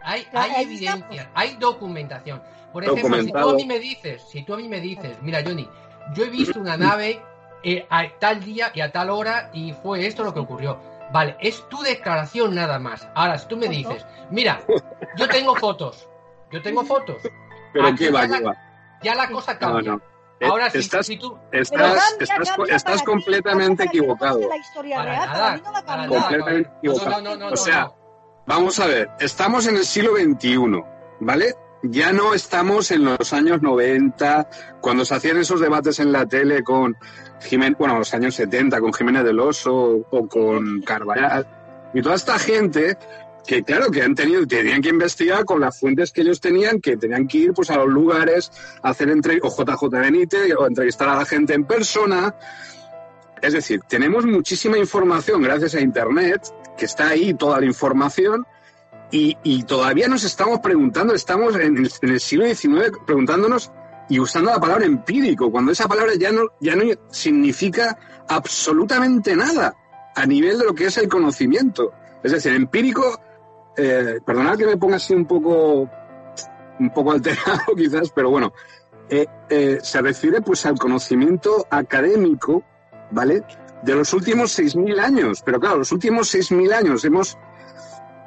[0.02, 2.42] Hay, Claro, hay evidencia, hay documentación.
[2.72, 5.40] Por ejemplo, si tú a mí me dices, si tú a mí me dices, mira
[5.44, 5.68] Johnny,
[6.14, 7.20] yo he visto una nave
[7.62, 10.78] eh, a tal día y a tal hora y fue esto lo que ocurrió.
[11.12, 13.08] Vale, es tu declaración nada más.
[13.14, 14.60] Ahora, si tú me dices, mira,
[15.16, 16.08] yo tengo fotos,
[16.50, 17.16] yo tengo fotos,
[17.72, 18.56] pero Aquí qué va, ya la-
[19.02, 19.92] ya la cosa cambia.
[19.92, 20.00] no.
[20.38, 21.38] Eh, Ahora, si, estás, si tú...
[21.50, 24.38] estás, estás, cambia estás para ti, completamente equivocado.
[24.46, 25.26] la historia Para real.
[25.26, 26.20] nada, Para para nada.
[26.20, 27.22] Completamente No, equivocado.
[27.22, 27.96] no, no, no, O sea, no.
[28.46, 30.58] Vamos a ver, estamos en el siglo XXI,
[31.20, 31.54] ¿vale?
[31.82, 34.48] Ya no estamos en los años 90,
[34.80, 36.96] cuando se hacían esos debates en la tele con
[37.40, 39.74] Jiménez, bueno, los años 70, con Jiménez del Oso
[40.10, 41.46] o con Carvajal.
[41.94, 42.96] Y toda esta gente
[43.46, 46.96] que, claro, que han tenido, tenían que investigar con las fuentes que ellos tenían, que
[46.96, 48.50] tenían que ir pues a los lugares,
[48.82, 52.34] a hacer entre o JJ Benítez, o entrevistar a la gente en persona.
[53.40, 56.42] Es decir, tenemos muchísima información gracias a Internet,
[56.76, 58.46] que está ahí toda la información,
[59.10, 63.70] y, todavía nos estamos preguntando, estamos en el, en el siglo XIX preguntándonos
[64.08, 69.74] y usando la palabra empírico, cuando esa palabra ya no, ya no significa absolutamente nada
[70.14, 71.92] a nivel de lo que es el conocimiento.
[72.22, 73.20] Es decir, empírico,
[73.76, 75.88] eh, perdonad que me ponga así un poco,
[76.78, 78.52] un poco alterado quizás, pero bueno,
[79.08, 82.64] eh, eh, se refiere pues al conocimiento académico,
[83.10, 83.42] ¿vale?
[83.82, 85.42] De los últimos 6.000 años.
[85.44, 87.36] Pero claro, los últimos 6.000 años hemos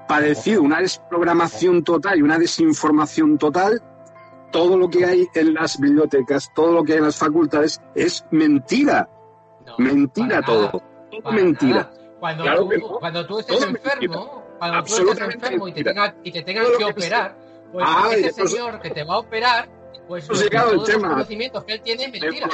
[0.09, 3.81] padecido una desprogramación total y una desinformación total.
[4.51, 8.25] Todo lo que hay en las bibliotecas, todo lo que hay en las facultades es
[8.31, 9.07] mentira.
[9.67, 10.61] No, mentira todo.
[10.63, 10.71] nada,
[11.21, 11.91] Todo mentira.
[12.19, 12.87] Cuando, Claro tú, que no.
[12.99, 16.65] cuando tú estés Todo enfermo, cuando tú estés enfermo y te, tenga- y te tengan
[16.65, 17.35] Todo que operar,
[17.71, 19.69] pues Ah, ese señor que te va a operar,
[20.07, 21.09] pues al todos los tema.
[21.11, 22.47] conocimientos que él tiene es mentira.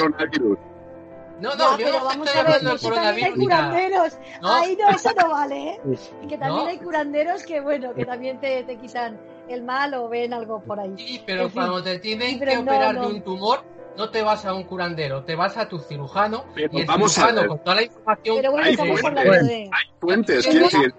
[1.41, 1.41] Coronavirus.
[1.41, 3.43] No, Ya, no, yo no vamos estoy a ver, hablando del eso también hay coronavirus
[3.43, 4.17] curanderos.
[4.41, 4.53] No.
[4.53, 5.79] Ahí no, eso no vale, ¿eh?
[6.23, 6.69] Y que también No.
[6.69, 10.79] hay curanderos que, bueno, que también te, te quitan el mal o ven algo por
[10.79, 10.93] ahí.
[10.97, 11.61] Sí, pero En fin.
[11.61, 13.01] cuando te tienen que no, operar no.
[13.01, 13.63] de un tumor,
[13.97, 17.11] no te vas a un curandero, te vas a tu cirujano Pero y el vamos
[17.11, 17.47] a cirujano ver.
[17.49, 19.25] con toda la información Pero bueno, Hay estamos fuentes.
[19.25, 19.55] hablando de...
[19.63, 20.93] Hay fuentes, quiero decir,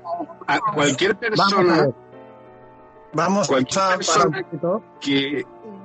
[0.47, 1.89] a cualquier persona.
[3.13, 4.45] Vamos Cualquier a persona-
[5.01, 5.45] que,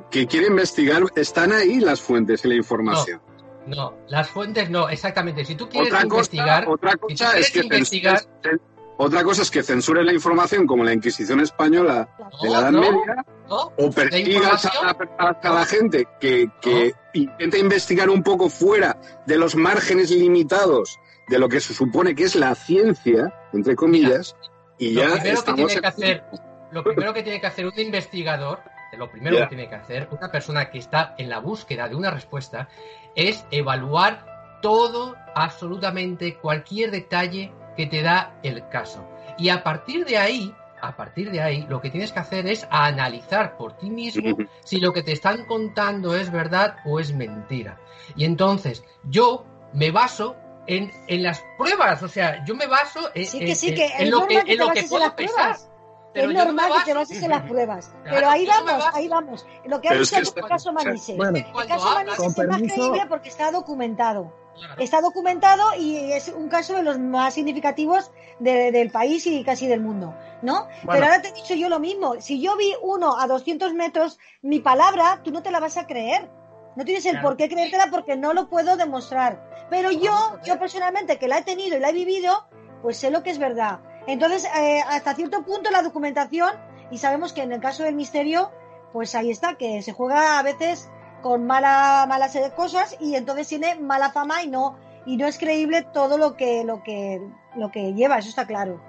[0.10, 3.22] que quiere investigar, están ahí las fuentes y la información.
[3.68, 5.46] No, las fuentes no, exactamente.
[5.46, 8.60] Si tú quieres Otra investigar, cosa, otra cosa es que investigar, censuren-
[8.98, 12.10] otra cosa es que censuren la información como la Inquisición española
[12.42, 13.58] de la Edad no, Media ¿no?
[13.78, 18.50] o La persigas a la, a- a la gente que, que intenta investigar un poco
[18.50, 20.98] fuera de los márgenes limitados
[21.30, 24.36] de lo que se supone que es la ciencia, entre comillas,
[24.78, 26.24] y lo ya primero que tiene en- que hacer,
[26.72, 28.60] lo primero que tiene que hacer un investigador,
[28.98, 32.12] lo primero que tiene que hacer una persona que está en la búsqueda de una
[32.12, 32.68] respuesta
[33.16, 39.08] es evaluar todo, absolutamente cualquier detalle que te da el caso.
[39.38, 42.68] Y a partir de ahí, a partir de ahí, lo que tienes que hacer es
[42.70, 47.80] analizar por ti mismo si lo que te están contando es verdad o es mentira.
[48.16, 50.36] Y entonces, yo me baso
[50.68, 53.86] en, en las pruebas, o sea, yo me baso en, Sí, que sí, en- que
[54.00, 55.36] en lo que, que en te lo que puedo las pesar.
[55.36, 55.71] pruebas.
[56.14, 57.88] Pero es no normal que te baso- bases en las pruebas.
[58.04, 59.46] Claro, Pero ahí vamos, ahí vamos.
[59.66, 61.16] Lo que ha Pero es dicho que el caso Manises.
[61.18, 64.34] Bueno, el caso hablas- Manises es más permiso- creíble porque está documentado.
[64.58, 64.76] Claro.
[64.80, 69.66] Está documentado y es un caso de los más significativos de- del país y casi
[69.68, 70.68] del mundo, ¿no?
[70.86, 72.20] Pero ahora te he dicho yo lo mismo.
[72.20, 75.88] Si yo vi uno a 200 metros, mi palabra, tú no te la vas a
[75.88, 76.30] creer.
[76.76, 77.30] No tienes el Claro.
[77.30, 79.68] por qué creértela porque no lo puedo demostrar.
[79.70, 82.46] Pero yo, yo personalmente, que la he tenido y la he vivido,
[82.82, 83.80] pues sé lo que es verdad.
[84.08, 86.52] Entonces, eh, hasta cierto punto la documentación,
[86.90, 88.52] y sabemos que en el caso del misterio,
[88.94, 90.90] pues ahí está, que se juega a veces
[91.22, 95.84] con mala, malas cosas y entonces tiene mala fama y no, y no es creíble
[95.94, 97.22] todo lo que, lo que,
[97.56, 98.82] lo que lleva, eso está claro.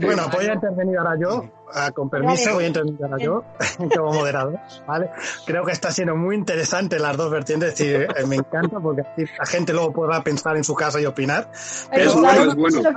[0.00, 1.44] Bueno, voy a intervenir ahora yo,
[1.74, 3.44] ah, con permiso, voy a intervenir yo
[3.96, 5.10] como moderador, ¿vale?
[5.46, 9.46] Creo que está siendo muy interesante las dos vertientes, eh, me encanta porque así la
[9.46, 11.50] gente luego podrá pensar en su casa y opinar.
[11.90, 12.44] Pero Es bueno,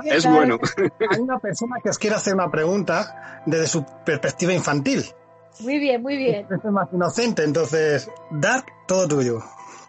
[0.04, 0.74] es bueno, es.
[1.10, 5.04] Hay una persona que os quiere hacer una pregunta desde su perspectiva infantil.
[5.60, 6.46] Muy bien, muy bien.
[6.50, 9.40] Es más inocente, entonces, Dark, todo tuyo.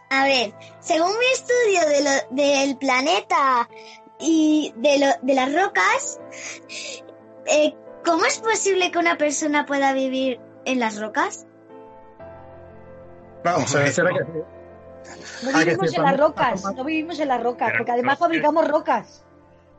[0.09, 3.69] A ver, según mi estudio de lo- del planeta
[4.19, 6.19] y de, lo, de las rocas,
[7.45, 7.73] eh,
[8.05, 11.45] ¿cómo es posible que una persona pueda vivir en las rocas?
[13.43, 13.91] Vamos, a que
[15.43, 19.23] No que vivimos en las rocas, no vivimos en las rocas, porque además fabricamos rocas.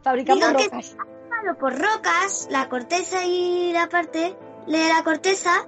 [0.03, 0.97] Fabricamos Digo que- rocas.
[0.97, 4.37] Formado por rocas, la corteza y la parte
[4.67, 5.67] de la corteza,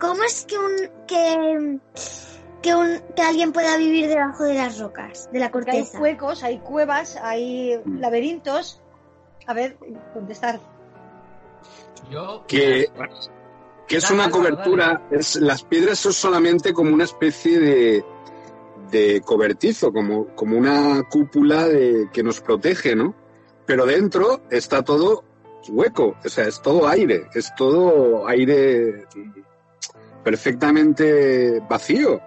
[0.00, 1.80] ¿cómo es que un que
[2.62, 6.00] que un que alguien pueda vivir debajo de las rocas, de la Porque hay corteza?
[6.00, 8.80] huecos, hay cuevas, hay laberintos.
[9.46, 9.76] A ver,
[10.14, 10.58] contestar.
[12.10, 12.90] Yo, que,
[13.86, 18.04] que es una cobertura, es, las piedras son solamente como una especie de,
[18.90, 23.14] de cobertizo, como, como una cúpula de, que nos protege, ¿no?
[23.66, 25.24] Pero dentro está todo
[25.68, 29.06] hueco, o sea, es todo aire, es todo aire
[30.22, 32.20] perfectamente vacío,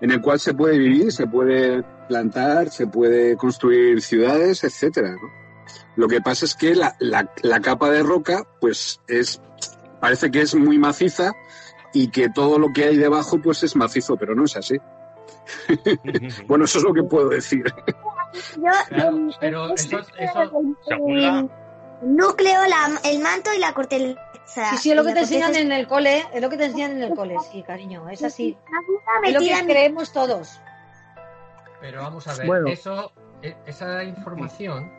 [0.00, 5.45] en el cual se puede vivir, se puede plantar, se puede construir ciudades, etcétera, ¿no?
[5.96, 9.40] Lo que pasa es que la, la, la capa de roca, pues es,
[10.00, 11.32] parece que es muy maciza
[11.92, 14.76] y que todo lo que hay debajo, pues es macizo, pero no es así.
[16.46, 17.64] bueno, eso es lo que puedo decir.
[18.56, 20.50] Yo, Claro, pero eso- eso-
[21.06, 21.50] el- el
[22.02, 24.16] núcleo, la- el manto y la corteza.
[24.70, 26.92] Sí, sí, es lo que te enseñan en el cole, es lo que te enseñan
[26.92, 28.56] en el cole, sí, cariño, es así.
[29.22, 30.60] me Es lo que tiran- creemos todos.
[31.80, 32.68] Pero vamos a ver, Bueno.
[32.68, 33.12] eso,
[33.42, 34.90] e- esa información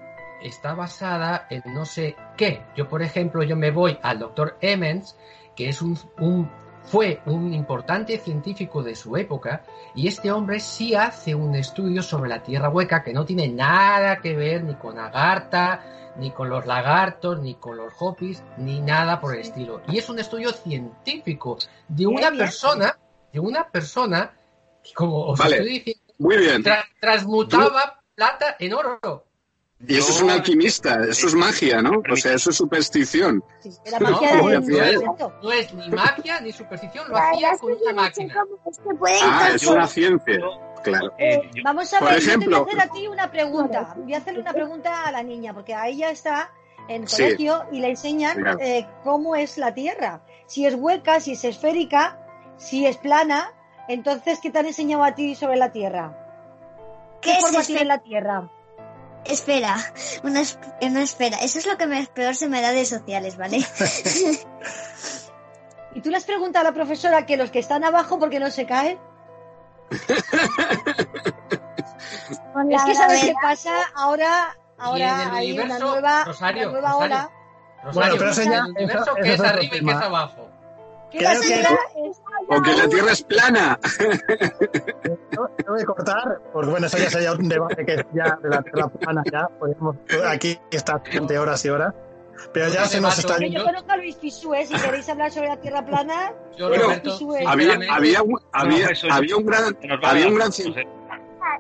[0.42, 2.64] está basada en no sé qué.
[2.76, 5.18] Yo, por ejemplo, yo me voy al doctor Emmons,
[5.56, 6.50] que es un, un-
[6.84, 12.30] fue un importante científico de su época, y este hombre sí hace un estudio sobre
[12.30, 16.66] la Tierra hueca que no tiene nada que ver ni con Agartha, ni con los
[16.66, 19.82] lagartos, ni con los hopis, ni nada por el estilo.
[19.90, 21.58] Y es un estudio científico
[21.90, 22.38] de una bien.
[22.38, 22.98] persona,
[23.34, 24.34] de una persona
[24.84, 25.58] que, como os Vale.
[25.58, 26.64] estoy diciendo, Muy bien.
[26.64, 29.27] tra- transmutaba plata en oro.
[29.86, 32.02] Y eso es un alquimista, eso es magia, ¿no?
[32.12, 33.44] O sea, eso es superstición.
[33.60, 34.10] Sí, No,
[34.44, 35.34] momento.
[35.44, 38.34] No es ni magia ni superstición, lo hacía con es una no máquina.
[38.66, 38.80] es
[39.24, 40.40] Ah, es una ciencia.
[40.84, 41.12] Claro.
[41.20, 43.94] Eh, yo- Vamos a Por ver, yo te voy a hacer a ti una pregunta.
[43.98, 46.52] Voy a hacerle una pregunta a la niña, porque a ella está
[46.88, 48.58] en colegio y le enseñan Claro.
[48.62, 50.22] eh, cómo es la Tierra.
[50.48, 52.20] Si es hueca, si es esférica,
[52.58, 53.54] si es plana.
[53.90, 56.18] Entonces, ¿qué te han enseñado a ti sobre la Tierra?
[57.22, 58.50] ¿Qué, ¿Qué es forma esfe- tiene la Tierra?
[59.30, 59.76] Espera,
[60.24, 61.38] una, es- una espera.
[61.38, 63.66] Eso es lo que me, peor se me da de sociales, ¿vale?
[65.96, 68.40] Y tú le has preguntado a la profesora que los que están abajo, ¿por qué
[68.40, 69.00] no se caen?
[69.90, 70.04] Es
[72.84, 73.72] que ¿sabes qué pasa?
[73.96, 77.32] Ahora, ahora hay una universo, nueva, Rosario, una nueva Rosario, ola.
[77.84, 79.98] Rosario, Bueno, pero eso ya- el universo eso- que eso es arriba y que es
[79.98, 80.47] abajo.
[81.12, 81.70] Que Creo la que- Tierra
[82.10, 83.80] es- O que la Tierra es plana.
[85.32, 88.62] Yo tengo que cortar, porque bueno, eso ya sería un debate que ya de la
[88.62, 89.96] tierra plana, ya podemos
[90.28, 91.94] aquí estar durante horas y horas.
[92.54, 93.60] Pero ya se nos está yendo.
[93.60, 96.32] yo conozco a Luis Pisue, si queréis hablar sobre la Tierra plana.
[96.56, 96.88] Yo, Bueno.
[97.48, 99.64] Había, había, un- había, No, había un gran,
[100.04, 100.92] a había un gran no científico.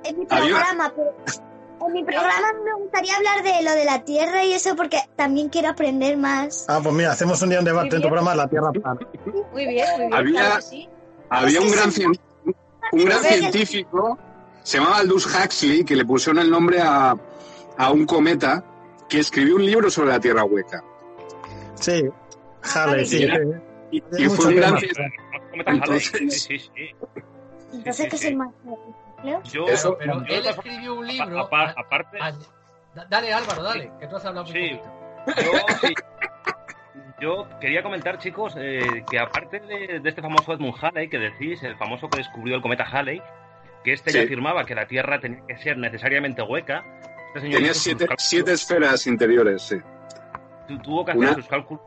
[0.04, 0.64] en mi Había-
[0.96, 1.16] pero
[1.86, 5.50] en mi programa me gustaría hablar de lo de la Tierra y eso porque también
[5.50, 6.66] quiero aprender más.
[6.68, 9.00] Ah, pues mira, hacemos un día un debate en tu programa de la tierra plana.
[9.52, 10.14] Muy bien, muy bien.
[10.14, 10.90] Había- claro que sí.
[11.30, 12.20] Había un gran, cien-
[12.94, 14.18] un gran científico,
[14.64, 17.16] se llamaba Aldous Huxley, que le pusieron el nombre a,
[17.78, 18.64] a un cometa,
[19.10, 20.84] que escribió un libro sobre la Tierra hueca.
[21.76, 22.04] Sí,
[22.74, 23.28] Halley, sí.
[23.92, 24.78] Y, fue un gran.
[25.66, 26.70] Entonces- Sí, sí, sí.
[27.74, 28.50] Entonces, ¿qué es el más
[29.24, 31.40] Yo, Eso- pero yo- él escribió un libro.
[31.40, 32.34] apa- aparte, a-
[33.10, 34.80] dale, Álvaro, dale, que tú has hablado Sí.
[34.82, 34.94] poquito.
[35.36, 35.94] yo, sí.
[37.20, 41.64] Yo quería comentar, chicos, eh, que aparte de, de este famoso Edmund Halley que decís,
[41.64, 43.22] el famoso que descubrió el cometa Halley,
[43.84, 46.84] que este ya afirmaba que la Tierra tenía que ser necesariamente hueca,
[47.30, 49.78] este señor Tenía siete, siete esferas interiores, sí.
[50.68, 51.82] tu- tuvo que hacer Una- sus cálculos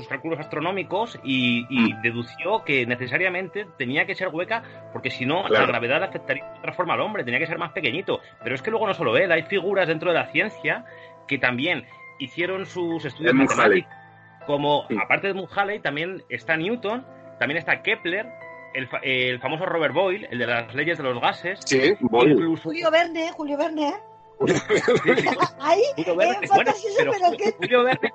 [0.00, 2.02] sus cálculos astronómicos y, y Mm.
[2.02, 4.62] dedució que necesariamente tenía que ser hueca
[4.92, 7.72] porque si no la gravedad afectaría de otra forma al hombre, tenía que ser más
[7.72, 8.20] pequeñito.
[8.42, 10.84] Pero es que luego no solo él, hay figuras dentro de la ciencia
[11.28, 11.86] que también
[12.18, 13.90] hicieron sus estudios matemáticos.
[14.46, 14.96] Como Sí.
[15.00, 17.06] aparte de Edmund Halley, también está Newton,
[17.38, 18.26] también está Kepler,
[18.74, 22.32] el, fa- el famoso Robert Boyle, el de las leyes de los gases, Sí, Boyle.
[22.32, 23.92] incluso Julio Verne, Julio Verne.
[24.46, 24.54] Sí.
[25.60, 28.12] Ahí, Julio eh, Verne, bueno, fantasioso, pero pero que Julio Verne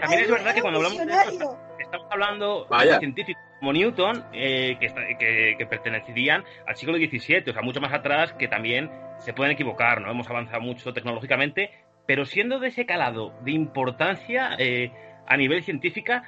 [0.00, 2.94] también es verdad que cuando hablamos de esto, estamos hablando Vaya.
[2.94, 7.62] de científicos como Newton eh, que, está- que, que pertenecerían al siglo XVII, o sea,
[7.62, 10.10] mucho más atrás, que también se pueden equivocar, ¿no?
[10.10, 11.70] Hemos avanzado mucho tecnológicamente,
[12.06, 14.92] pero siendo de ese calado de importancia eh,
[15.26, 16.22] a nivel científica,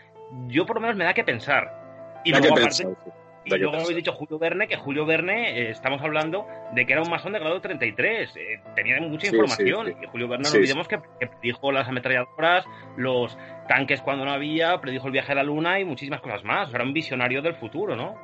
[0.49, 2.21] yo por lo menos me da que pensar.
[2.25, 3.13] Y Da luego, que aparte, pensar,
[3.45, 7.03] que luego habéis dicho Julio Verne, que Julio Verne, eh, estamos hablando de que era
[7.03, 8.37] un masón de grado 33.
[8.37, 9.87] eh, tenía mucha Sí, información.
[9.87, 9.99] sí, sí.
[10.03, 12.65] Y Julio Verne, no Sí, olvidemos que, que predijo las ametralladoras,
[12.97, 13.37] los
[13.69, 16.69] tanques cuando no había, predijo el viaje a la luna y muchísimas cosas más.
[16.69, 18.15] O sea, era un visionario del futuro, ¿no?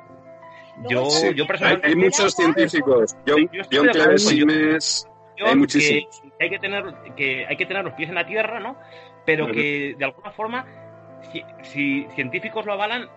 [0.89, 1.87] Yo, Sí, yo hay, personalmente.
[1.87, 3.17] hay muchos científicos.
[3.27, 6.21] John, John de acuerdo Cleves con Simes, John, hay muchísimos.
[6.37, 6.83] que hay que tener
[7.15, 8.77] que hay que tener los pies en la tierra, ¿no?
[9.25, 10.65] Pero que de alguna forma,
[11.31, 13.09] si, si científicos lo avalan,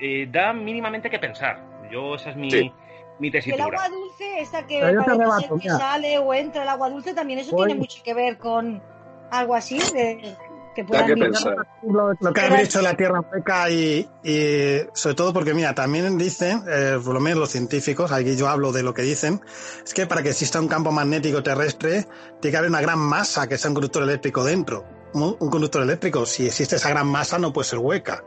[0.00, 1.62] eh, da mínimamente que pensar.
[1.90, 2.72] Yo esa es mi, Sí.
[3.20, 3.64] mi Que el tesitura.
[3.64, 7.66] agua dulce, esta que rebato, que sale o entra el agua dulce, también eso Voy.
[7.66, 8.82] tiene mucho que ver con
[9.30, 10.36] algo así, de,
[10.74, 11.56] que Da puedan que pensar.
[11.82, 16.18] Lo, lo que habéis dicho la Tierra hueca y, y sobre todo porque, mira, también
[16.18, 19.40] dicen, eh, por lo menos los científicos, aquí yo hablo de lo que dicen,
[19.84, 22.06] es que para que exista un campo magnético terrestre
[22.40, 24.84] tiene que haber una gran masa que sea un conductor eléctrico dentro.
[25.14, 28.24] Un, un conductor eléctrico, si existe esa gran masa, no puede ser hueca.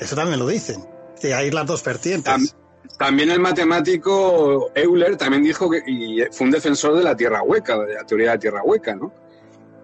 [0.00, 0.84] Eso también lo dicen.
[1.20, 2.32] Que hay las dos vertientes.
[2.32, 2.54] Tam-
[2.98, 7.94] También el matemático Euler también dijo que fue un defensor de la Tierra hueca, de
[7.94, 9.12] la teoría de la Tierra hueca, ¿no?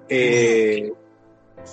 [0.08, 0.92] Eh,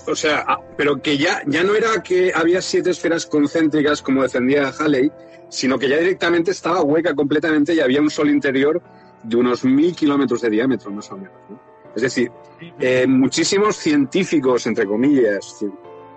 [0.08, 4.24] o sea, ah, pero que ya, ya no era que había siete esferas concéntricas como
[4.24, 5.12] defendía Halley,
[5.50, 8.82] sino que ya directamente estaba hueca completamente y había un sol interior
[9.24, 11.34] de unos mil kilómetros de diámetro, más o menos.
[11.50, 11.60] ¿no?
[11.96, 12.32] Es decir,
[12.80, 15.74] eh, muchísimos científicos, entre comillas, ci-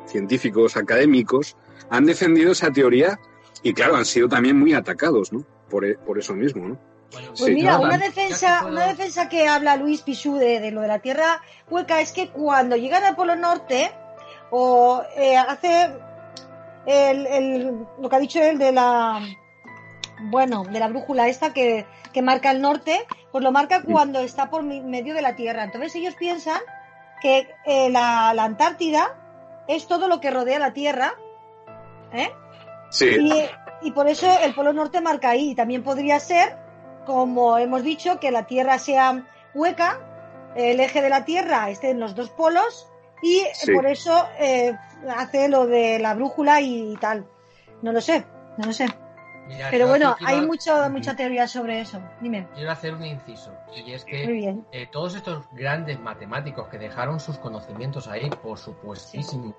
[0.06, 1.56] científicos académicos,
[1.92, 3.18] han defendido esa teoría
[3.62, 5.44] y, claro, han sido también muy atacados, ¿no?
[5.70, 6.78] Por, e- por eso mismo, ¿no?
[7.10, 7.52] Pues Sí.
[7.54, 11.00] mira, No, una defensa, una defensa que habla Luis Pichú de, de lo de la
[11.00, 13.92] Tierra hueca es que cuando llegan al Polo Norte
[14.50, 15.92] o eh, hace
[16.86, 19.20] el, el- lo que ha dicho él de la
[20.30, 24.48] bueno de la brújula esta que, que marca el norte, pues lo marca cuando está
[24.48, 25.64] por mi- medio de la Tierra.
[25.64, 26.60] Entonces ellos piensan
[27.20, 29.14] que eh, la, la Antártida
[29.68, 31.14] es todo lo que rodea la Tierra,
[32.12, 32.30] ¿eh?
[32.90, 33.06] Sí.
[33.20, 35.50] Y, y por eso el Polo Norte marca ahí.
[35.50, 36.58] Y también podría ser,
[37.06, 40.00] como hemos dicho, que la Tierra sea hueca,
[40.56, 42.88] el eje de la Tierra esté en los dos polos
[43.22, 43.72] y Sí.
[43.72, 44.76] por eso eh,
[45.16, 47.26] hace lo de la brújula y tal.
[47.82, 48.24] No lo sé,
[48.58, 48.86] no lo sé.
[49.48, 52.00] Mira, Pero bueno, hay mucho, mucha teoría sobre eso.
[52.20, 52.46] Dime.
[52.54, 54.64] Quiero hacer un inciso, y es que bien.
[54.70, 59.52] eh, todos estos grandes matemáticos que dejaron sus conocimientos ahí, por supuestísimo,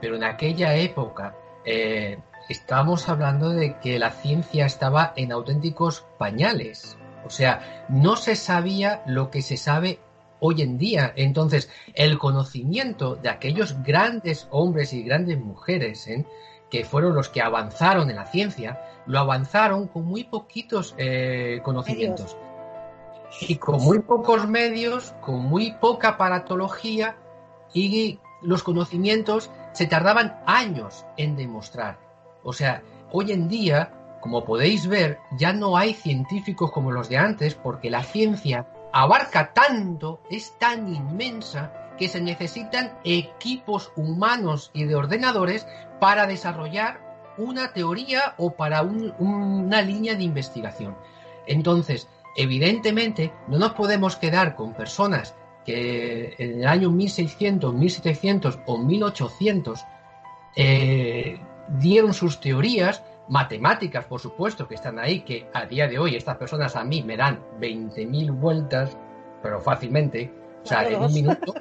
[0.00, 1.34] pero en aquella época
[1.64, 2.18] eh,
[2.48, 6.96] estábamos hablando de que la ciencia estaba en auténticos pañales.
[7.24, 9.98] O sea, no se sabía lo que se sabe
[10.40, 11.12] hoy en día.
[11.16, 16.24] Entonces, el conocimiento de aquellos grandes hombres y grandes mujeres, ¿eh?
[16.70, 22.36] que fueron los que avanzaron en la ciencia, lo avanzaron con muy poquitos eh, conocimientos.
[23.40, 27.16] Y con muy pocos medios, con muy poca paratología
[27.74, 32.00] y los conocimientos se tardaban años en demostrar.
[32.42, 32.82] O sea,
[33.12, 37.88] hoy en día, como podéis ver, ya no hay científicos como los de antes porque
[37.88, 45.64] la ciencia abarca tanto, es tan inmensa, que se necesitan equipos humanos y de ordenadores
[46.00, 46.98] para desarrollar
[47.38, 50.96] una teoría o para un- una línea de investigación.
[51.46, 55.36] Entonces, evidentemente, no nos podemos quedar con personas
[55.68, 59.84] que en el año 1600, 1700 o 1800
[60.56, 61.38] eh,
[61.78, 66.38] dieron sus teorías, matemáticas, por supuesto, que están ahí, que a día de hoy estas
[66.38, 68.96] personas a mí me dan 20.000 vueltas,
[69.42, 70.32] pero fácilmente,
[70.64, 71.54] o sea, en un minuto,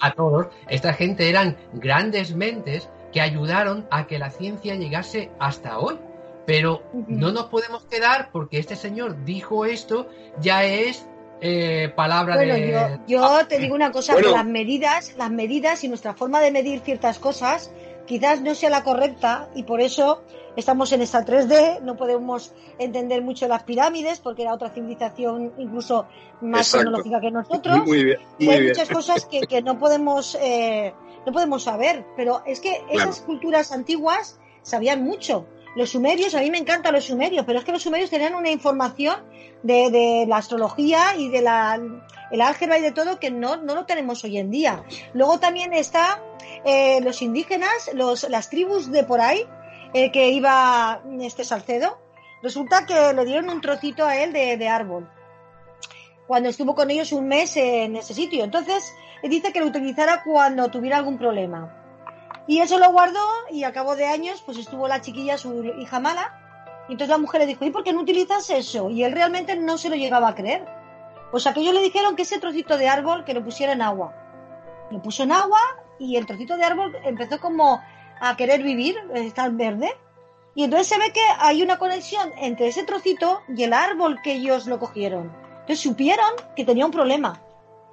[0.00, 0.46] a todos.
[0.66, 5.98] Esta gente eran grandes mentes que ayudaron a que la ciencia llegase hasta hoy.
[6.46, 10.08] Pero no nos podemos quedar porque este señor dijo esto,
[10.40, 11.06] ya es
[11.40, 12.70] eh, palabra Bueno, de...
[13.06, 14.28] yo, yo te digo una cosa, Bueno.
[14.28, 17.70] que las medidas, las medidas y nuestra forma de medir ciertas cosas
[18.06, 20.22] quizás no sea la correcta y por eso
[20.56, 26.06] estamos en esta 3D, no podemos entender mucho las pirámides porque era otra civilización incluso
[26.40, 26.86] más Exacto.
[26.86, 27.78] tecnológica que nosotros.
[27.78, 28.72] Muy, muy bien, y hay bien.
[28.72, 30.92] muchas cosas que, que no podemos eh,
[31.24, 33.10] no podemos saber, pero es que Claro.
[33.10, 35.46] esas culturas antiguas sabían mucho.
[35.76, 38.50] Los sumerios, a mí me encantan los sumerios, pero es que los sumerios tenían una
[38.50, 39.24] información
[39.62, 41.80] de, de la astrología y de la
[42.30, 44.84] el álgebra y de todo que no, no lo tenemos hoy en día.
[45.14, 46.22] Luego también está
[46.64, 49.44] eh, los indígenas, los, las tribus de por ahí,
[49.94, 51.98] eh, que iba este Salcedo,
[52.42, 55.08] resulta que le dieron un trocito a él de, de árbol
[56.26, 58.44] cuando estuvo con ellos un mes en ese sitio.
[58.44, 58.94] Entonces,
[59.24, 61.79] dice que lo utilizara cuando tuviera algún problema.
[62.50, 66.00] Y eso lo guardó y a cabo de años, pues estuvo la chiquilla, su hija
[66.00, 66.34] mala.
[66.88, 68.90] Y entonces la mujer le dijo, ¿y por qué no utilizas eso?
[68.90, 70.66] Y él realmente no se lo llegaba a creer.
[71.30, 74.12] Pues aquellos le dijeron que ese trocito de árbol que lo pusiera en agua.
[74.90, 75.60] Lo puso en agua
[76.00, 77.80] y el trocito de árbol empezó como
[78.20, 79.96] a querer vivir, estar verde.
[80.56, 84.32] Y entonces se ve que hay una conexión entre ese trocito y el árbol que
[84.32, 85.30] ellos lo cogieron.
[85.60, 87.40] Entonces supieron que tenía un problema.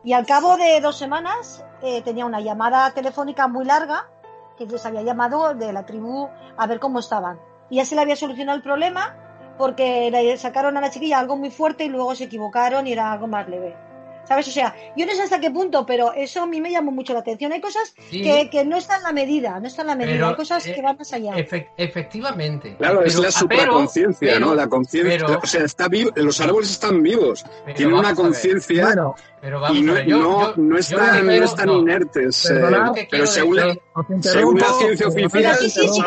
[0.04, 4.10] Y al cabo de dos semanas eh, tenía una llamada telefónica muy larga
[4.58, 7.40] que les había llamado de la tribu a ver cómo estaban.
[7.70, 9.16] Y ya se le había solucionado el problema
[9.58, 13.12] porque le sacaron a la chiquilla algo muy fuerte y luego se equivocaron y era
[13.12, 13.87] algo más leve.
[14.28, 14.48] ¿Sabes?
[14.48, 17.14] O sea, yo no sé hasta qué punto, pero eso a mí me llamó mucho
[17.14, 17.52] la atención.
[17.54, 18.22] Hay cosas Sí.
[18.22, 20.14] que, que no están en la medida, no están en la medida.
[20.16, 21.34] Pero, Hay cosas eh, que van más allá.
[21.36, 22.76] Efe- efectivamente.
[22.78, 24.54] Claro, es Pero- la pero- supraconciencia, ¿no?
[24.56, 25.26] La conciencia.
[25.42, 27.46] O sea, está vivo, los árboles están vivos.
[27.66, 30.74] Pero Tienen una conciencia Bueno, pero vamos y no, a ver, yo- no, yo- no
[30.76, 31.78] yo están, que no están no.
[31.80, 32.46] inertes.
[32.50, 36.02] eh, Yo pero según, decir- la, según la ciencia oficial, sí, sí,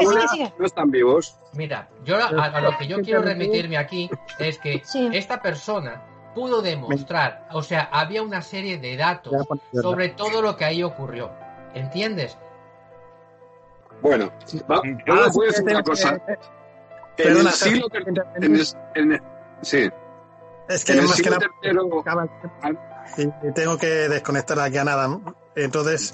[0.58, 1.36] no están vivos.
[1.54, 4.82] Mira, yo a, a lo que yo quiero remitirme aquí es que
[5.12, 6.02] esta persona
[6.34, 9.32] pudo demostrar, o sea, había una serie de datos
[9.72, 11.30] sobre todo lo que ahí ocurrió.
[11.74, 12.36] ¿Entiendes?
[14.02, 14.30] Bueno,
[14.70, 16.18] va- Ah, voy a decir tengo una cosa.
[16.18, 16.38] que- En
[17.16, 17.86] Perdona, el siglo
[19.62, 19.90] sí.
[20.68, 22.02] Es que En más que nada tercero-
[23.54, 25.08] tengo que desconectar de aquí a nada.
[25.08, 25.34] ¿no?
[25.54, 26.12] Entonces,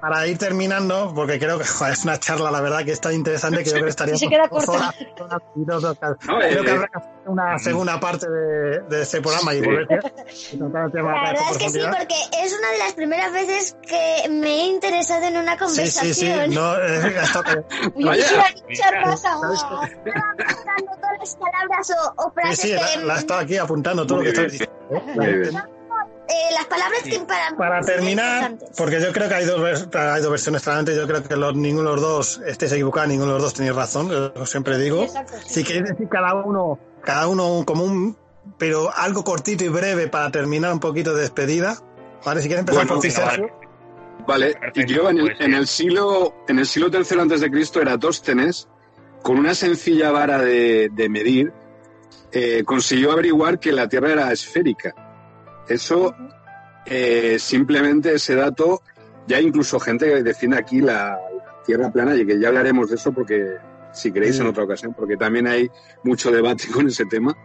[0.00, 3.12] para ir terminando, porque creo que joder, es una charla, la verdad, que es tan
[3.14, 4.72] interesante que yo creo que estaría Y se queda corta.
[4.72, 6.16] horas, horas y dos horas.
[6.26, 9.58] No, Creo eh, que habrá que hacer una segunda parte de, de este programa y
[9.60, 9.64] Sí.
[9.66, 9.86] volver y
[10.58, 12.14] tratar el tema La verdad es que sí, porque
[12.44, 16.14] es una de las primeras veces que me he interesado en una conversación.
[16.14, 16.54] sí, sí.
[16.54, 17.64] No, eh, esto que-
[17.94, 18.24] Uy, Vaya.
[18.28, 19.36] ¿qué iba a echar pasa?
[19.36, 23.06] Buscando todas las palabras o, o Sí, frases sí, la, que...
[23.06, 24.46] la he estado aquí apuntando todo Muy lo que bien.
[24.46, 25.14] estás diciendo.
[25.14, 25.75] Muy bien.
[26.28, 30.30] Eh, las palabras que para Para terminar, porque yo creo que hay dos, hay dos
[30.30, 33.42] versiones claramente, yo creo que los, ninguno de los dos estéis equivocados, ninguno de los
[33.42, 35.02] dos tenéis razón, yo siempre digo.
[35.02, 35.54] Exacto, sí.
[35.54, 38.16] Si queréis decir cada uno, cada uno como un,
[38.58, 41.78] pero algo cortito y breve para terminar un poquito de despedida.
[42.24, 43.50] Vale, si quieres empezar Bueno, por ti, Sergio.
[44.26, 47.80] Vale, y yo en el, en el siglo en el siglo III antes de Cristo
[47.80, 48.68] Eratóstenes,
[49.22, 51.52] con una sencilla vara de, de medir,
[52.32, 54.94] eh, consiguió averiguar que la Tierra era esférica.
[55.68, 56.14] Eso,
[56.84, 58.82] eh, simplemente ese dato,
[59.26, 62.96] ya incluso gente que defiende aquí la, la Tierra plana, y que ya hablaremos de
[62.96, 63.56] eso porque,
[63.92, 65.70] si queréis, en otra ocasión, porque también hay
[66.04, 67.36] mucho debate con ese tema.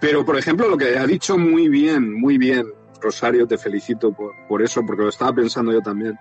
[0.00, 2.66] Pero, por ejemplo, lo que ha dicho muy bien, muy bien,
[3.00, 6.18] Rosario, te felicito por, por eso, porque lo estaba pensando yo también.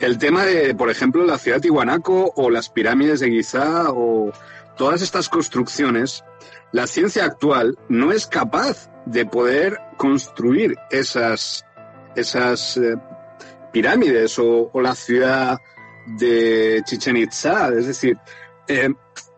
[0.00, 4.32] El tema de, por ejemplo, la ciudad de Tihuanaco o las pirámides de Giza o
[4.76, 6.24] todas estas construcciones,
[6.72, 11.64] la ciencia actual no es capaz de poder construir esas,
[12.14, 12.96] esas eh,
[13.72, 15.58] pirámides o, la ciudad
[16.18, 17.68] de Chichen Itza.
[17.70, 18.18] Es decir,
[18.68, 18.90] eh,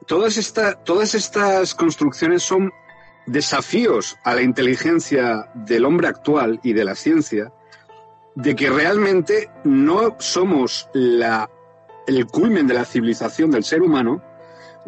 [0.06, 2.72] todas, esta- todas estas construcciones son
[3.26, 7.52] desafíos a la inteligencia del hombre actual y de la ciencia
[8.34, 11.50] de que realmente no somos la,
[12.06, 14.22] el culmen de la civilización del ser humano,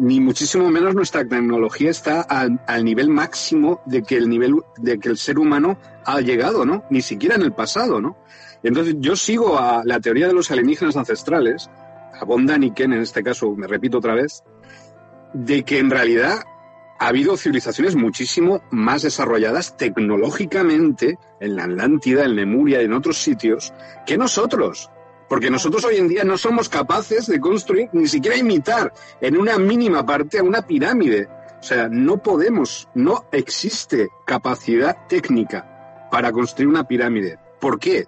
[0.01, 5.11] ni muchísimo menos nuestra tecnología está al, nivel máximo de que el nivel de que
[5.11, 6.85] el ser humano ha llegado, ¿no?
[6.89, 8.17] Ni siquiera en el pasado, ¿no?
[8.63, 11.69] Entonces yo sigo a la teoría de los alienígenas ancestrales,
[12.19, 14.43] a Von Daniken en este caso, me repito otra vez,
[15.35, 16.45] de que en realidad
[16.99, 23.19] ha habido civilizaciones muchísimo más desarrolladas tecnológicamente en la Atlántida, en Lemuria y en otros
[23.19, 23.75] sitios
[24.07, 24.91] que nosotros.
[25.31, 29.59] Porque nosotros hoy en día no somos capaces de construir, ni siquiera imitar en una
[29.59, 31.29] mínima parte a una pirámide.
[31.61, 37.39] O sea, no podemos, no existe capacidad técnica para construir una pirámide.
[37.61, 38.07] ¿Por qué?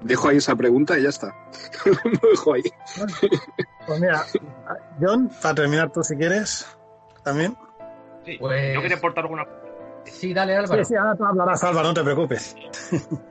[0.00, 1.34] Dejo ahí esa pregunta y ya está.
[1.84, 2.62] Lo dejo ahí.
[3.86, 4.24] Pues mira,
[4.98, 6.66] John, para terminar tú si quieres,
[7.22, 7.54] también.
[8.24, 9.46] Sí, Pues- yo quería aportar alguna.
[10.06, 10.82] Sí, dale Álvaro.
[10.82, 12.56] Sí, sí, ahora tú hablarás, Álvaro, no te preocupes.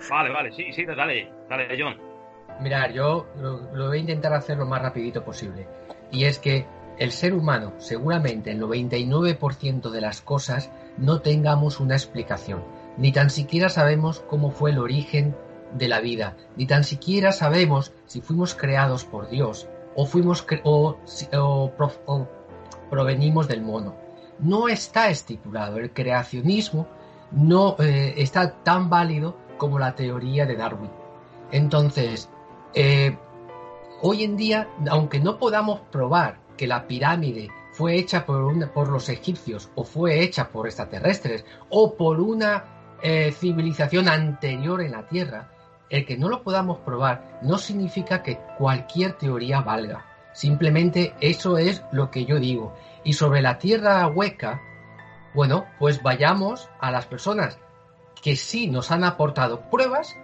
[0.07, 2.12] Vale, vale, sí, sí, dale, dale, John.
[2.59, 5.67] Mirar, yo lo, voy a intentar hacer lo más rapidito posible.
[6.11, 6.65] Y es que
[6.97, 12.63] el ser humano, seguramente el 99% de las cosas, no tengamos una explicación.
[12.97, 15.35] Ni tan siquiera sabemos cómo fue el origen
[15.73, 16.37] de la vida.
[16.55, 20.97] Ni tan siquiera sabemos si fuimos creados por Dios o fuimos o,
[22.05, 22.27] o
[22.89, 23.95] provenimos del mono.
[24.39, 25.77] No está estipulado.
[25.77, 26.87] El creacionismo
[27.31, 30.91] no eh, está tan válido como la teoría de Darwin.
[31.51, 32.29] Entonces,
[32.73, 33.17] eh,
[34.01, 39.69] hoy en día, aunque no podamos probar que la pirámide fue hecha por, los egipcios
[39.75, 45.51] o fue hecha por extraterrestres o por una eh, civilización anterior en la Tierra,
[45.89, 50.05] el que no lo podamos probar no significa que cualquier teoría valga.
[50.33, 52.73] Simplemente eso es lo que yo digo.
[53.03, 54.61] Y sobre la Tierra hueca,
[55.33, 57.59] bueno, pues vayamos a las personas
[58.21, 60.15] que sí nos han aportado pruebas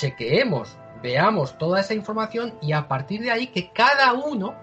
[0.00, 4.54] chequeemos, veamos toda esa información y a partir de ahí que cada uno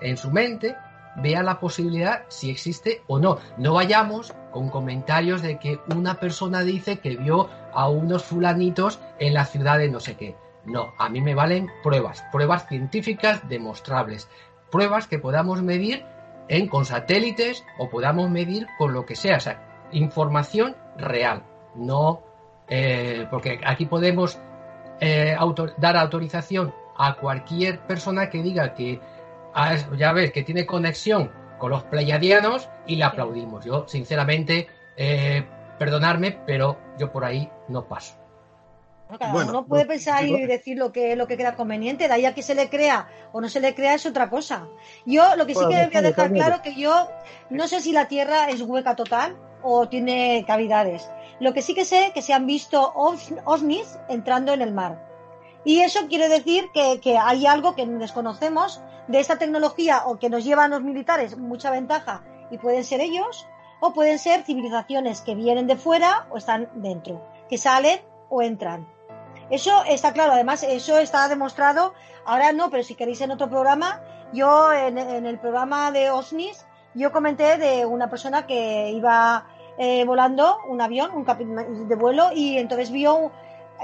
[0.00, 0.76] en su mente
[1.16, 3.38] vea la posibilidad si existe o no.
[3.58, 9.34] No vayamos con comentarios de que una persona dice que vio a unos fulanitos en
[9.34, 10.36] la ciudad de no sé qué.
[10.64, 14.28] No, a mí me valen pruebas, pruebas científicas demostrables,
[14.70, 16.04] pruebas que podamos medir
[16.70, 21.44] con satélites o podamos medir con lo que sea, o sea, información real,
[21.74, 22.22] no
[22.68, 24.38] eh, porque aquí podemos
[25.04, 25.36] eh,
[25.78, 29.00] dar autorización a cualquier persona que diga que
[29.52, 33.64] ah, ya ves que tiene conexión con los pleiadianos y le aplaudimos.
[33.64, 35.44] Yo, sinceramente, eh,
[35.76, 38.21] perdonarme, pero yo por ahí no paso.
[39.18, 42.34] Cada uno puede pensar y decir lo que, lo que crea conveniente, de ahí a
[42.34, 44.68] que se le crea o no se le crea es otra cosa.
[45.06, 47.08] Yo lo que sí que voy a dejar claro que yo
[47.50, 51.08] no sé si la Tierra es hueca total o tiene cavidades.
[51.40, 55.08] Lo que sí que sé que se han visto ovnis entrando en el mar.
[55.64, 60.30] Y eso quiere decir que, que hay algo que desconocemos de esta tecnología o que
[60.30, 63.46] nos lleva a los militares mucha ventaja y pueden ser ellos
[63.80, 68.86] o pueden ser civilizaciones que vienen de fuera o están dentro, que salen o entran.
[69.52, 71.92] Eso está claro, además eso está demostrado,
[72.24, 74.00] ahora no, pero si queréis en otro programa,
[74.32, 76.64] yo en, el programa de OSNIS,
[76.94, 79.44] yo comenté de una persona que iba
[79.76, 83.30] eh, volando un avión, un de vuelo, y entonces vio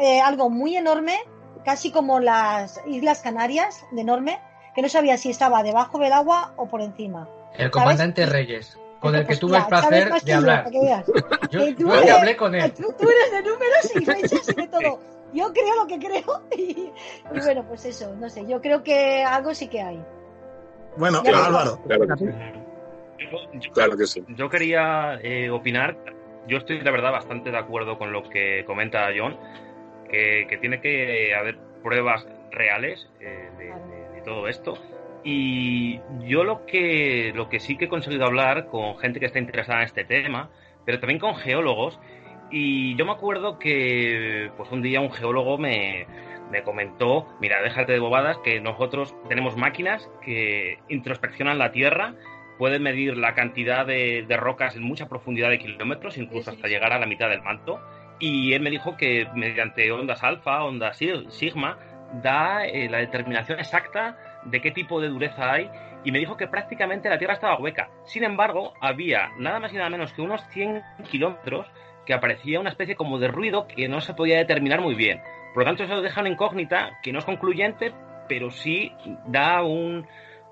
[0.01, 1.19] eh, algo muy enorme,
[1.67, 4.41] casi como las Islas Canarias, de enorme,
[4.75, 7.29] que no sabía si estaba debajo del agua o por encima.
[7.59, 10.71] El comandante Reyes con el que tuve el placer de hablar.
[11.51, 12.73] Yo, yo, hablé con él.
[12.73, 16.91] Tú, eres de números y fechas y de todo yo creo lo que creo y,
[17.31, 20.03] bueno, pues eso, no sé, yo creo que algo sí que hay.
[20.97, 21.81] Bueno, Álvaro.
[23.73, 24.25] Claro que sí.
[24.29, 25.97] Yo quería eh, opinar,
[26.47, 29.37] yo estoy la verdad bastante de acuerdo con lo que comenta John,
[30.09, 34.75] que, tiene que haber pruebas reales eh, de, todo esto.
[35.25, 39.39] Y yo lo que, lo que sí que he conseguido hablar con gente que está
[39.39, 40.51] interesada en este tema,
[40.85, 41.99] pero también con geólogos,
[42.51, 46.07] y yo me acuerdo que pues un día un geólogo me,
[46.65, 52.15] comentó, mira, déjate de bobadas, que nosotros tenemos máquinas que introspeccionan la Tierra,
[52.59, 56.99] pueden medir la cantidad de, rocas en mucha profundidad de kilómetros, incluso hasta llegar a
[56.99, 57.81] la mitad del manto.
[58.19, 60.99] Y él me dijo que mediante ondas alfa, ondas
[61.29, 61.79] sigma,
[62.23, 65.71] da eh, la determinación exacta de qué tipo de dureza hay
[66.05, 67.91] y me dijo que prácticamente la Tierra estaba hueca.
[68.05, 71.67] Sin embargo, había nada más y nada menos que unos 100 kilómetros
[72.09, 75.21] que aparecía una especie como de ruido que no se podía determinar muy bien.
[75.53, 77.93] Por lo tanto, eso deja una incógnita que no es concluyente,
[78.27, 78.95] pero sí
[79.27, 80.07] da un,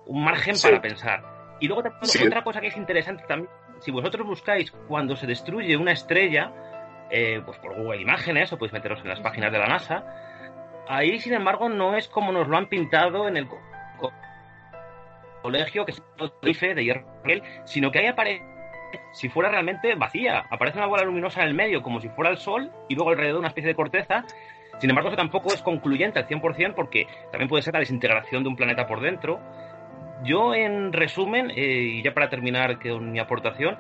[0.07, 1.25] margen para pensar.
[1.59, 3.51] Y luego otra cosa que es interesante también,
[3.81, 6.53] si vosotros buscáis cuando se destruye una estrella,
[7.11, 10.05] eh, pues por Google Imágenes, o podéis meteros en las páginas de la NASA,
[10.87, 13.49] ahí sin embargo no es como nos lo han pintado en el
[15.41, 16.03] colegio, que es
[16.63, 17.07] el de hierro,
[17.65, 18.56] sino que ahí aparece
[19.13, 20.45] si fuera realmente vacía.
[20.51, 23.39] Aparece una bola luminosa en el medio, como si fuera el Sol, y luego alrededor
[23.39, 24.25] una especie de corteza.
[24.79, 28.49] Sin embargo, eso tampoco es concluyente al 100% porque también puede ser la desintegración de
[28.51, 29.41] un planeta por dentro.
[30.25, 33.79] Yo, en resumen, eh, y ya para terminar con mi aportación,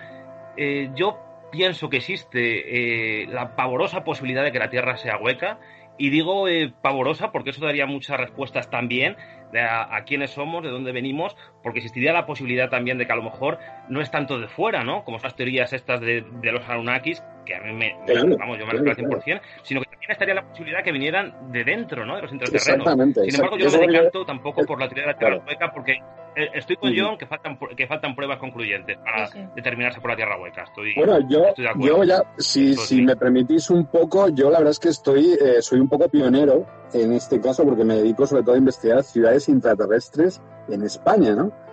[0.57, 1.19] eh, yo
[1.51, 5.59] pienso que existe eh, la pavorosa posibilidad de que la Tierra sea hueca.
[5.99, 6.45] Y digo
[6.83, 9.17] pavorosa porque eso daría muchas respuestas también
[9.53, 13.17] de a, quiénes somos, de dónde venimos, porque existiría la posibilidad también de que a
[13.17, 13.59] lo mejor
[13.89, 15.05] no es tanto de fuera, ¿no?
[15.05, 17.97] Como esas teorías estas de, de los Anunnakis, que a mí me,
[18.37, 21.65] vamos, yo me claro, al 100%, sino que también estaría la posibilidad que vinieran de
[21.65, 22.17] dentro, ¿no?
[22.17, 23.15] De los intraterrenos.
[23.15, 25.93] Sin embargo, yo no me decanto tampoco por la teoría de la Tierra hueca porque
[26.37, 30.39] eh, estoy con John que faltan, que faltan pruebas concluyentes para determinarse por la Tierra
[30.39, 30.65] hueca.
[30.65, 34.79] Estoy, bueno, yo, yo ya, si, si me permitís un poco, yo la verdad es
[34.79, 38.55] que estoy, eh, soy un poco pionero en este caso porque me dedico sobre todo
[38.55, 41.66] a investigar ciudades intraterrestres en España, ¿no?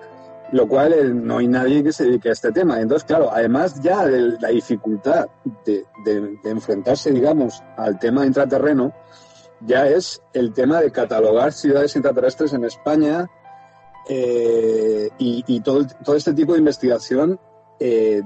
[0.53, 2.79] Lo cual eh, no hay nadie que se dedique a este tema.
[2.79, 5.25] Entonces, claro, además ya de la dificultad
[5.65, 5.83] de,
[6.43, 8.93] enfrentarse, digamos, al tema intraterreno,
[9.61, 13.27] ya es el tema de catalogar ciudades intraterrestres en España
[14.07, 17.39] eh, y, todo, este tipo de investigación,
[17.79, 18.21] eh,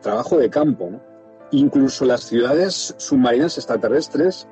[0.00, 0.88] trabajo de campo.
[1.50, 4.46] Incluso las ciudades submarinas extraterrestres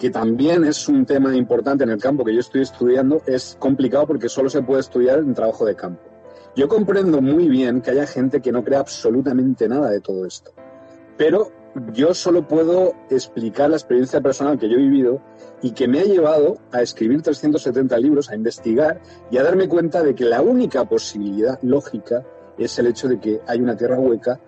[0.00, 4.08] que también es un tema importante en el campo que yo estoy estudiando, es complicado
[4.08, 6.15] porque solo se puede estudiar en trabajo de campo.
[6.56, 10.52] Yo comprendo muy bien que haya gente que no crea absolutamente nada de todo esto,
[11.18, 11.52] pero
[11.92, 15.20] yo solo puedo explicar la experiencia personal que yo he vivido
[15.60, 20.02] y que me ha llevado a escribir 370 libros, a investigar y a darme cuenta
[20.02, 22.24] de que la única posibilidad lógica
[22.56, 24.40] es el hecho de que hay una tierra hueca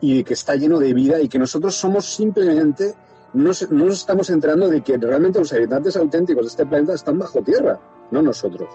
[0.00, 2.94] y de que está lleno de vida y que nosotros somos simplemente
[3.34, 7.42] no, nos estamos enterando de que realmente los habitantes auténticos de este planeta están bajo
[7.42, 7.78] tierra,
[8.10, 8.68] no nosotros.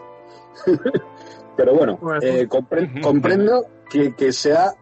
[1.57, 4.73] Pero bueno, eh, compre- comprendo que, que sea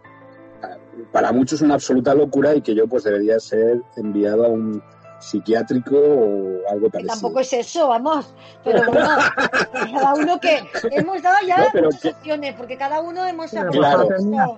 [1.12, 4.82] para muchos una absoluta locura y que yo pues debería ser enviado a un
[5.20, 7.14] psiquiátrico o algo Que parecido.
[7.14, 8.36] tampoco es eso, vamos.
[8.64, 9.08] Pero bueno,
[9.94, 10.60] cada uno que
[10.92, 14.08] hemos dado ya No, pero muchas que- opciones, porque cada uno hemos Claro,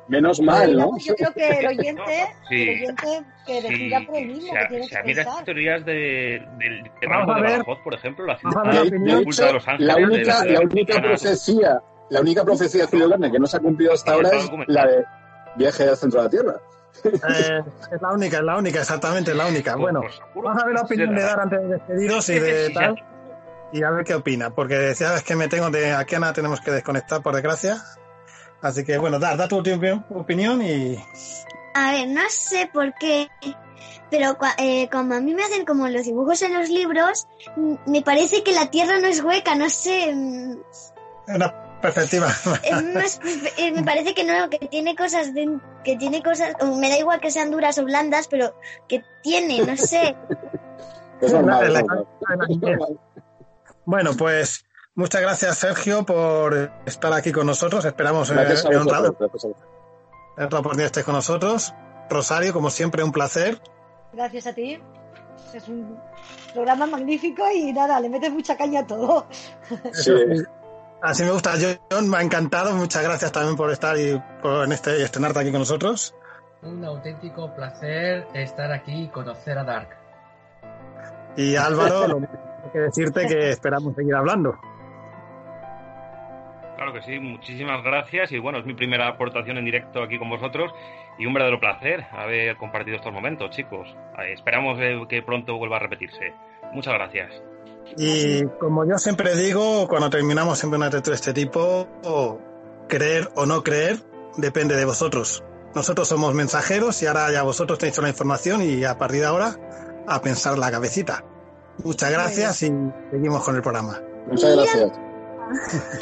[0.07, 0.97] menos mal, ¿no?
[0.97, 2.55] Yo creo que el oyente, Sí.
[2.63, 5.45] el oyente que decida por el mismo, que tiene si a que mí las pensar.
[5.45, 5.93] teorías de,
[6.57, 7.51] del de Vamos Rango a de ver.
[7.51, 10.65] Badajoz, por ejemplo, la De, de oculta hecho, de Los Ángeles, la única, la ser
[10.65, 14.29] única profecía, la única profecía de Julio Verne que no se ha cumplido hasta ahora
[14.29, 15.05] es la de
[15.55, 16.55] viaje al centro de la Tierra.
[17.03, 17.61] Eh,
[17.91, 19.75] es la única, es la única, exactamente, es la única.
[19.75, 20.01] Bueno,
[20.33, 23.03] vamos a ver la opinión de Dar antes de despediros y de tal.
[23.73, 26.33] Y a ver qué opina, porque decía es que me tengo de aquí a nada
[26.33, 27.77] tenemos que desconectar por desgracia.
[28.61, 30.97] Así que bueno, Dar, da tu última opinión y
[31.73, 33.27] A ver, no sé por qué,
[34.09, 37.27] pero eh, como a mí me hacen como los dibujos en los libros,
[37.85, 40.13] me parece que la Tierra no es hueca, no sé.
[40.13, 40.55] mm,
[41.27, 42.27] una perspectiva.
[42.63, 43.19] es más-
[43.73, 47.31] me parece que no, que tiene cosas, de- que tiene cosas, me da igual que
[47.31, 48.55] sean duras o blandas, pero
[48.87, 50.15] que tiene, no sé.
[51.21, 52.05] Es normal.
[53.85, 57.85] Bueno, pues muchas gracias Sergio por estar aquí con nosotros.
[57.85, 58.55] Esperamos eh, a eh,
[60.37, 61.73] en otra oportunidad estés con nosotros.
[62.09, 63.61] Rosario, como siempre, un placer.
[64.13, 64.79] Gracias a ti.
[65.53, 65.97] Es un
[66.53, 69.27] programa magnífico y nada, le metes mucha caña a todo.
[69.93, 70.11] Sí.
[71.05, 71.51] Así me gusta.
[71.91, 72.73] John, me ha encantado.
[72.75, 76.15] Muchas gracias también por estar y por en este, estrenarte aquí con nosotros.
[76.63, 79.89] Un auténtico placer estar aquí y conocer a Dark.
[81.37, 84.57] Y Álvaro, lo mismo que decirte que esperamos seguir hablando.
[86.75, 90.29] Claro que sí, muchísimas gracias y bueno, es mi primera aportación en directo aquí con
[90.29, 90.73] vosotros
[91.19, 93.95] y un verdadero placer haber compartido estos momentos, chicos.
[94.27, 96.33] Esperamos que pronto vuelva a repetirse.
[96.73, 97.43] Muchas gracias.
[97.97, 102.39] Y como yo siempre digo, cuando terminamos siempre una tertulia de este tipo, o
[102.87, 103.99] creer o no creer
[104.37, 105.43] depende de vosotros.
[105.73, 109.27] Nosotros somos mensajeros y ahora ya vosotros tenéis toda la información y a partir de
[109.27, 109.57] ahora
[110.07, 111.23] a pensar la cabecita.
[111.83, 112.71] Muchas gracias y
[113.11, 114.01] seguimos con el programa.
[114.27, 114.91] Muchas gracias.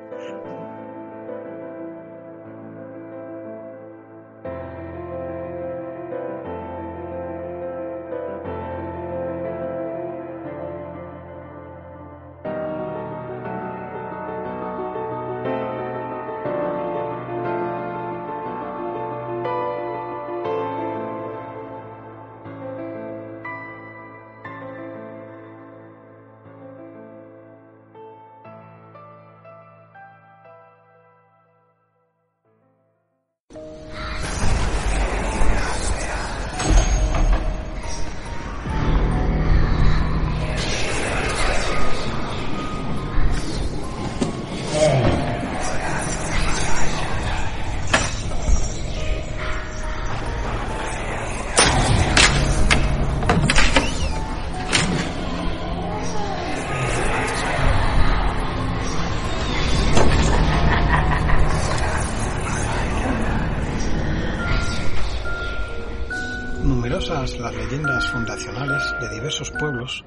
[67.85, 70.03] fundacionales de diversos pueblos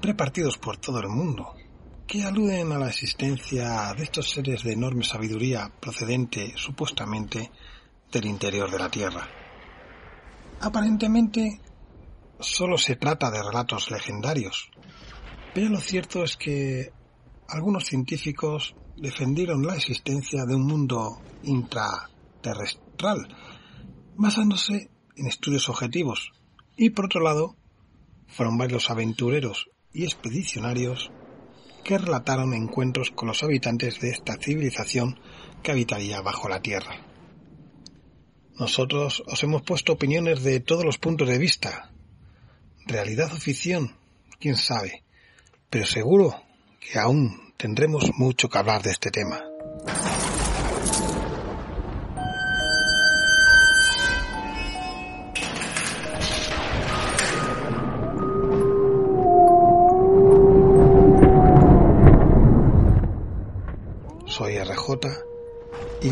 [0.00, 1.54] repartidos por todo el mundo,
[2.06, 7.50] que aluden a la existencia de estos seres de enorme sabiduría procedente supuestamente
[8.10, 9.28] del interior de la Tierra.
[10.60, 11.60] Aparentemente
[12.38, 14.70] solo se trata de relatos legendarios,
[15.54, 16.90] pero lo cierto es que
[17.48, 23.28] algunos científicos defendieron la existencia de un mundo intraterrestral,
[24.16, 26.32] basándose en estudios objetivos,
[26.76, 27.56] y por otro lado,
[28.26, 31.10] fueron varios aventureros y expedicionarios
[31.84, 35.18] que relataron encuentros con los habitantes de esta civilización
[35.62, 37.06] que habitaría bajo la Tierra.
[38.58, 41.90] Nosotros os hemos puesto opiniones de todos los puntos de vista.
[42.86, 43.96] Realidad o ficción,
[44.38, 45.02] quién sabe,
[45.70, 46.34] pero seguro
[46.78, 49.49] que aún tendremos mucho que hablar de este tema.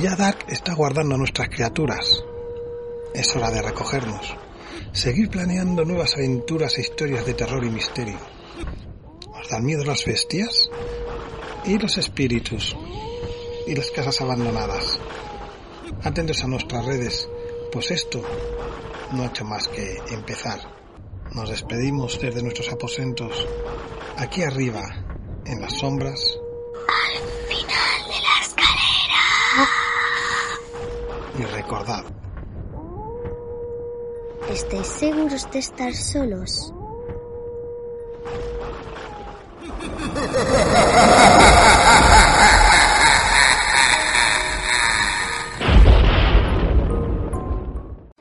[0.01, 2.25] Ya Dark está guardando a nuestras criaturas.
[3.15, 4.37] Es hora de recogernos,
[4.93, 8.19] seguir planeando nuevas aventuras e historias de terror y misterio.
[9.41, 10.71] ¿Os dan miedo las bestias?
[11.65, 12.77] ¿Y los espíritus?
[13.67, 14.99] ¿Y las casas abandonadas?
[16.03, 17.29] Atentos a nuestras redes,
[17.73, 18.23] pues esto
[19.13, 20.61] no ha hecho más que empezar.
[21.33, 23.47] Nos despedimos desde nuestros aposentos,
[24.17, 24.83] aquí arriba,
[25.45, 26.39] en las sombras,
[27.49, 29.88] Final de la escalera.
[31.39, 32.05] Y recordad,
[34.51, 36.73] ¿Estáis seguros de estar solos?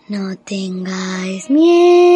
[0.09, 2.06] No tengáis miedo.